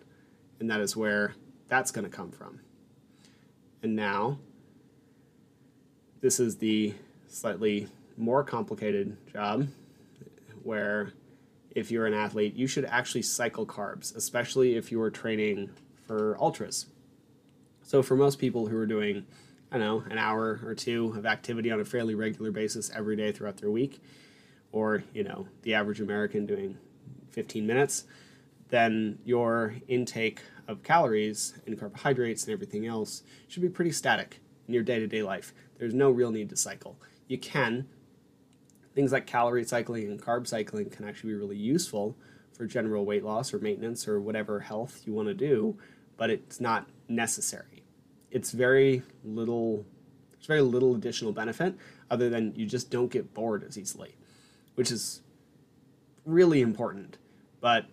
And 0.60 0.70
that 0.70 0.80
is 0.80 0.96
where 0.96 1.34
that's 1.66 1.90
going 1.90 2.08
to 2.08 2.16
come 2.16 2.30
from. 2.30 2.60
And 3.82 3.96
now 3.96 4.38
this 6.20 6.38
is 6.38 6.58
the 6.58 6.94
slightly 7.26 7.88
more 8.16 8.44
complicated 8.44 9.16
job 9.32 9.66
where 10.62 11.14
if 11.70 11.90
you're 11.90 12.06
an 12.06 12.14
athlete, 12.14 12.54
you 12.54 12.66
should 12.66 12.84
actually 12.84 13.22
cycle 13.22 13.66
carbs, 13.66 14.14
especially 14.14 14.76
if 14.76 14.90
you 14.90 15.00
are 15.02 15.10
training 15.10 15.70
for 16.06 16.36
ultras. 16.40 16.86
So 17.82 18.02
for 18.02 18.16
most 18.16 18.38
people 18.38 18.66
who 18.66 18.76
are 18.76 18.86
doing, 18.86 19.26
I 19.70 19.78
don't 19.78 19.86
know, 19.86 20.10
an 20.10 20.18
hour 20.18 20.60
or 20.64 20.74
two 20.74 21.14
of 21.16 21.26
activity 21.26 21.70
on 21.70 21.80
a 21.80 21.84
fairly 21.84 22.14
regular 22.14 22.50
basis 22.50 22.90
every 22.94 23.16
day 23.16 23.32
throughout 23.32 23.58
their 23.58 23.70
week, 23.70 24.02
or 24.72 25.04
you 25.14 25.24
know, 25.24 25.46
the 25.62 25.74
average 25.74 26.00
American 26.00 26.46
doing 26.46 26.78
15 27.30 27.66
minutes, 27.66 28.04
then 28.68 29.18
your 29.24 29.74
intake 29.88 30.42
of 30.68 30.82
calories 30.82 31.54
and 31.66 31.78
carbohydrates 31.78 32.44
and 32.44 32.52
everything 32.52 32.86
else 32.86 33.22
should 33.48 33.62
be 33.62 33.68
pretty 33.68 33.92
static 33.92 34.40
in 34.68 34.74
your 34.74 34.82
day-to-day 34.82 35.22
life. 35.22 35.52
There's 35.78 35.94
no 35.94 36.10
real 36.10 36.30
need 36.30 36.50
to 36.50 36.56
cycle. 36.56 36.96
You 37.26 37.38
can. 37.38 37.88
Things 38.94 39.12
like 39.12 39.26
calorie 39.26 39.64
cycling 39.64 40.10
and 40.10 40.20
carb 40.20 40.46
cycling 40.46 40.90
can 40.90 41.06
actually 41.06 41.30
be 41.32 41.38
really 41.38 41.56
useful 41.56 42.16
for 42.52 42.66
general 42.66 43.04
weight 43.04 43.24
loss 43.24 43.54
or 43.54 43.58
maintenance 43.58 44.06
or 44.08 44.20
whatever 44.20 44.60
health 44.60 45.02
you 45.06 45.12
want 45.12 45.28
to 45.28 45.34
do, 45.34 45.78
but 46.16 46.30
it's 46.30 46.60
not 46.60 46.88
necessary. 47.08 47.84
It's 48.30 48.50
very 48.50 49.02
little 49.24 49.84
there's 50.32 50.46
very 50.46 50.62
little 50.62 50.94
additional 50.94 51.32
benefit 51.32 51.74
other 52.10 52.30
than 52.30 52.54
you 52.54 52.64
just 52.64 52.90
don't 52.90 53.10
get 53.10 53.34
bored 53.34 53.62
as 53.62 53.76
easily, 53.76 54.16
which 54.74 54.90
is 54.90 55.20
really 56.24 56.62
important. 56.62 57.18
But 57.60 57.84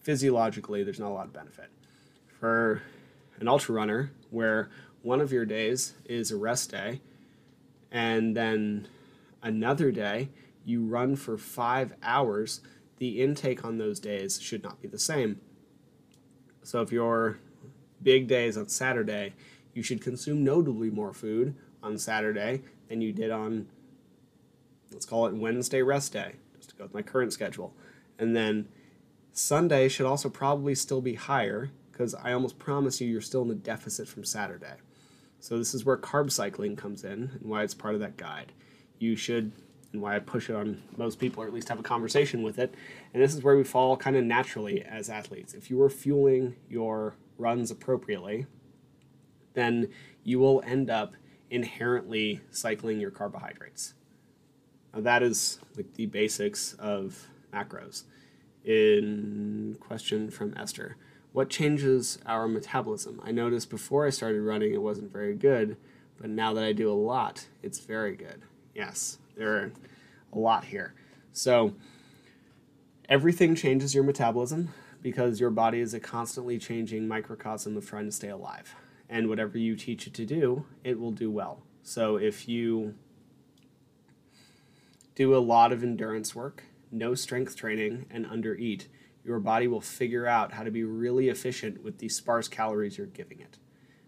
physiologically, 0.00 0.82
there's 0.82 1.00
not 1.00 1.10
a 1.10 1.14
lot 1.14 1.26
of 1.26 1.32
benefit. 1.32 1.70
For 2.38 2.82
an 3.40 3.48
ultra 3.48 3.74
runner, 3.74 4.10
where 4.28 4.68
one 5.00 5.22
of 5.22 5.32
your 5.32 5.46
days 5.46 5.94
is 6.04 6.30
a 6.30 6.36
rest 6.36 6.70
day, 6.70 7.00
and 7.90 8.36
then 8.36 8.86
another 9.42 9.90
day 9.90 10.30
you 10.64 10.84
run 10.84 11.16
for 11.16 11.36
five 11.36 11.94
hours, 12.02 12.60
the 12.98 13.20
intake 13.20 13.64
on 13.64 13.78
those 13.78 13.98
days 13.98 14.40
should 14.40 14.62
not 14.62 14.80
be 14.80 14.88
the 14.88 14.98
same. 14.98 15.40
So 16.62 16.80
if 16.82 16.92
your 16.92 17.38
big 18.02 18.28
day 18.28 18.46
is 18.46 18.56
on 18.56 18.68
Saturday, 18.68 19.34
you 19.74 19.82
should 19.82 20.00
consume 20.00 20.44
notably 20.44 20.90
more 20.90 21.12
food 21.12 21.54
on 21.82 21.98
Saturday 21.98 22.62
than 22.88 23.00
you 23.00 23.12
did 23.12 23.30
on, 23.30 23.66
let's 24.92 25.06
call 25.06 25.26
it 25.26 25.34
Wednesday 25.34 25.82
rest 25.82 26.12
day, 26.12 26.36
just 26.56 26.70
to 26.70 26.76
go 26.76 26.84
with 26.84 26.94
my 26.94 27.02
current 27.02 27.32
schedule. 27.32 27.74
And 28.18 28.36
then 28.36 28.68
Sunday 29.32 29.88
should 29.88 30.06
also 30.06 30.28
probably 30.28 30.74
still 30.74 31.00
be 31.00 31.14
higher 31.14 31.70
because 31.90 32.14
I 32.14 32.32
almost 32.32 32.58
promise 32.58 33.00
you 33.00 33.08
you're 33.08 33.20
still 33.20 33.42
in 33.42 33.50
a 33.50 33.54
deficit 33.54 34.06
from 34.06 34.24
Saturday. 34.24 34.76
So 35.40 35.58
this 35.58 35.74
is 35.74 35.84
where 35.84 35.96
carb 35.96 36.30
cycling 36.30 36.76
comes 36.76 37.02
in 37.02 37.30
and 37.40 37.42
why 37.42 37.64
it's 37.64 37.74
part 37.74 37.94
of 37.94 38.00
that 38.00 38.16
guide. 38.16 38.52
You 39.02 39.16
should, 39.16 39.50
and 39.92 40.00
why 40.00 40.14
I 40.14 40.20
push 40.20 40.48
it 40.48 40.54
on 40.54 40.80
most 40.96 41.18
people, 41.18 41.42
or 41.42 41.46
at 41.48 41.52
least 41.52 41.68
have 41.70 41.80
a 41.80 41.82
conversation 41.82 42.44
with 42.44 42.56
it. 42.56 42.72
And 43.12 43.20
this 43.20 43.34
is 43.34 43.42
where 43.42 43.56
we 43.56 43.64
fall 43.64 43.96
kind 43.96 44.14
of 44.14 44.22
naturally 44.22 44.80
as 44.84 45.10
athletes. 45.10 45.54
If 45.54 45.70
you 45.70 45.82
are 45.82 45.90
fueling 45.90 46.54
your 46.70 47.16
runs 47.36 47.72
appropriately, 47.72 48.46
then 49.54 49.88
you 50.22 50.38
will 50.38 50.62
end 50.64 50.88
up 50.88 51.14
inherently 51.50 52.42
cycling 52.52 53.00
your 53.00 53.10
carbohydrates. 53.10 53.94
Now 54.94 55.00
that 55.00 55.24
is 55.24 55.58
like 55.76 55.94
the 55.94 56.06
basics 56.06 56.74
of 56.74 57.26
macros. 57.52 58.04
In 58.64 59.78
question 59.80 60.30
from 60.30 60.54
Esther, 60.56 60.96
what 61.32 61.50
changes 61.50 62.20
our 62.24 62.46
metabolism? 62.46 63.20
I 63.24 63.32
noticed 63.32 63.68
before 63.68 64.06
I 64.06 64.10
started 64.10 64.42
running 64.42 64.72
it 64.72 64.80
wasn't 64.80 65.12
very 65.12 65.34
good, 65.34 65.76
but 66.18 66.30
now 66.30 66.54
that 66.54 66.62
I 66.62 66.72
do 66.72 66.88
a 66.88 66.94
lot, 66.94 67.48
it's 67.64 67.80
very 67.80 68.14
good. 68.14 68.42
Yes, 68.74 69.18
there 69.36 69.54
are 69.56 69.72
a 70.32 70.38
lot 70.38 70.64
here. 70.64 70.94
So, 71.32 71.74
everything 73.08 73.54
changes 73.54 73.94
your 73.94 74.04
metabolism 74.04 74.72
because 75.02 75.40
your 75.40 75.50
body 75.50 75.80
is 75.80 75.94
a 75.94 76.00
constantly 76.00 76.58
changing 76.58 77.08
microcosm 77.08 77.76
of 77.76 77.86
trying 77.86 78.06
to 78.06 78.12
stay 78.12 78.28
alive. 78.28 78.74
And 79.08 79.28
whatever 79.28 79.58
you 79.58 79.76
teach 79.76 80.06
it 80.06 80.14
to 80.14 80.24
do, 80.24 80.64
it 80.84 80.98
will 80.98 81.10
do 81.10 81.30
well. 81.30 81.62
So, 81.82 82.16
if 82.16 82.48
you 82.48 82.94
do 85.14 85.36
a 85.36 85.38
lot 85.38 85.72
of 85.72 85.82
endurance 85.82 86.34
work, 86.34 86.64
no 86.90 87.14
strength 87.14 87.56
training, 87.56 88.06
and 88.10 88.24
undereat, 88.26 88.86
your 89.24 89.38
body 89.38 89.68
will 89.68 89.80
figure 89.80 90.26
out 90.26 90.52
how 90.52 90.62
to 90.62 90.70
be 90.70 90.84
really 90.84 91.28
efficient 91.28 91.82
with 91.84 91.98
the 91.98 92.08
sparse 92.08 92.48
calories 92.48 92.98
you're 92.98 93.06
giving 93.06 93.40
it, 93.40 93.58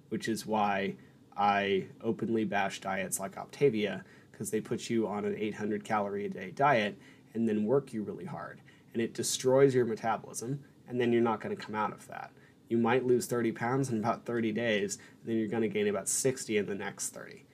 which 0.08 0.28
is 0.28 0.46
why 0.46 0.94
I 1.36 1.86
openly 2.02 2.44
bash 2.44 2.80
diets 2.80 3.20
like 3.20 3.36
Optavia 3.36 4.02
because 4.34 4.50
they 4.50 4.60
put 4.60 4.90
you 4.90 5.06
on 5.06 5.24
an 5.24 5.36
800 5.38 5.84
calorie 5.84 6.26
a 6.26 6.28
day 6.28 6.50
diet 6.50 6.98
and 7.34 7.48
then 7.48 7.64
work 7.64 7.92
you 7.92 8.02
really 8.02 8.24
hard. 8.24 8.60
And 8.92 9.00
it 9.00 9.14
destroys 9.14 9.74
your 9.74 9.84
metabolism, 9.84 10.62
and 10.88 11.00
then 11.00 11.12
you're 11.12 11.22
not 11.22 11.40
going 11.40 11.54
to 11.56 11.60
come 11.60 11.74
out 11.74 11.92
of 11.92 12.06
that. 12.08 12.30
You 12.68 12.78
might 12.78 13.06
lose 13.06 13.26
30 13.26 13.52
pounds 13.52 13.90
in 13.90 13.98
about 13.98 14.24
30 14.24 14.52
days, 14.52 14.98
and 15.20 15.30
then 15.30 15.36
you're 15.36 15.48
going 15.48 15.62
to 15.62 15.68
gain 15.68 15.88
about 15.88 16.08
60 16.08 16.56
in 16.56 16.66
the 16.66 16.74
next 16.74 17.10
30. 17.10 17.44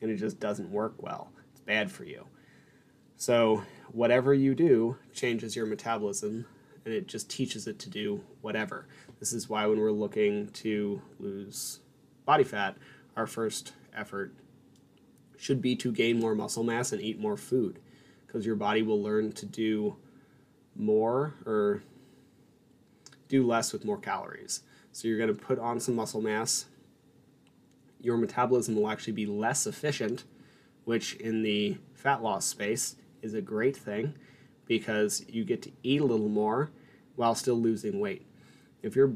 And 0.00 0.10
it 0.10 0.16
just 0.16 0.40
doesn't 0.40 0.70
work 0.70 0.94
well. 0.98 1.30
It's 1.52 1.60
bad 1.60 1.90
for 1.90 2.04
you. 2.04 2.26
So, 3.16 3.62
whatever 3.92 4.34
you 4.34 4.54
do 4.54 4.96
changes 5.14 5.56
your 5.56 5.66
metabolism 5.66 6.46
and 6.84 6.94
it 6.94 7.08
just 7.08 7.28
teaches 7.30 7.66
it 7.66 7.78
to 7.80 7.90
do 7.90 8.22
whatever. 8.42 8.86
This 9.18 9.32
is 9.32 9.48
why 9.48 9.66
when 9.66 9.80
we're 9.80 9.90
looking 9.90 10.48
to 10.48 11.00
lose 11.18 11.80
body 12.24 12.44
fat, 12.44 12.76
our 13.16 13.26
first 13.26 13.72
effort 13.94 14.34
should 15.36 15.60
be 15.60 15.76
to 15.76 15.92
gain 15.92 16.18
more 16.18 16.34
muscle 16.34 16.64
mass 16.64 16.92
and 16.92 17.00
eat 17.00 17.18
more 17.18 17.36
food 17.36 17.78
because 18.26 18.46
your 18.46 18.56
body 18.56 18.82
will 18.82 19.02
learn 19.02 19.32
to 19.32 19.46
do 19.46 19.96
more 20.74 21.34
or 21.44 21.82
do 23.28 23.46
less 23.46 23.72
with 23.72 23.84
more 23.84 23.98
calories. 23.98 24.62
So 24.92 25.08
you're 25.08 25.18
going 25.18 25.34
to 25.34 25.40
put 25.40 25.58
on 25.58 25.80
some 25.80 25.96
muscle 25.96 26.20
mass. 26.20 26.66
Your 28.00 28.16
metabolism 28.16 28.76
will 28.76 28.88
actually 28.88 29.12
be 29.14 29.26
less 29.26 29.66
efficient, 29.66 30.24
which 30.84 31.14
in 31.14 31.42
the 31.42 31.76
fat 31.94 32.22
loss 32.22 32.46
space 32.46 32.96
is 33.22 33.34
a 33.34 33.40
great 33.40 33.76
thing 33.76 34.14
because 34.66 35.24
you 35.28 35.44
get 35.44 35.62
to 35.62 35.72
eat 35.82 36.00
a 36.00 36.04
little 36.04 36.28
more 36.28 36.70
while 37.16 37.34
still 37.34 37.56
losing 37.56 38.00
weight. 38.00 38.26
If 38.82 38.94
your 38.94 39.12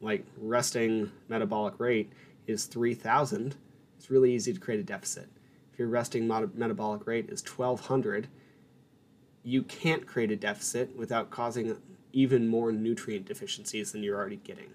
like 0.00 0.26
resting 0.36 1.12
metabolic 1.28 1.78
rate 1.78 2.12
is 2.46 2.66
3000, 2.66 3.56
it's 4.02 4.10
really 4.10 4.34
easy 4.34 4.52
to 4.52 4.58
create 4.58 4.80
a 4.80 4.82
deficit. 4.82 5.28
If 5.72 5.78
your 5.78 5.86
resting 5.86 6.26
metabolic 6.26 7.06
rate 7.06 7.30
is 7.30 7.40
1200, 7.40 8.26
you 9.44 9.62
can't 9.62 10.08
create 10.08 10.32
a 10.32 10.36
deficit 10.36 10.96
without 10.96 11.30
causing 11.30 11.76
even 12.12 12.48
more 12.48 12.72
nutrient 12.72 13.26
deficiencies 13.26 13.92
than 13.92 14.02
you're 14.02 14.18
already 14.18 14.38
getting. 14.38 14.70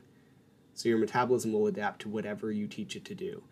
So 0.76 0.88
your 0.88 0.98
metabolism 0.98 1.52
will 1.52 1.68
adapt 1.68 2.04
to 2.04 2.10
whatever 2.10 2.54
you 2.54 2.68
teach 2.68 2.96
it 2.96 3.04
to 3.04 3.16
do. 3.16 3.44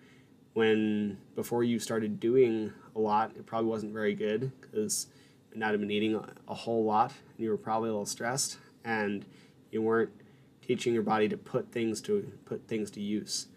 When 0.54 1.18
before 1.36 1.66
you 1.66 1.78
started 1.78 2.22
doing 2.22 2.72
a 2.96 3.00
lot, 3.00 3.32
it 3.36 3.46
probably 3.46 3.70
wasn't 3.70 3.92
very 3.92 4.16
good 4.16 4.54
because 4.62 5.08
you 5.52 5.60
not 5.60 5.78
been 5.78 5.92
eating 5.92 6.16
a, 6.16 6.26
a 6.48 6.54
whole 6.54 6.86
lot 6.86 7.12
and 7.36 7.44
you 7.44 7.50
were 7.50 7.58
probably 7.58 7.90
a 7.90 7.92
little 7.92 8.06
stressed 8.06 8.60
and 8.86 9.26
you 9.72 9.82
weren't 9.82 10.12
teaching 10.66 10.94
your 10.94 11.04
body 11.04 11.28
to 11.28 11.36
put 11.36 11.74
things 11.74 12.00
to 12.04 12.32
put 12.46 12.66
things 12.66 12.90
to 12.92 13.02
use. 13.02 13.48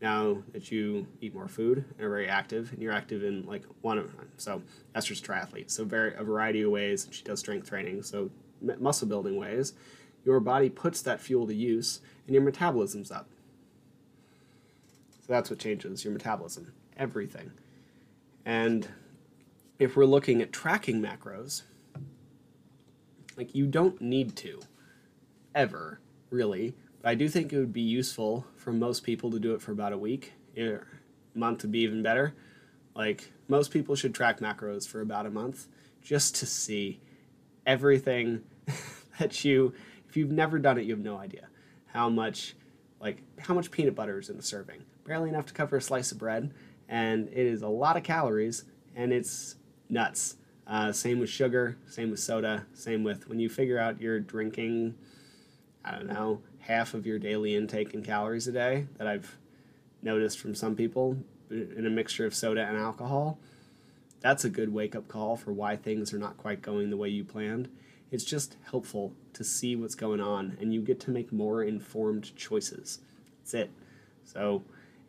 Now 0.00 0.38
that 0.52 0.70
you 0.70 1.06
eat 1.20 1.34
more 1.34 1.48
food 1.48 1.84
and 1.96 2.06
are 2.06 2.08
very 2.08 2.28
active, 2.28 2.72
and 2.72 2.80
you're 2.80 2.92
active 2.92 3.24
in 3.24 3.44
like 3.46 3.64
one 3.80 3.98
of 3.98 4.16
them. 4.16 4.28
so 4.36 4.62
Esther's 4.94 5.20
triathlete, 5.20 5.70
so 5.70 5.84
very 5.84 6.14
a 6.14 6.22
variety 6.22 6.62
of 6.62 6.70
ways. 6.70 7.08
She 7.10 7.24
does 7.24 7.40
strength 7.40 7.68
training, 7.68 8.02
so 8.04 8.30
muscle 8.60 9.08
building 9.08 9.36
ways. 9.36 9.72
Your 10.24 10.40
body 10.40 10.68
puts 10.68 11.02
that 11.02 11.20
fuel 11.20 11.46
to 11.46 11.54
use, 11.54 12.00
and 12.26 12.34
your 12.34 12.44
metabolism's 12.44 13.10
up. 13.10 13.28
So 15.26 15.32
that's 15.32 15.50
what 15.50 15.58
changes 15.58 16.04
your 16.04 16.12
metabolism, 16.12 16.72
everything. 16.96 17.50
And 18.44 18.88
if 19.78 19.96
we're 19.96 20.06
looking 20.06 20.40
at 20.40 20.52
tracking 20.52 21.02
macros, 21.02 21.62
like 23.36 23.54
you 23.54 23.66
don't 23.66 24.00
need 24.00 24.36
to, 24.36 24.60
ever, 25.54 26.00
really. 26.30 26.74
I 27.04 27.14
do 27.14 27.28
think 27.28 27.52
it 27.52 27.58
would 27.58 27.72
be 27.72 27.80
useful 27.80 28.46
for 28.56 28.72
most 28.72 29.04
people 29.04 29.30
to 29.30 29.38
do 29.38 29.54
it 29.54 29.62
for 29.62 29.72
about 29.72 29.92
a 29.92 29.98
week. 29.98 30.32
A 30.56 30.80
month 31.34 31.62
would 31.62 31.72
be 31.72 31.80
even 31.80 32.02
better. 32.02 32.34
Like 32.94 33.32
most 33.46 33.70
people 33.70 33.94
should 33.94 34.14
track 34.14 34.40
macros 34.40 34.86
for 34.86 35.00
about 35.00 35.26
a 35.26 35.30
month 35.30 35.68
just 36.02 36.34
to 36.36 36.46
see 36.46 37.00
everything 37.66 38.42
that 39.18 39.44
you 39.44 39.74
if 40.08 40.16
you've 40.16 40.30
never 40.30 40.58
done 40.58 40.78
it 40.78 40.84
you 40.84 40.92
have 40.92 41.04
no 41.04 41.18
idea 41.18 41.48
how 41.86 42.08
much 42.08 42.54
like 42.98 43.18
how 43.38 43.52
much 43.52 43.70
peanut 43.70 43.94
butter 43.94 44.18
is 44.18 44.30
in 44.30 44.38
a 44.38 44.42
serving 44.42 44.82
barely 45.04 45.28
enough 45.28 45.44
to 45.44 45.52
cover 45.52 45.76
a 45.76 45.80
slice 45.82 46.10
of 46.10 46.18
bread 46.18 46.50
and 46.88 47.28
it 47.28 47.46
is 47.46 47.60
a 47.62 47.68
lot 47.68 47.96
of 47.96 48.02
calories 48.02 48.64
and 48.96 49.12
it's 49.12 49.56
nuts. 49.88 50.36
Uh, 50.66 50.92
same 50.92 51.18
with 51.18 51.30
sugar, 51.30 51.78
same 51.86 52.10
with 52.10 52.20
soda, 52.20 52.66
same 52.74 53.02
with 53.02 53.28
when 53.28 53.40
you 53.40 53.48
figure 53.48 53.78
out 53.78 54.00
you're 54.00 54.20
drinking, 54.20 54.94
I 55.84 55.92
don't 55.92 56.06
know, 56.06 56.42
half 56.68 56.92
of 56.92 57.06
your 57.06 57.18
daily 57.18 57.56
intake 57.56 57.94
in 57.94 58.02
calories 58.02 58.46
a 58.46 58.52
day 58.52 58.86
that 58.98 59.06
I've 59.06 59.38
noticed 60.02 60.38
from 60.38 60.54
some 60.54 60.76
people 60.76 61.16
in 61.50 61.86
a 61.86 61.90
mixture 61.90 62.26
of 62.26 62.34
soda 62.34 62.62
and 62.62 62.76
alcohol. 62.76 63.38
That's 64.20 64.44
a 64.44 64.50
good 64.50 64.72
wake 64.72 64.94
up 64.94 65.08
call 65.08 65.36
for 65.36 65.52
why 65.52 65.76
things 65.76 66.12
are 66.12 66.18
not 66.18 66.36
quite 66.36 66.60
going 66.60 66.90
the 66.90 66.96
way 66.96 67.08
you 67.08 67.24
planned. 67.24 67.70
It's 68.10 68.24
just 68.24 68.56
helpful 68.70 69.14
to 69.32 69.44
see 69.44 69.76
what's 69.76 69.94
going 69.94 70.20
on 70.20 70.58
and 70.60 70.74
you 70.74 70.82
get 70.82 71.00
to 71.00 71.10
make 71.10 71.32
more 71.32 71.62
informed 71.62 72.36
choices. 72.36 72.98
That's 73.40 73.54
it. 73.54 73.70
So, 74.24 74.62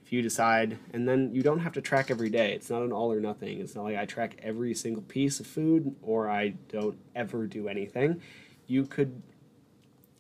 if 0.06 0.14
you 0.14 0.22
decide, 0.22 0.80
and 0.94 1.08
then 1.08 1.36
you 1.36 1.44
don't 1.44 1.60
have 1.60 1.74
to 1.74 1.82
track 1.82 2.10
every 2.10 2.30
day. 2.30 2.54
It's 2.54 2.70
not 2.70 2.82
an 2.82 2.92
all 2.92 3.12
or 3.12 3.20
nothing. 3.20 3.60
It's 3.60 3.76
not 3.76 3.84
like 3.84 3.98
I 3.98 4.06
track 4.06 4.40
every 4.42 4.74
single 4.74 5.04
piece 5.04 5.40
of 5.40 5.46
food 5.46 5.96
or 6.02 6.30
I 6.30 6.56
don't 6.70 6.98
ever 7.16 7.46
do 7.46 7.68
anything. 7.68 8.22
You 8.66 8.86
could 8.86 9.22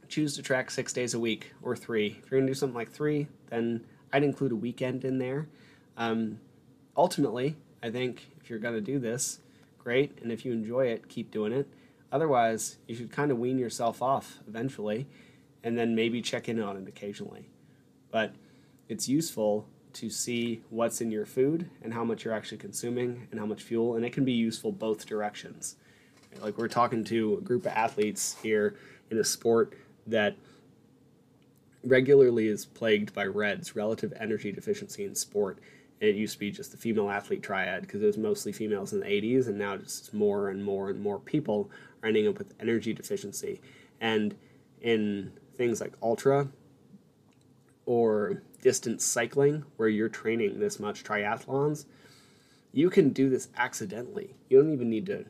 choose 0.10 0.36
to 0.36 0.42
track 0.42 0.72
six 0.72 0.92
days 0.92 1.14
a 1.14 1.20
week 1.20 1.54
or 1.62 1.76
three. 1.76 2.20
If 2.24 2.32
you're 2.32 2.40
gonna 2.40 2.52
do 2.52 2.56
something 2.56 2.76
like 2.76 2.92
three, 2.92 3.28
then 3.50 3.86
I'd 4.12 4.24
include 4.24 4.52
a 4.52 4.56
weekend 4.56 5.06
in 5.06 5.20
there. 5.20 5.48
Um, 5.96 6.40
ultimately, 6.98 7.56
I 7.82 7.92
think 7.92 8.28
if 8.42 8.50
you're 8.50 8.60
gonna 8.60 8.82
do 8.82 9.00
this, 9.00 9.40
great, 9.78 10.18
and 10.22 10.32
if 10.32 10.44
you 10.44 10.52
enjoy 10.52 10.88
it, 10.88 11.08
keep 11.08 11.32
doing 11.32 11.54
it. 11.54 11.68
Otherwise, 12.12 12.78
you 12.88 12.96
should 12.96 13.12
kind 13.12 13.32
of 13.32 13.38
wean 13.38 13.60
yourself 13.60 14.02
off 14.02 14.40
eventually, 14.48 15.08
and 15.64 15.78
then 15.78 15.96
maybe 15.96 16.22
check 16.22 16.50
in 16.50 16.60
on 16.60 16.76
it 16.76 16.88
occasionally. 16.88 17.50
But 18.12 18.34
it's 18.88 19.08
useful 19.08 19.68
to 19.94 20.10
see 20.10 20.62
what's 20.70 21.02
in 21.02 21.12
your 21.12 21.26
food 21.26 21.70
and 21.82 21.94
how 21.94 22.04
much 22.04 22.26
you're 22.26 22.34
actually 22.34 22.58
consuming 22.58 23.28
and 23.32 23.40
how 23.40 23.46
much 23.46 23.62
fuel, 23.62 23.96
and 23.96 24.04
it 24.04 24.12
can 24.12 24.26
be 24.26 24.34
useful 24.34 24.72
both 24.72 25.06
directions. 25.06 25.76
Like 26.42 26.58
we're 26.58 26.68
talking 26.68 27.04
to 27.06 27.38
a 27.38 27.42
group 27.42 27.66
of 27.66 27.74
athletes 27.74 28.38
here 28.42 28.76
in 29.10 29.18
a 29.18 29.24
sport 29.24 29.74
that 30.10 30.36
regularly 31.84 32.48
is 32.48 32.66
plagued 32.66 33.14
by 33.14 33.26
REDS, 33.26 33.76
relative 33.76 34.14
energy 34.20 34.52
deficiency 34.52 35.06
in 35.06 35.16
sport. 35.16 35.60
it 36.00 36.16
used 36.16 36.34
to 36.34 36.40
be 36.40 36.52
just 36.52 36.72
the 36.72 36.78
female 36.78 37.10
athlete 37.10 37.44
triad 37.44 37.82
because 37.82 38.02
it 38.02 38.06
was 38.06 38.18
mostly 38.18 38.52
females 38.52 38.94
in 38.94 39.02
the 39.02 39.06
80s, 39.06 39.48
and 39.48 39.58
now 39.58 39.76
just 39.78 40.14
more 40.14 40.50
and 40.50 40.64
more 40.64 40.90
and 40.90 41.00
more 41.02 41.20
people 41.20 41.70
are 42.02 42.08
ending 42.08 42.28
up 42.28 42.38
with 42.38 42.54
energy 42.60 42.94
deficiency. 42.94 43.60
And 44.00 44.36
in 44.82 45.34
things 45.58 45.82
like 45.82 45.94
ultra 46.02 46.48
or 47.86 48.42
distance 48.62 49.04
cycling 49.06 49.66
where 49.78 49.90
you're 49.90 50.10
training 50.10 50.60
this 50.60 50.80
much 50.80 51.04
triathlons, 51.04 51.86
you 52.72 52.90
can 52.90 53.10
do 53.10 53.30
this 53.30 53.50
accidentally. 53.58 54.36
You 54.50 54.62
don't 54.62 54.74
even 54.74 54.90
need 54.90 55.08
to 55.08 55.26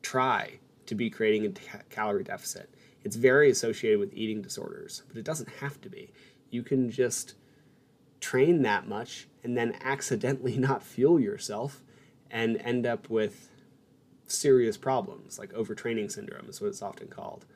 try 0.00 0.58
to 0.86 0.94
be 0.94 1.10
creating 1.10 1.44
a 1.46 1.78
calorie 1.90 2.24
deficit. 2.24 2.70
It's 3.04 3.16
very 3.16 3.50
associated 3.50 4.00
with 4.00 4.14
eating 4.14 4.42
disorders, 4.42 5.02
but 5.08 5.16
it 5.16 5.24
doesn't 5.24 5.48
have 5.60 5.80
to 5.82 5.88
be. 5.88 6.10
You 6.50 6.62
can 6.62 6.90
just 6.90 7.34
train 8.20 8.62
that 8.62 8.88
much 8.88 9.28
and 9.44 9.56
then 9.56 9.76
accidentally 9.82 10.56
not 10.58 10.82
fuel 10.82 11.20
yourself 11.20 11.82
and 12.30 12.56
end 12.58 12.86
up 12.86 13.08
with 13.08 13.48
serious 14.26 14.76
problems 14.76 15.38
like 15.38 15.52
overtraining 15.52 16.10
syndrome 16.10 16.48
is 16.48 16.60
what 16.60 16.68
it's 16.68 16.82
often 16.82 17.08
called. 17.08 17.46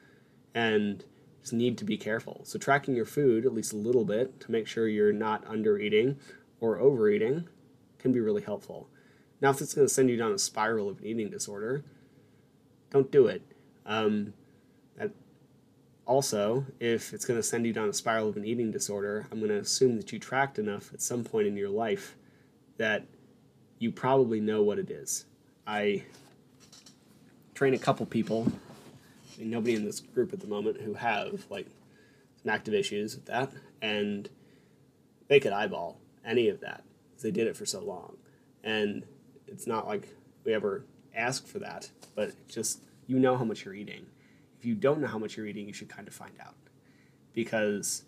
And 0.54 1.04
just 1.42 1.52
need 1.52 1.76
to 1.78 1.84
be 1.84 1.96
careful. 1.96 2.42
So 2.44 2.58
tracking 2.58 2.94
your 2.94 3.04
food 3.04 3.44
at 3.44 3.52
least 3.52 3.72
a 3.72 3.76
little 3.76 4.04
bit 4.04 4.40
to 4.40 4.50
make 4.50 4.66
sure 4.66 4.88
you're 4.88 5.12
not 5.12 5.44
under 5.46 5.78
eating 5.78 6.18
or 6.60 6.78
overeating 6.78 7.48
can 7.98 8.12
be 8.12 8.20
really 8.20 8.42
helpful. 8.42 8.88
Now, 9.40 9.50
if 9.50 9.60
it's 9.60 9.74
going 9.74 9.86
to 9.86 9.92
send 9.92 10.08
you 10.08 10.16
down 10.16 10.32
a 10.32 10.38
spiral 10.38 10.88
of 10.88 11.00
an 11.00 11.06
eating 11.06 11.28
disorder, 11.28 11.84
don't 12.90 13.10
do 13.10 13.26
it. 13.26 13.42
Um, 13.84 14.34
Also, 16.12 16.66
if 16.78 17.14
it's 17.14 17.24
going 17.24 17.38
to 17.38 17.42
send 17.42 17.64
you 17.64 17.72
down 17.72 17.88
a 17.88 17.92
spiral 17.94 18.28
of 18.28 18.36
an 18.36 18.44
eating 18.44 18.70
disorder, 18.70 19.26
I'm 19.32 19.38
going 19.38 19.50
to 19.50 19.60
assume 19.60 19.96
that 19.96 20.12
you 20.12 20.18
tracked 20.18 20.58
enough 20.58 20.92
at 20.92 21.00
some 21.00 21.24
point 21.24 21.46
in 21.46 21.56
your 21.56 21.70
life 21.70 22.16
that 22.76 23.06
you 23.78 23.90
probably 23.90 24.38
know 24.38 24.62
what 24.62 24.78
it 24.78 24.90
is. 24.90 25.24
I 25.66 26.02
train 27.54 27.72
a 27.72 27.78
couple 27.78 28.04
people, 28.04 28.46
I 28.46 29.40
mean, 29.40 29.48
nobody 29.48 29.74
in 29.74 29.86
this 29.86 30.00
group 30.00 30.34
at 30.34 30.40
the 30.40 30.46
moment, 30.46 30.82
who 30.82 30.92
have 30.92 31.46
like 31.48 31.66
some 32.42 32.52
active 32.52 32.74
issues 32.74 33.14
with 33.14 33.24
that, 33.24 33.50
and 33.80 34.28
they 35.28 35.40
could 35.40 35.54
eyeball 35.54 35.96
any 36.26 36.50
of 36.50 36.60
that 36.60 36.84
because 37.08 37.22
they 37.22 37.30
did 37.30 37.46
it 37.46 37.56
for 37.56 37.64
so 37.64 37.80
long. 37.80 38.18
And 38.62 39.02
it's 39.46 39.66
not 39.66 39.86
like 39.86 40.14
we 40.44 40.52
ever 40.52 40.84
ask 41.16 41.46
for 41.46 41.60
that, 41.60 41.90
but 42.14 42.32
just 42.48 42.80
you 43.06 43.18
know 43.18 43.38
how 43.38 43.44
much 43.44 43.64
you're 43.64 43.72
eating. 43.72 44.04
If 44.62 44.66
you 44.66 44.76
don't 44.76 45.00
know 45.00 45.08
how 45.08 45.18
much 45.18 45.36
you're 45.36 45.48
eating, 45.48 45.66
you 45.66 45.72
should 45.72 45.88
kind 45.88 46.06
of 46.06 46.14
find 46.14 46.34
out 46.40 46.54
because 47.34 48.04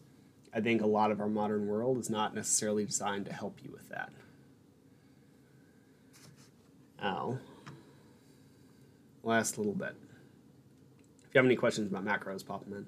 I 0.54 0.60
think 0.60 0.82
a 0.82 0.86
lot 0.86 1.10
of 1.10 1.20
our 1.20 1.26
modern 1.26 1.66
world 1.66 1.98
is 1.98 2.08
not 2.08 2.32
necessarily 2.32 2.84
designed 2.84 3.26
to 3.26 3.32
help 3.32 3.58
you 3.64 3.72
with 3.72 3.88
that. 3.88 4.12
Now, 7.02 7.40
last 9.24 9.58
little 9.58 9.72
bit. 9.72 9.96
If 11.24 11.34
you 11.34 11.38
have 11.40 11.44
any 11.44 11.56
questions 11.56 11.90
about 11.90 12.04
macros, 12.04 12.46
pop 12.46 12.62
them 12.62 12.72
in. 12.74 12.86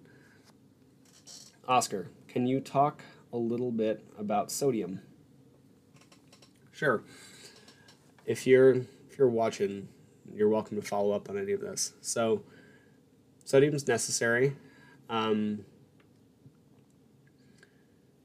Oscar, 1.66 2.06
can 2.28 2.46
you 2.46 2.60
talk 2.60 3.02
a 3.32 3.36
little 3.36 3.72
bit 3.72 4.04
about 4.16 4.52
sodium? 4.52 5.00
Sure. 6.70 7.02
If 8.26 8.46
you're 8.46 8.76
if 9.10 9.18
you're 9.18 9.28
watching, 9.28 9.88
you're 10.32 10.48
welcome 10.48 10.80
to 10.80 10.86
follow 10.86 11.10
up 11.10 11.28
on 11.28 11.36
any 11.36 11.50
of 11.50 11.60
this. 11.60 11.94
So, 12.00 12.44
sodium's 13.46 13.86
necessary. 13.88 14.54
Um, 15.08 15.64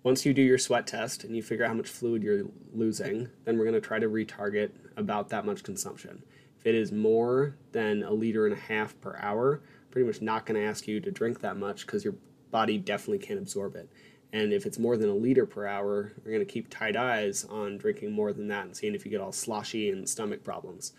once 0.04 0.26
you 0.26 0.34
do 0.34 0.42
your 0.42 0.58
sweat 0.58 0.88
test 0.88 1.24
and 1.24 1.36
you 1.36 1.44
figure 1.44 1.64
out 1.64 1.70
how 1.70 1.76
much 1.76 1.88
fluid 1.88 2.24
you're 2.24 2.46
losing, 2.74 3.30
then 3.46 3.58
we're 3.58 3.66
going 3.66 3.80
to 3.80 3.88
try 3.88 4.00
to 4.00 4.10
retarget 4.10 4.72
about 4.98 5.30
that 5.30 5.46
much 5.46 5.64
consumption. 5.64 6.24
If 6.60 6.66
it 6.66 6.76
is 6.76 6.92
more 6.92 7.56
than 7.72 8.04
a 8.04 8.12
liter 8.12 8.46
and 8.46 8.56
a 8.56 8.60
half 8.60 9.00
per 9.00 9.16
hour, 9.22 9.62
pretty 9.92 10.08
much 10.08 10.22
not 10.22 10.46
going 10.46 10.60
to 10.60 10.68
ask 10.68 10.88
you 10.88 11.00
to 11.00 11.12
drink 11.12 11.40
that 11.42 11.56
much 11.56 11.86
because 11.86 12.04
your 12.04 12.16
body 12.50 12.80
definitely 12.80 13.20
can't 13.20 13.40
absorb 13.40 13.76
it. 13.76 13.90
And 14.34 14.52
if 14.52 14.66
it's 14.66 14.80
more 14.80 14.98
than 14.98 15.10
a 15.10 15.14
liter 15.16 15.46
per 15.46 15.68
hour, 15.68 16.14
we're 16.24 16.32
going 16.32 16.46
to 16.46 16.52
keep 16.52 16.70
tight 16.70 16.96
eyes 16.96 17.46
on 17.46 17.78
drinking 17.78 18.12
more 18.12 18.34
than 18.34 18.48
that 18.48 18.66
and 18.66 18.76
seeing 18.76 18.96
if 18.96 19.06
you 19.06 19.12
get 19.12 19.22
all 19.22 19.32
sloshy 19.32 19.90
and 19.90 20.10
stomach 20.10 20.44
problems. 20.44 20.94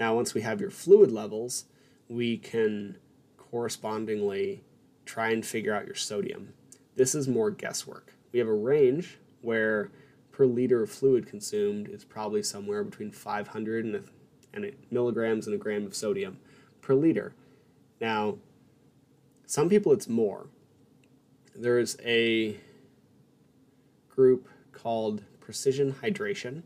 Now, 0.00 0.16
once 0.16 0.34
we 0.34 0.40
have 0.40 0.60
your 0.60 0.70
fluid 0.70 1.12
levels, 1.12 1.66
we 2.08 2.38
can 2.38 2.96
correspondingly 3.52 4.64
try 5.04 5.30
and 5.30 5.44
figure 5.44 5.74
out 5.74 5.86
your 5.86 5.94
sodium. 5.94 6.54
This 6.96 7.14
is 7.14 7.28
more 7.28 7.50
guesswork. 7.50 8.14
We 8.32 8.38
have 8.38 8.48
a 8.48 8.54
range 8.54 9.18
where 9.42 9.90
per 10.32 10.46
liter 10.46 10.82
of 10.82 10.90
fluid 10.90 11.26
consumed 11.26 11.88
is 11.88 12.02
probably 12.02 12.42
somewhere 12.42 12.82
between 12.82 13.12
500 13.12 13.84
and, 13.84 13.96
a, 13.96 14.02
and 14.54 14.64
a 14.64 14.72
milligrams 14.90 15.46
and 15.46 15.54
a 15.54 15.58
gram 15.58 15.84
of 15.84 15.94
sodium 15.94 16.38
per 16.80 16.94
liter. 16.94 17.34
Now, 18.00 18.38
some 19.46 19.68
people 19.68 19.92
it's 19.92 20.08
more. 20.08 20.46
There's 21.54 21.98
a 22.02 22.56
group 24.08 24.48
called 24.72 25.24
Precision 25.40 25.92
Hydration, 25.92 26.62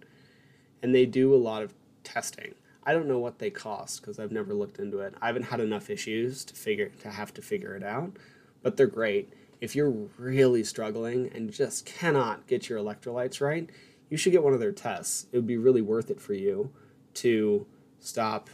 and 0.83 0.95
they 0.95 1.05
do 1.05 1.35
a 1.35 1.37
lot 1.37 1.63
of 1.65 1.75
testing. 2.05 2.55
I 2.87 2.95
don't 2.95 3.09
know 3.09 3.19
what 3.19 3.39
they 3.39 3.51
cost 3.51 4.01
because 4.01 4.19
I've 4.19 4.33
never 4.33 4.55
looked 4.55 4.79
into 4.79 5.01
it. 5.01 5.15
I 5.21 5.27
haven't 5.27 5.43
had 5.43 5.61
enough 5.61 5.91
issues 5.91 6.45
to 6.47 6.55
figure 6.55 6.89
to 7.01 7.11
have 7.11 7.35
to 7.35 7.43
figure 7.43 7.77
it 7.77 7.83
out, 7.83 8.17
but 8.63 8.77
they're 8.77 8.87
great 8.87 9.33
if 9.61 9.75
you're 9.75 9.91
really 10.19 10.65
struggling 10.65 11.31
and 11.35 11.53
just 11.53 11.87
cannot 11.87 12.47
get 12.47 12.69
your 12.69 12.79
electrolytes 12.79 13.41
right, 13.41 13.69
you 14.11 14.17
should 14.17 14.33
get 14.33 14.43
one 14.43 14.53
of 14.53 14.61
their 14.61 14.73
tests. 14.73 15.27
It 15.33 15.37
would 15.37 15.47
be 15.47 15.57
really 15.57 15.83
worth 15.83 16.11
it 16.11 16.21
for 16.21 16.35
you 16.35 16.71
to 17.15 17.67
stop, 17.99 18.51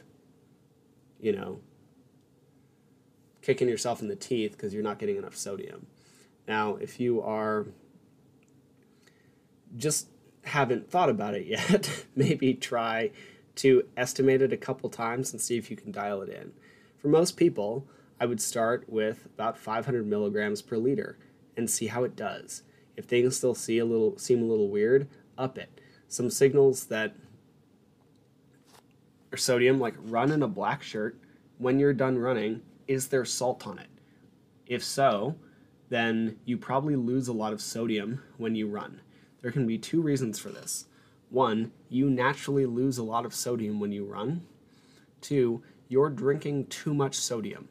you 1.20 1.33
know, 1.33 1.61
kicking 3.43 3.68
yourself 3.68 4.01
in 4.01 4.09
the 4.09 4.16
teeth 4.16 4.53
because 4.53 4.72
you're 4.72 4.83
not 4.83 4.99
getting 4.99 5.16
enough 5.16 5.37
sodium. 5.37 5.87
Now, 6.47 6.76
if 6.76 7.01
you 7.01 7.20
are 7.22 7.66
just 9.76 10.09
haven't 10.45 10.91
thought 10.91 11.09
about 11.09 11.35
it 11.35 11.47
yet, 11.47 12.07
maybe 12.14 12.55
try 12.55 13.11
to 13.57 13.84
estimate 13.96 14.42
it 14.42 14.53
a 14.53 14.57
couple 14.57 14.88
times 14.88 15.32
and 15.32 15.40
see 15.40 15.57
if 15.57 15.70
you 15.70 15.76
can 15.76 15.92
dial 15.92 16.22
it 16.22 16.28
in. 16.28 16.53
For 16.98 17.09
most 17.09 17.36
people, 17.36 17.86
I 18.20 18.26
would 18.26 18.40
start 18.40 18.84
with 18.88 19.26
about 19.26 19.59
500 19.59 20.07
milligrams 20.07 20.62
per 20.62 20.76
liter 20.76 21.18
and 21.57 21.68
see 21.68 21.88
how 21.88 22.05
it 22.05 22.16
does. 22.16 22.62
If 22.96 23.07
things 23.07 23.36
still 23.36 23.55
see 23.55 23.78
a 23.78 23.84
little 23.84 24.16
seem 24.18 24.42
a 24.42 24.46
little 24.46 24.68
weird, 24.68 25.09
up 25.36 25.59
it. 25.59 25.80
Some 26.09 26.30
signals 26.30 26.86
that 26.86 27.14
are 29.32 29.38
sodium, 29.38 29.80
like 29.80 29.94
run 29.98 30.30
in 30.30 30.42
a 30.42 30.48
black 30.48 30.82
shirt. 30.82 31.18
When 31.59 31.78
you're 31.78 31.94
done 31.94 32.18
running, 32.18 32.62
is 32.86 33.09
there 33.09 33.24
salt 33.24 33.66
on 33.66 33.78
it? 33.78 33.88
If 34.66 34.84
so, 34.84 35.36
then 35.88 36.38
you 36.44 36.57
probably 36.57 36.96
lose 36.96 37.28
a 37.28 37.32
lot 37.32 37.53
of 37.53 37.61
sodium 37.61 38.22
when 38.36 38.55
you 38.55 38.68
run. 38.68 39.00
There 39.40 39.53
can 39.53 39.66
be 39.66 39.78
two 39.78 40.00
reasons 40.00 40.38
for 40.38 40.50
this. 40.50 40.86
One, 41.33 41.72
you 41.89 42.11
naturally 42.11 42.66
lose 42.66 42.99
a 42.99 43.03
lot 43.03 43.24
of 43.24 43.35
sodium 43.35 43.80
when 43.80 43.91
you 43.91 44.05
run. 44.05 44.43
Two, 45.22 45.62
you're 45.89 46.11
drinking 46.11 46.66
too 46.66 46.93
much 46.93 47.14
sodium. 47.14 47.70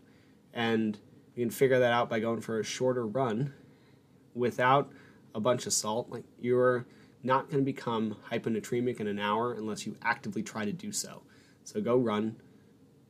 And 0.51 0.97
you 1.36 1.43
can 1.45 1.51
figure 1.51 1.78
that 1.78 1.93
out 1.93 2.09
by 2.09 2.20
going 2.20 2.41
for 2.41 2.59
a 2.59 2.64
shorter 2.64 3.05
run 3.05 3.53
without 4.34 4.91
a 5.36 5.39
bunch 5.39 5.68
of 5.68 5.74
salt. 5.74 6.09
Like 6.09 6.24
you're 6.39 6.88
not 7.22 7.51
going 7.51 7.64
to 7.64 7.64
become 7.64 8.18
hyponatremic 8.32 8.99
in 8.99 9.05
an 9.05 9.20
hour 9.20 9.53
unless 9.53 9.86
you 9.86 9.95
actively 10.01 10.41
try 10.41 10.66
to 10.66 10.74
do 10.74 10.91
so. 10.91 11.22
So 11.64 11.82
go 11.82 11.97
run, 11.97 12.38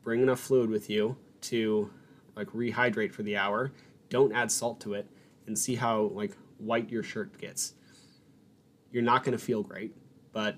bring 0.04 0.22
enough 0.22 0.42
fluid 0.42 0.70
with 0.70 0.90
you 0.90 1.16
to 1.44 1.90
like 2.36 2.48
rehydrate 2.48 3.14
for 3.14 3.24
the 3.24 3.38
hour. 3.38 3.72
Don't 4.10 4.34
add 4.34 4.52
salt 4.52 4.82
to 4.82 4.96
it 4.96 5.08
and 5.48 5.58
see 5.58 5.76
how 5.76 6.12
like 6.14 6.36
white 6.58 6.90
your 6.90 7.04
shirt 7.04 7.38
gets. 7.40 7.74
You're 8.92 9.02
not 9.02 9.24
going 9.24 9.38
to 9.38 9.44
feel 9.44 9.64
great, 9.64 9.96
but 10.34 10.56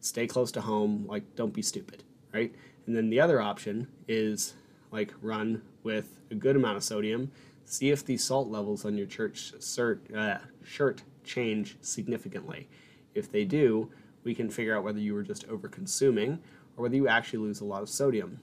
stay 0.00 0.26
close 0.26 0.52
to 0.52 0.60
home, 0.60 1.06
like 1.08 1.36
don't 1.36 1.52
be 1.52 1.62
stupid, 1.62 2.04
right? 2.32 2.54
And 2.86 2.96
then 2.96 3.10
the 3.10 3.20
other 3.20 3.40
option 3.40 3.88
is 4.08 4.54
like 4.92 5.12
run 5.20 5.62
with 5.82 6.20
a 6.30 6.34
good 6.34 6.56
amount 6.56 6.76
of 6.76 6.84
sodium. 6.84 7.30
See 7.64 7.90
if 7.90 8.04
the 8.04 8.16
salt 8.16 8.48
levels 8.48 8.84
on 8.84 8.96
your 8.96 9.06
church 9.06 9.52
shirt, 9.62 10.06
uh, 10.14 10.38
shirt 10.64 11.02
change 11.24 11.76
significantly. 11.80 12.68
If 13.14 13.30
they 13.30 13.44
do, 13.44 13.90
we 14.24 14.34
can 14.34 14.50
figure 14.50 14.76
out 14.76 14.84
whether 14.84 15.00
you 15.00 15.14
were 15.14 15.22
just 15.22 15.46
over 15.48 15.68
consuming 15.68 16.38
or 16.76 16.82
whether 16.82 16.96
you 16.96 17.08
actually 17.08 17.40
lose 17.40 17.60
a 17.60 17.64
lot 17.64 17.82
of 17.82 17.88
sodium. 17.88 18.40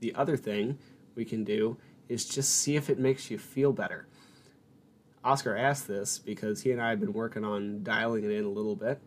The 0.00 0.14
other 0.14 0.36
thing 0.36 0.78
we 1.14 1.24
can 1.24 1.44
do 1.44 1.76
is 2.08 2.24
just 2.24 2.56
see 2.56 2.76
if 2.76 2.90
it 2.90 2.98
makes 2.98 3.30
you 3.30 3.38
feel 3.38 3.72
better. 3.72 4.06
Oscar 5.24 5.56
asked 5.56 5.86
this 5.86 6.18
because 6.18 6.62
he 6.62 6.72
and 6.72 6.80
I 6.80 6.90
have 6.90 7.00
been 7.00 7.12
working 7.12 7.44
on 7.44 7.82
dialing 7.82 8.24
it 8.24 8.30
in 8.30 8.44
a 8.44 8.48
little 8.48 8.74
bit. 8.74 9.00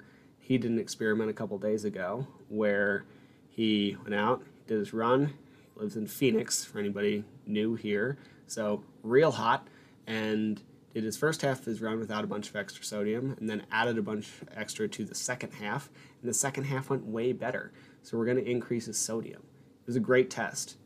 He 0.46 0.60
did 0.60 0.70
an 0.70 0.78
experiment 0.78 1.32
a 1.32 1.34
couple 1.34 1.58
days 1.58 1.86
ago 1.86 2.28
where 2.50 3.04
he 3.50 3.98
went 4.04 4.14
out, 4.14 4.44
did 4.68 4.78
his 4.78 4.94
run, 4.94 5.34
lives 5.76 5.96
in 5.96 6.06
Phoenix, 6.06 6.64
for 6.64 6.78
anybody 6.78 7.24
new 7.48 7.74
here. 7.74 8.20
So, 8.46 8.84
real 9.02 9.32
hot, 9.32 9.68
and 10.06 10.62
did 10.94 11.04
his 11.04 11.18
first 11.18 11.42
half 11.42 11.62
of 11.62 11.66
his 11.66 11.82
run 11.82 11.98
without 11.98 12.24
a 12.24 12.28
bunch 12.28 12.48
of 12.48 12.56
extra 12.56 12.86
sodium, 12.86 13.36
and 13.40 13.50
then 13.50 13.64
added 13.72 13.98
a 13.98 14.04
bunch 14.04 14.30
extra 14.56 14.88
to 14.88 15.04
the 15.04 15.16
second 15.16 15.52
half, 15.54 15.90
and 16.22 16.30
the 16.30 16.34
second 16.34 16.66
half 16.66 16.92
went 16.92 17.08
way 17.08 17.34
better. 17.34 17.74
So, 18.04 18.16
we're 18.16 18.26
going 18.26 18.38
to 18.38 18.48
increase 18.48 18.86
his 18.86 19.00
sodium. 19.00 19.42
It 19.82 19.88
was 19.88 19.96
a 19.96 20.00
great 20.00 20.30
test. 20.30 20.78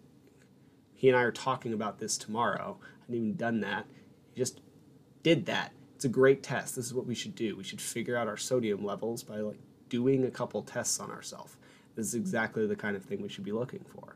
He 0.95 1.10
and 1.10 1.18
I 1.18 1.24
are 1.24 1.34
talking 1.34 1.74
about 1.74 1.99
this 1.99 2.18
tomorrow. 2.18 2.78
I 2.82 3.01
hadn't 3.01 3.16
even 3.16 3.36
done 3.36 3.60
that. 3.60 3.88
He 4.34 4.39
just 4.39 4.62
did 5.22 5.47
that. 5.47 5.74
It's 6.00 6.06
a 6.06 6.10
great 6.10 6.41
test. 6.41 6.78
This 6.78 6.86
is 6.86 6.93
what 6.93 7.06
we 7.06 7.14
should 7.14 7.36
do. 7.36 7.58
We 7.58 7.64
should 7.64 7.82
figure 7.82 8.16
out 8.16 8.30
our 8.30 8.38
sodium 8.38 8.86
levels 8.86 9.22
by 9.22 9.39
like 9.39 9.60
doing 9.89 10.24
a 10.24 10.32
couple 10.32 10.62
tests 10.62 10.97
on 11.00 11.12
ourselves. 11.12 11.58
This 11.95 12.08
is 12.08 12.16
exactly 12.16 12.66
the 12.66 12.76
kind 12.76 12.95
of 12.95 13.04
thing 13.04 13.22
we 13.22 13.28
should 13.28 13.43
be 13.43 13.52
looking 13.52 13.84
for 13.84 14.16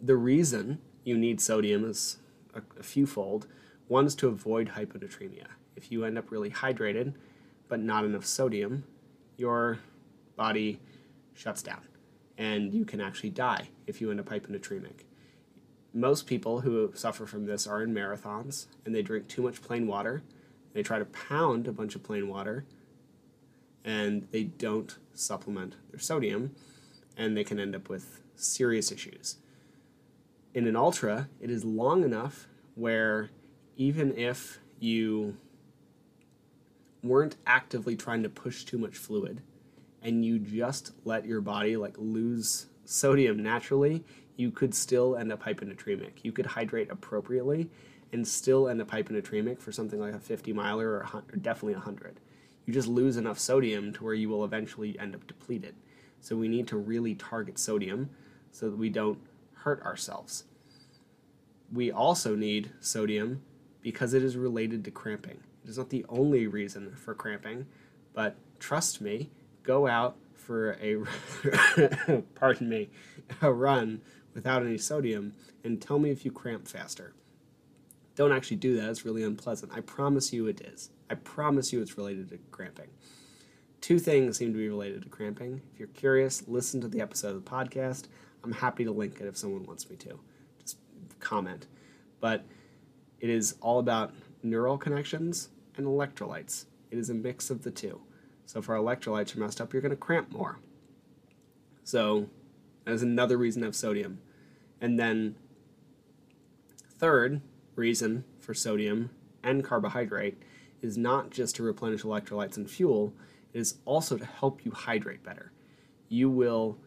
the 0.00 0.16
reason 0.16 0.78
you 1.04 1.16
need 1.16 1.40
sodium 1.40 1.88
is 1.88 2.18
a, 2.54 2.62
a 2.78 2.82
fewfold. 2.82 3.46
One 3.88 4.06
is 4.06 4.14
to 4.16 4.28
avoid 4.28 4.70
hyponatremia. 4.70 5.46
If 5.76 5.92
you 5.92 6.04
end 6.04 6.18
up 6.18 6.30
really 6.30 6.50
hydrated 6.50 7.14
but 7.68 7.80
not 7.80 8.04
enough 8.04 8.24
sodium, 8.24 8.84
your 9.36 9.80
body 10.36 10.78
shuts 11.34 11.62
down 11.62 11.82
and 12.38 12.72
you 12.72 12.84
can 12.84 13.00
actually 13.00 13.30
die 13.30 13.68
if 13.86 14.00
you 14.00 14.10
end 14.10 14.20
up 14.20 14.26
hyponatremic. 14.26 15.04
Most 15.96 16.26
people 16.26 16.60
who 16.60 16.92
suffer 16.94 17.26
from 17.26 17.46
this 17.46 17.66
are 17.66 17.82
in 17.82 17.94
marathons 17.94 18.66
and 18.84 18.94
they 18.94 19.02
drink 19.02 19.28
too 19.28 19.42
much 19.42 19.62
plain 19.62 19.86
water. 19.86 20.22
They 20.74 20.82
try 20.82 20.98
to 20.98 21.06
pound 21.06 21.66
a 21.66 21.72
bunch 21.72 21.94
of 21.94 22.02
plain 22.02 22.28
water 22.28 22.64
and 23.84 24.28
they 24.30 24.44
don't 24.44 24.98
supplement 25.14 25.76
their 25.90 26.00
sodium 26.00 26.54
and 27.16 27.36
they 27.36 27.44
can 27.44 27.58
end 27.58 27.74
up 27.74 27.88
with 27.88 28.20
serious 28.34 28.92
issues 28.92 29.38
in 30.56 30.66
an 30.66 30.74
ultra, 30.74 31.28
it 31.38 31.50
is 31.50 31.66
long 31.66 32.02
enough 32.02 32.48
where 32.76 33.28
even 33.76 34.16
if 34.16 34.58
you 34.80 35.36
weren't 37.02 37.36
actively 37.46 37.94
trying 37.94 38.22
to 38.22 38.30
push 38.30 38.64
too 38.64 38.78
much 38.78 38.96
fluid 38.96 39.42
and 40.00 40.24
you 40.24 40.38
just 40.38 40.92
let 41.04 41.26
your 41.26 41.42
body 41.42 41.76
like 41.76 41.94
lose 41.98 42.68
sodium 42.86 43.42
naturally, 43.42 44.04
you 44.36 44.50
could 44.50 44.74
still 44.74 45.16
end 45.16 45.32
up 45.32 45.42
hyponatremic. 45.42 46.12
You 46.22 46.32
could 46.32 46.46
hydrate 46.46 46.90
appropriately 46.90 47.68
and 48.12 48.26
still 48.26 48.68
end 48.68 48.80
up 48.80 48.90
hyponatremic 48.90 49.60
for 49.60 49.72
something 49.72 50.00
like 50.00 50.14
a 50.14 50.20
50 50.20 50.52
miler 50.52 50.88
or, 50.88 51.22
or 51.32 51.36
definitely 51.36 51.74
100. 51.74 52.20
You 52.64 52.72
just 52.72 52.88
lose 52.88 53.16
enough 53.16 53.38
sodium 53.38 53.92
to 53.94 54.04
where 54.04 54.14
you 54.14 54.28
will 54.28 54.44
eventually 54.44 54.98
end 54.98 55.14
up 55.14 55.26
depleted. 55.26 55.74
So 56.20 56.36
we 56.36 56.48
need 56.48 56.66
to 56.68 56.76
really 56.76 57.14
target 57.14 57.58
sodium 57.58 58.10
so 58.50 58.70
that 58.70 58.76
we 58.76 58.90
don't 58.90 59.18
hurt 59.54 59.82
ourselves. 59.82 60.44
We 61.72 61.90
also 61.90 62.34
need 62.34 62.70
sodium 62.80 63.42
because 63.82 64.14
it 64.14 64.22
is 64.22 64.36
related 64.36 64.84
to 64.84 64.90
cramping. 64.90 65.38
It 65.64 65.70
is 65.70 65.78
not 65.78 65.90
the 65.90 66.04
only 66.08 66.46
reason 66.46 66.94
for 66.96 67.14
cramping, 67.14 67.66
but 68.12 68.36
trust 68.58 69.00
me, 69.00 69.30
go 69.62 69.86
out 69.86 70.16
for 70.36 70.72
a 70.80 72.22
pardon 72.34 72.68
me, 72.68 72.90
a 73.42 73.52
run 73.52 74.02
without 74.34 74.62
any 74.62 74.78
sodium 74.78 75.32
and 75.64 75.80
tell 75.80 75.98
me 75.98 76.10
if 76.10 76.24
you 76.24 76.30
cramp 76.30 76.68
faster. 76.68 77.14
Don't 78.14 78.32
actually 78.32 78.56
do 78.56 78.76
that. 78.76 78.88
It's 78.88 79.04
really 79.04 79.22
unpleasant. 79.22 79.72
I 79.74 79.80
promise 79.80 80.32
you 80.32 80.46
it 80.46 80.60
is. 80.60 80.90
I 81.10 81.14
promise 81.14 81.72
you 81.72 81.82
it's 81.82 81.98
related 81.98 82.30
to 82.30 82.38
cramping. 82.50 82.88
Two 83.80 83.98
things 83.98 84.38
seem 84.38 84.52
to 84.52 84.58
be 84.58 84.68
related 84.68 85.02
to 85.02 85.08
cramping. 85.08 85.60
If 85.72 85.78
you're 85.78 85.88
curious, 85.88 86.46
listen 86.48 86.80
to 86.80 86.88
the 86.88 87.00
episode 87.00 87.36
of 87.36 87.44
the 87.44 87.50
podcast. 87.50 88.04
I'm 88.42 88.52
happy 88.52 88.84
to 88.84 88.90
link 88.90 89.20
it 89.20 89.26
if 89.26 89.36
someone 89.36 89.64
wants 89.64 89.88
me 89.90 89.96
to. 89.96 90.18
Just 90.60 90.78
comment. 91.20 91.66
But 92.20 92.44
it 93.20 93.30
is 93.30 93.56
all 93.60 93.78
about 93.78 94.14
neural 94.42 94.78
connections 94.78 95.50
and 95.76 95.86
electrolytes. 95.86 96.64
It 96.90 96.98
is 96.98 97.10
a 97.10 97.14
mix 97.14 97.50
of 97.50 97.62
the 97.62 97.70
two. 97.70 98.00
So 98.46 98.60
if 98.60 98.68
our 98.68 98.76
electrolytes 98.76 99.36
are 99.36 99.40
messed 99.40 99.60
up, 99.60 99.72
you're 99.72 99.82
going 99.82 99.90
to 99.90 99.96
cramp 99.96 100.30
more. 100.32 100.60
So 101.84 102.28
that 102.84 102.92
is 102.92 103.02
another 103.02 103.36
reason 103.36 103.62
of 103.64 103.76
sodium. 103.76 104.20
And 104.80 104.98
then 104.98 105.36
third 106.98 107.42
reason 107.74 108.24
for 108.40 108.54
sodium 108.54 109.10
and 109.42 109.64
carbohydrate 109.64 110.42
is 110.80 110.96
not 110.96 111.30
just 111.30 111.56
to 111.56 111.62
replenish 111.62 112.02
electrolytes 112.02 112.56
and 112.56 112.70
fuel, 112.70 113.12
it 113.52 113.58
is 113.58 113.78
also 113.84 114.16
to 114.16 114.24
help 114.24 114.64
you 114.64 114.70
hydrate 114.70 115.24
better. 115.24 115.52
You 116.08 116.30
will 116.30 116.78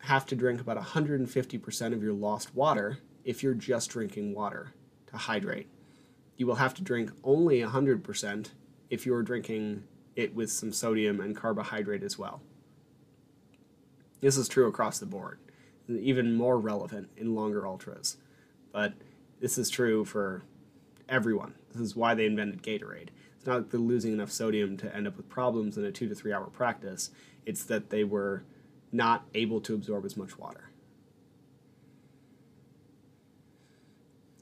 have 0.00 0.26
to 0.26 0.36
drink 0.36 0.60
about 0.60 0.76
150% 0.78 1.92
of 1.92 2.02
your 2.02 2.12
lost 2.12 2.54
water 2.54 2.98
if 3.24 3.42
you're 3.42 3.54
just 3.54 3.90
drinking 3.90 4.34
water 4.34 4.72
to 5.08 5.16
hydrate. 5.16 5.68
You 6.36 6.46
will 6.46 6.56
have 6.56 6.74
to 6.74 6.82
drink 6.82 7.10
only 7.24 7.60
100% 7.60 8.50
if 8.90 9.06
you're 9.06 9.22
drinking 9.22 9.84
it 10.16 10.34
with 10.34 10.50
some 10.50 10.72
sodium 10.72 11.20
and 11.20 11.36
carbohydrate 11.36 12.02
as 12.02 12.18
well. 12.18 12.40
This 14.20 14.36
is 14.36 14.48
true 14.48 14.66
across 14.66 14.98
the 14.98 15.06
board, 15.06 15.38
even 15.88 16.34
more 16.34 16.58
relevant 16.58 17.08
in 17.16 17.34
longer 17.34 17.66
ultras. 17.66 18.16
But 18.72 18.94
this 19.40 19.58
is 19.58 19.70
true 19.70 20.04
for 20.04 20.42
everyone. 21.08 21.54
This 21.72 21.82
is 21.82 21.96
why 21.96 22.14
they 22.14 22.26
invented 22.26 22.62
Gatorade. 22.62 23.08
It's 23.36 23.46
not 23.46 23.58
that 23.58 23.70
they're 23.70 23.80
losing 23.80 24.12
enough 24.12 24.32
sodium 24.32 24.76
to 24.78 24.94
end 24.94 25.06
up 25.06 25.16
with 25.16 25.28
problems 25.28 25.76
in 25.76 25.84
a 25.84 25.92
two 25.92 26.08
to 26.08 26.14
three 26.14 26.32
hour 26.32 26.46
practice, 26.46 27.10
it's 27.46 27.64
that 27.64 27.90
they 27.90 28.04
were 28.04 28.42
not 28.90 29.26
able 29.34 29.60
to 29.60 29.74
absorb 29.74 30.04
as 30.04 30.16
much 30.16 30.38
water. 30.38 30.70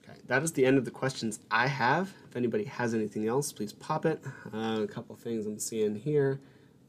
Okay, 0.03 0.16
that 0.27 0.43
is 0.43 0.53
the 0.53 0.67
end 0.67 0.79
of 0.79 0.85
the 0.85 0.91
questions 0.91 1.41
I 1.51 1.69
have. 1.69 2.13
If 2.29 2.37
anybody 2.37 2.65
has 2.65 2.95
anything 2.95 3.27
else, 3.29 3.53
please 3.53 3.73
pop 3.73 4.05
it. 4.07 4.23
Uh, 4.53 4.81
a 4.83 4.87
couple 4.87 5.15
things 5.17 5.47
I'm 5.47 5.59
seeing 5.59 5.97
here. 5.97 6.41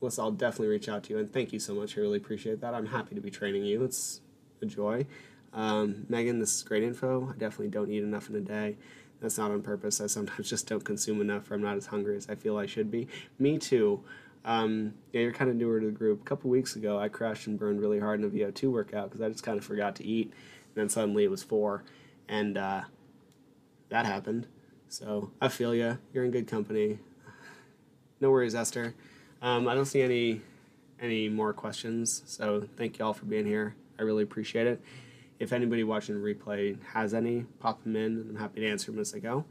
Melissa, 0.02 0.22
I'll 0.22 0.32
definitely 0.32 0.68
reach 0.68 0.90
out 0.90 1.04
to 1.04 1.14
you, 1.14 1.20
and 1.20 1.32
thank 1.32 1.52
you 1.54 1.60
so 1.60 1.74
much. 1.74 1.98
I 1.98 2.02
really 2.02 2.18
appreciate 2.18 2.62
that. 2.62 2.74
I'm 2.74 2.86
happy 2.86 3.16
to 3.16 3.22
be 3.22 3.32
training 3.32 3.66
you. 3.66 3.84
It's 3.84 4.22
a 4.62 4.66
joy. 4.66 5.06
Um, 5.54 6.06
Megan, 6.10 6.40
this 6.40 6.56
is 6.56 6.64
great 6.64 6.84
info. 6.84 7.28
I 7.30 7.32
definitely 7.34 7.70
don't 7.70 7.90
eat 7.90 8.04
enough 8.04 8.30
in 8.30 8.36
a 8.36 8.42
day. 8.42 8.78
That's 9.22 9.38
not 9.38 9.50
on 9.50 9.62
purpose. 9.62 10.00
I 10.00 10.08
sometimes 10.08 10.50
just 10.50 10.68
don't 10.68 10.84
consume 10.84 11.22
enough, 11.22 11.50
or 11.50 11.56
I'm 11.56 11.62
not 11.62 11.78
as 11.78 11.88
hungry 11.88 12.16
as 12.16 12.30
I 12.30 12.36
feel 12.36 12.58
I 12.58 12.66
should 12.66 12.92
be. 12.92 13.08
Me 13.40 13.58
too. 13.58 14.04
Um, 14.46 14.94
yeah, 15.12 15.22
you're 15.22 15.34
kind 15.34 15.50
of 15.50 15.58
newer 15.58 15.80
to 15.80 15.88
the 15.88 15.92
group. 15.92 16.22
A 16.22 16.26
couple 16.26 16.50
weeks 16.50 16.76
ago, 16.76 17.00
I 17.00 17.10
crashed 17.10 17.48
and 17.48 17.60
burned 17.60 17.82
really 17.82 18.00
hard 18.00 18.20
in 18.20 18.26
a 18.26 18.30
VO2 18.30 18.72
workout 18.72 19.10
because 19.10 19.22
I 19.22 19.30
just 19.30 19.44
kind 19.44 19.58
of 19.58 19.66
forgot 19.66 19.96
to 19.98 20.06
eat, 20.06 20.28
and 20.28 20.76
then 20.76 20.90
suddenly 20.90 21.24
it 21.24 21.32
was 21.32 21.44
four, 21.44 21.84
and 22.30 22.58
uh, 22.58 22.82
that 23.90 24.06
happened. 24.06 24.48
So 24.90 25.32
I 25.42 25.48
feel 25.50 25.76
you. 25.76 25.98
You're 26.14 26.24
in 26.24 26.32
good 26.32 26.48
company. 26.48 27.00
No 28.20 28.32
worries, 28.32 28.56
Esther. 28.56 28.96
Um, 29.42 29.68
I 29.68 29.76
don't 29.76 29.86
see 29.86 30.02
any 30.02 30.42
any 31.00 31.30
more 31.30 31.54
questions, 31.54 32.24
so 32.26 32.68
thank 32.76 32.98
you 32.98 33.06
all 33.06 33.14
for 33.14 33.26
being 33.26 33.46
here. 33.46 33.76
I 34.00 34.02
really 34.02 34.24
appreciate 34.24 34.66
it. 34.66 34.82
If 35.40 35.54
anybody 35.54 35.84
watching 35.84 36.16
the 36.16 36.34
replay 36.34 36.82
has 36.94 37.14
any, 37.14 37.46
pop 37.60 37.84
them 37.84 37.96
in, 37.96 38.26
I'm 38.30 38.36
happy 38.36 38.62
to 38.62 38.68
answer 38.68 38.92
them 38.92 39.00
as 39.00 39.14
I 39.14 39.20
go. 39.20 39.46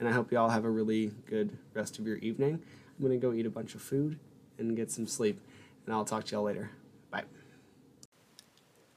And 0.00 0.08
I 0.08 0.12
hope 0.12 0.32
you 0.32 0.38
all 0.38 0.48
have 0.48 0.64
a 0.64 0.70
really 0.70 1.12
good 1.26 1.58
rest 1.74 1.98
of 1.98 2.06
your 2.06 2.16
evening. 2.18 2.62
I'm 2.98 3.04
gonna 3.04 3.18
go 3.18 3.32
eat 3.32 3.44
a 3.44 3.50
bunch 3.50 3.74
of 3.74 3.82
food 3.82 4.18
and 4.58 4.74
get 4.74 4.90
some 4.90 5.06
sleep, 5.06 5.38
and 5.84 5.94
I'll 5.94 6.06
talk 6.06 6.24
to 6.24 6.36
y'all 6.36 6.44
later. 6.44 6.70
Bye. 7.10 7.24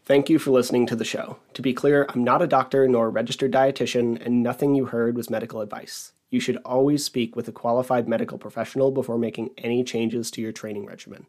Thank 0.10 0.28
you 0.28 0.39
for 0.39 0.49
listening 0.49 0.88
to 0.88 0.95
the 0.95 1.05
show. 1.05 1.38
To 1.53 1.62
be 1.62 1.72
clear, 1.72 2.07
I'm 2.10 2.24
not 2.24 2.41
a 2.41 2.47
doctor 2.47 2.88
nor 2.88 3.05
a 3.05 3.10
registered 3.10 3.51
dietitian, 3.51 4.20
and 4.26 4.41
nothing 4.41 4.74
you 4.74 4.86
heard 4.86 5.16
was 5.16 5.30
medical 5.30 5.62
advice. 5.62 6.14
You 6.32 6.39
should 6.39 6.57
always 6.66 7.05
speak 7.05 7.36
with 7.36 7.47
a 7.47 7.51
qualified 7.51 8.07
medical 8.10 8.39
professional 8.39 8.89
before 8.89 9.20
making 9.20 9.51
any 9.60 9.84
changes 9.84 10.32
to 10.32 10.41
your 10.41 10.51
training 10.51 10.88
regimen. 10.88 11.28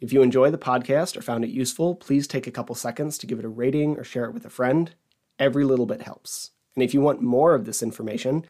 If 0.00 0.12
you 0.12 0.22
enjoy 0.22 0.52
the 0.52 0.56
podcast 0.56 1.16
or 1.16 1.22
found 1.22 1.42
it 1.44 1.50
useful, 1.50 1.96
please 1.96 2.28
take 2.28 2.46
a 2.46 2.52
couple 2.52 2.76
seconds 2.76 3.18
to 3.18 3.26
give 3.26 3.40
it 3.40 3.44
a 3.44 3.48
rating 3.48 3.98
or 3.98 4.04
share 4.04 4.26
it 4.26 4.34
with 4.34 4.46
a 4.46 4.50
friend. 4.50 4.94
Every 5.40 5.64
little 5.64 5.86
bit 5.86 6.02
helps. 6.02 6.52
And 6.76 6.84
if 6.84 6.94
you 6.94 7.00
want 7.00 7.22
more 7.22 7.56
of 7.56 7.64
this 7.64 7.82
information, 7.82 8.46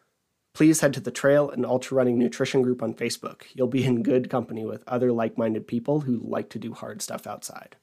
please 0.53 0.81
head 0.81 0.93
to 0.93 0.99
the 0.99 1.09
Trail 1.09 1.49
and 1.49 1.65
Ultra 1.65 1.97
Running 1.97 2.19
Nutrition 2.19 2.61
group 2.61 2.83
on 2.83 2.93
Facebook. 2.93 3.45
You'll 3.55 3.65
be 3.65 3.85
in 3.85 4.03
good 4.03 4.29
company 4.29 4.65
with 4.65 4.83
other 4.85 5.11
like 5.11 5.35
minded 5.35 5.65
people 5.65 6.01
who 6.01 6.21
like 6.23 6.51
to 6.51 6.59
do 6.59 6.75
hard 6.75 7.01
stuff 7.01 7.25
outside. 7.25 7.75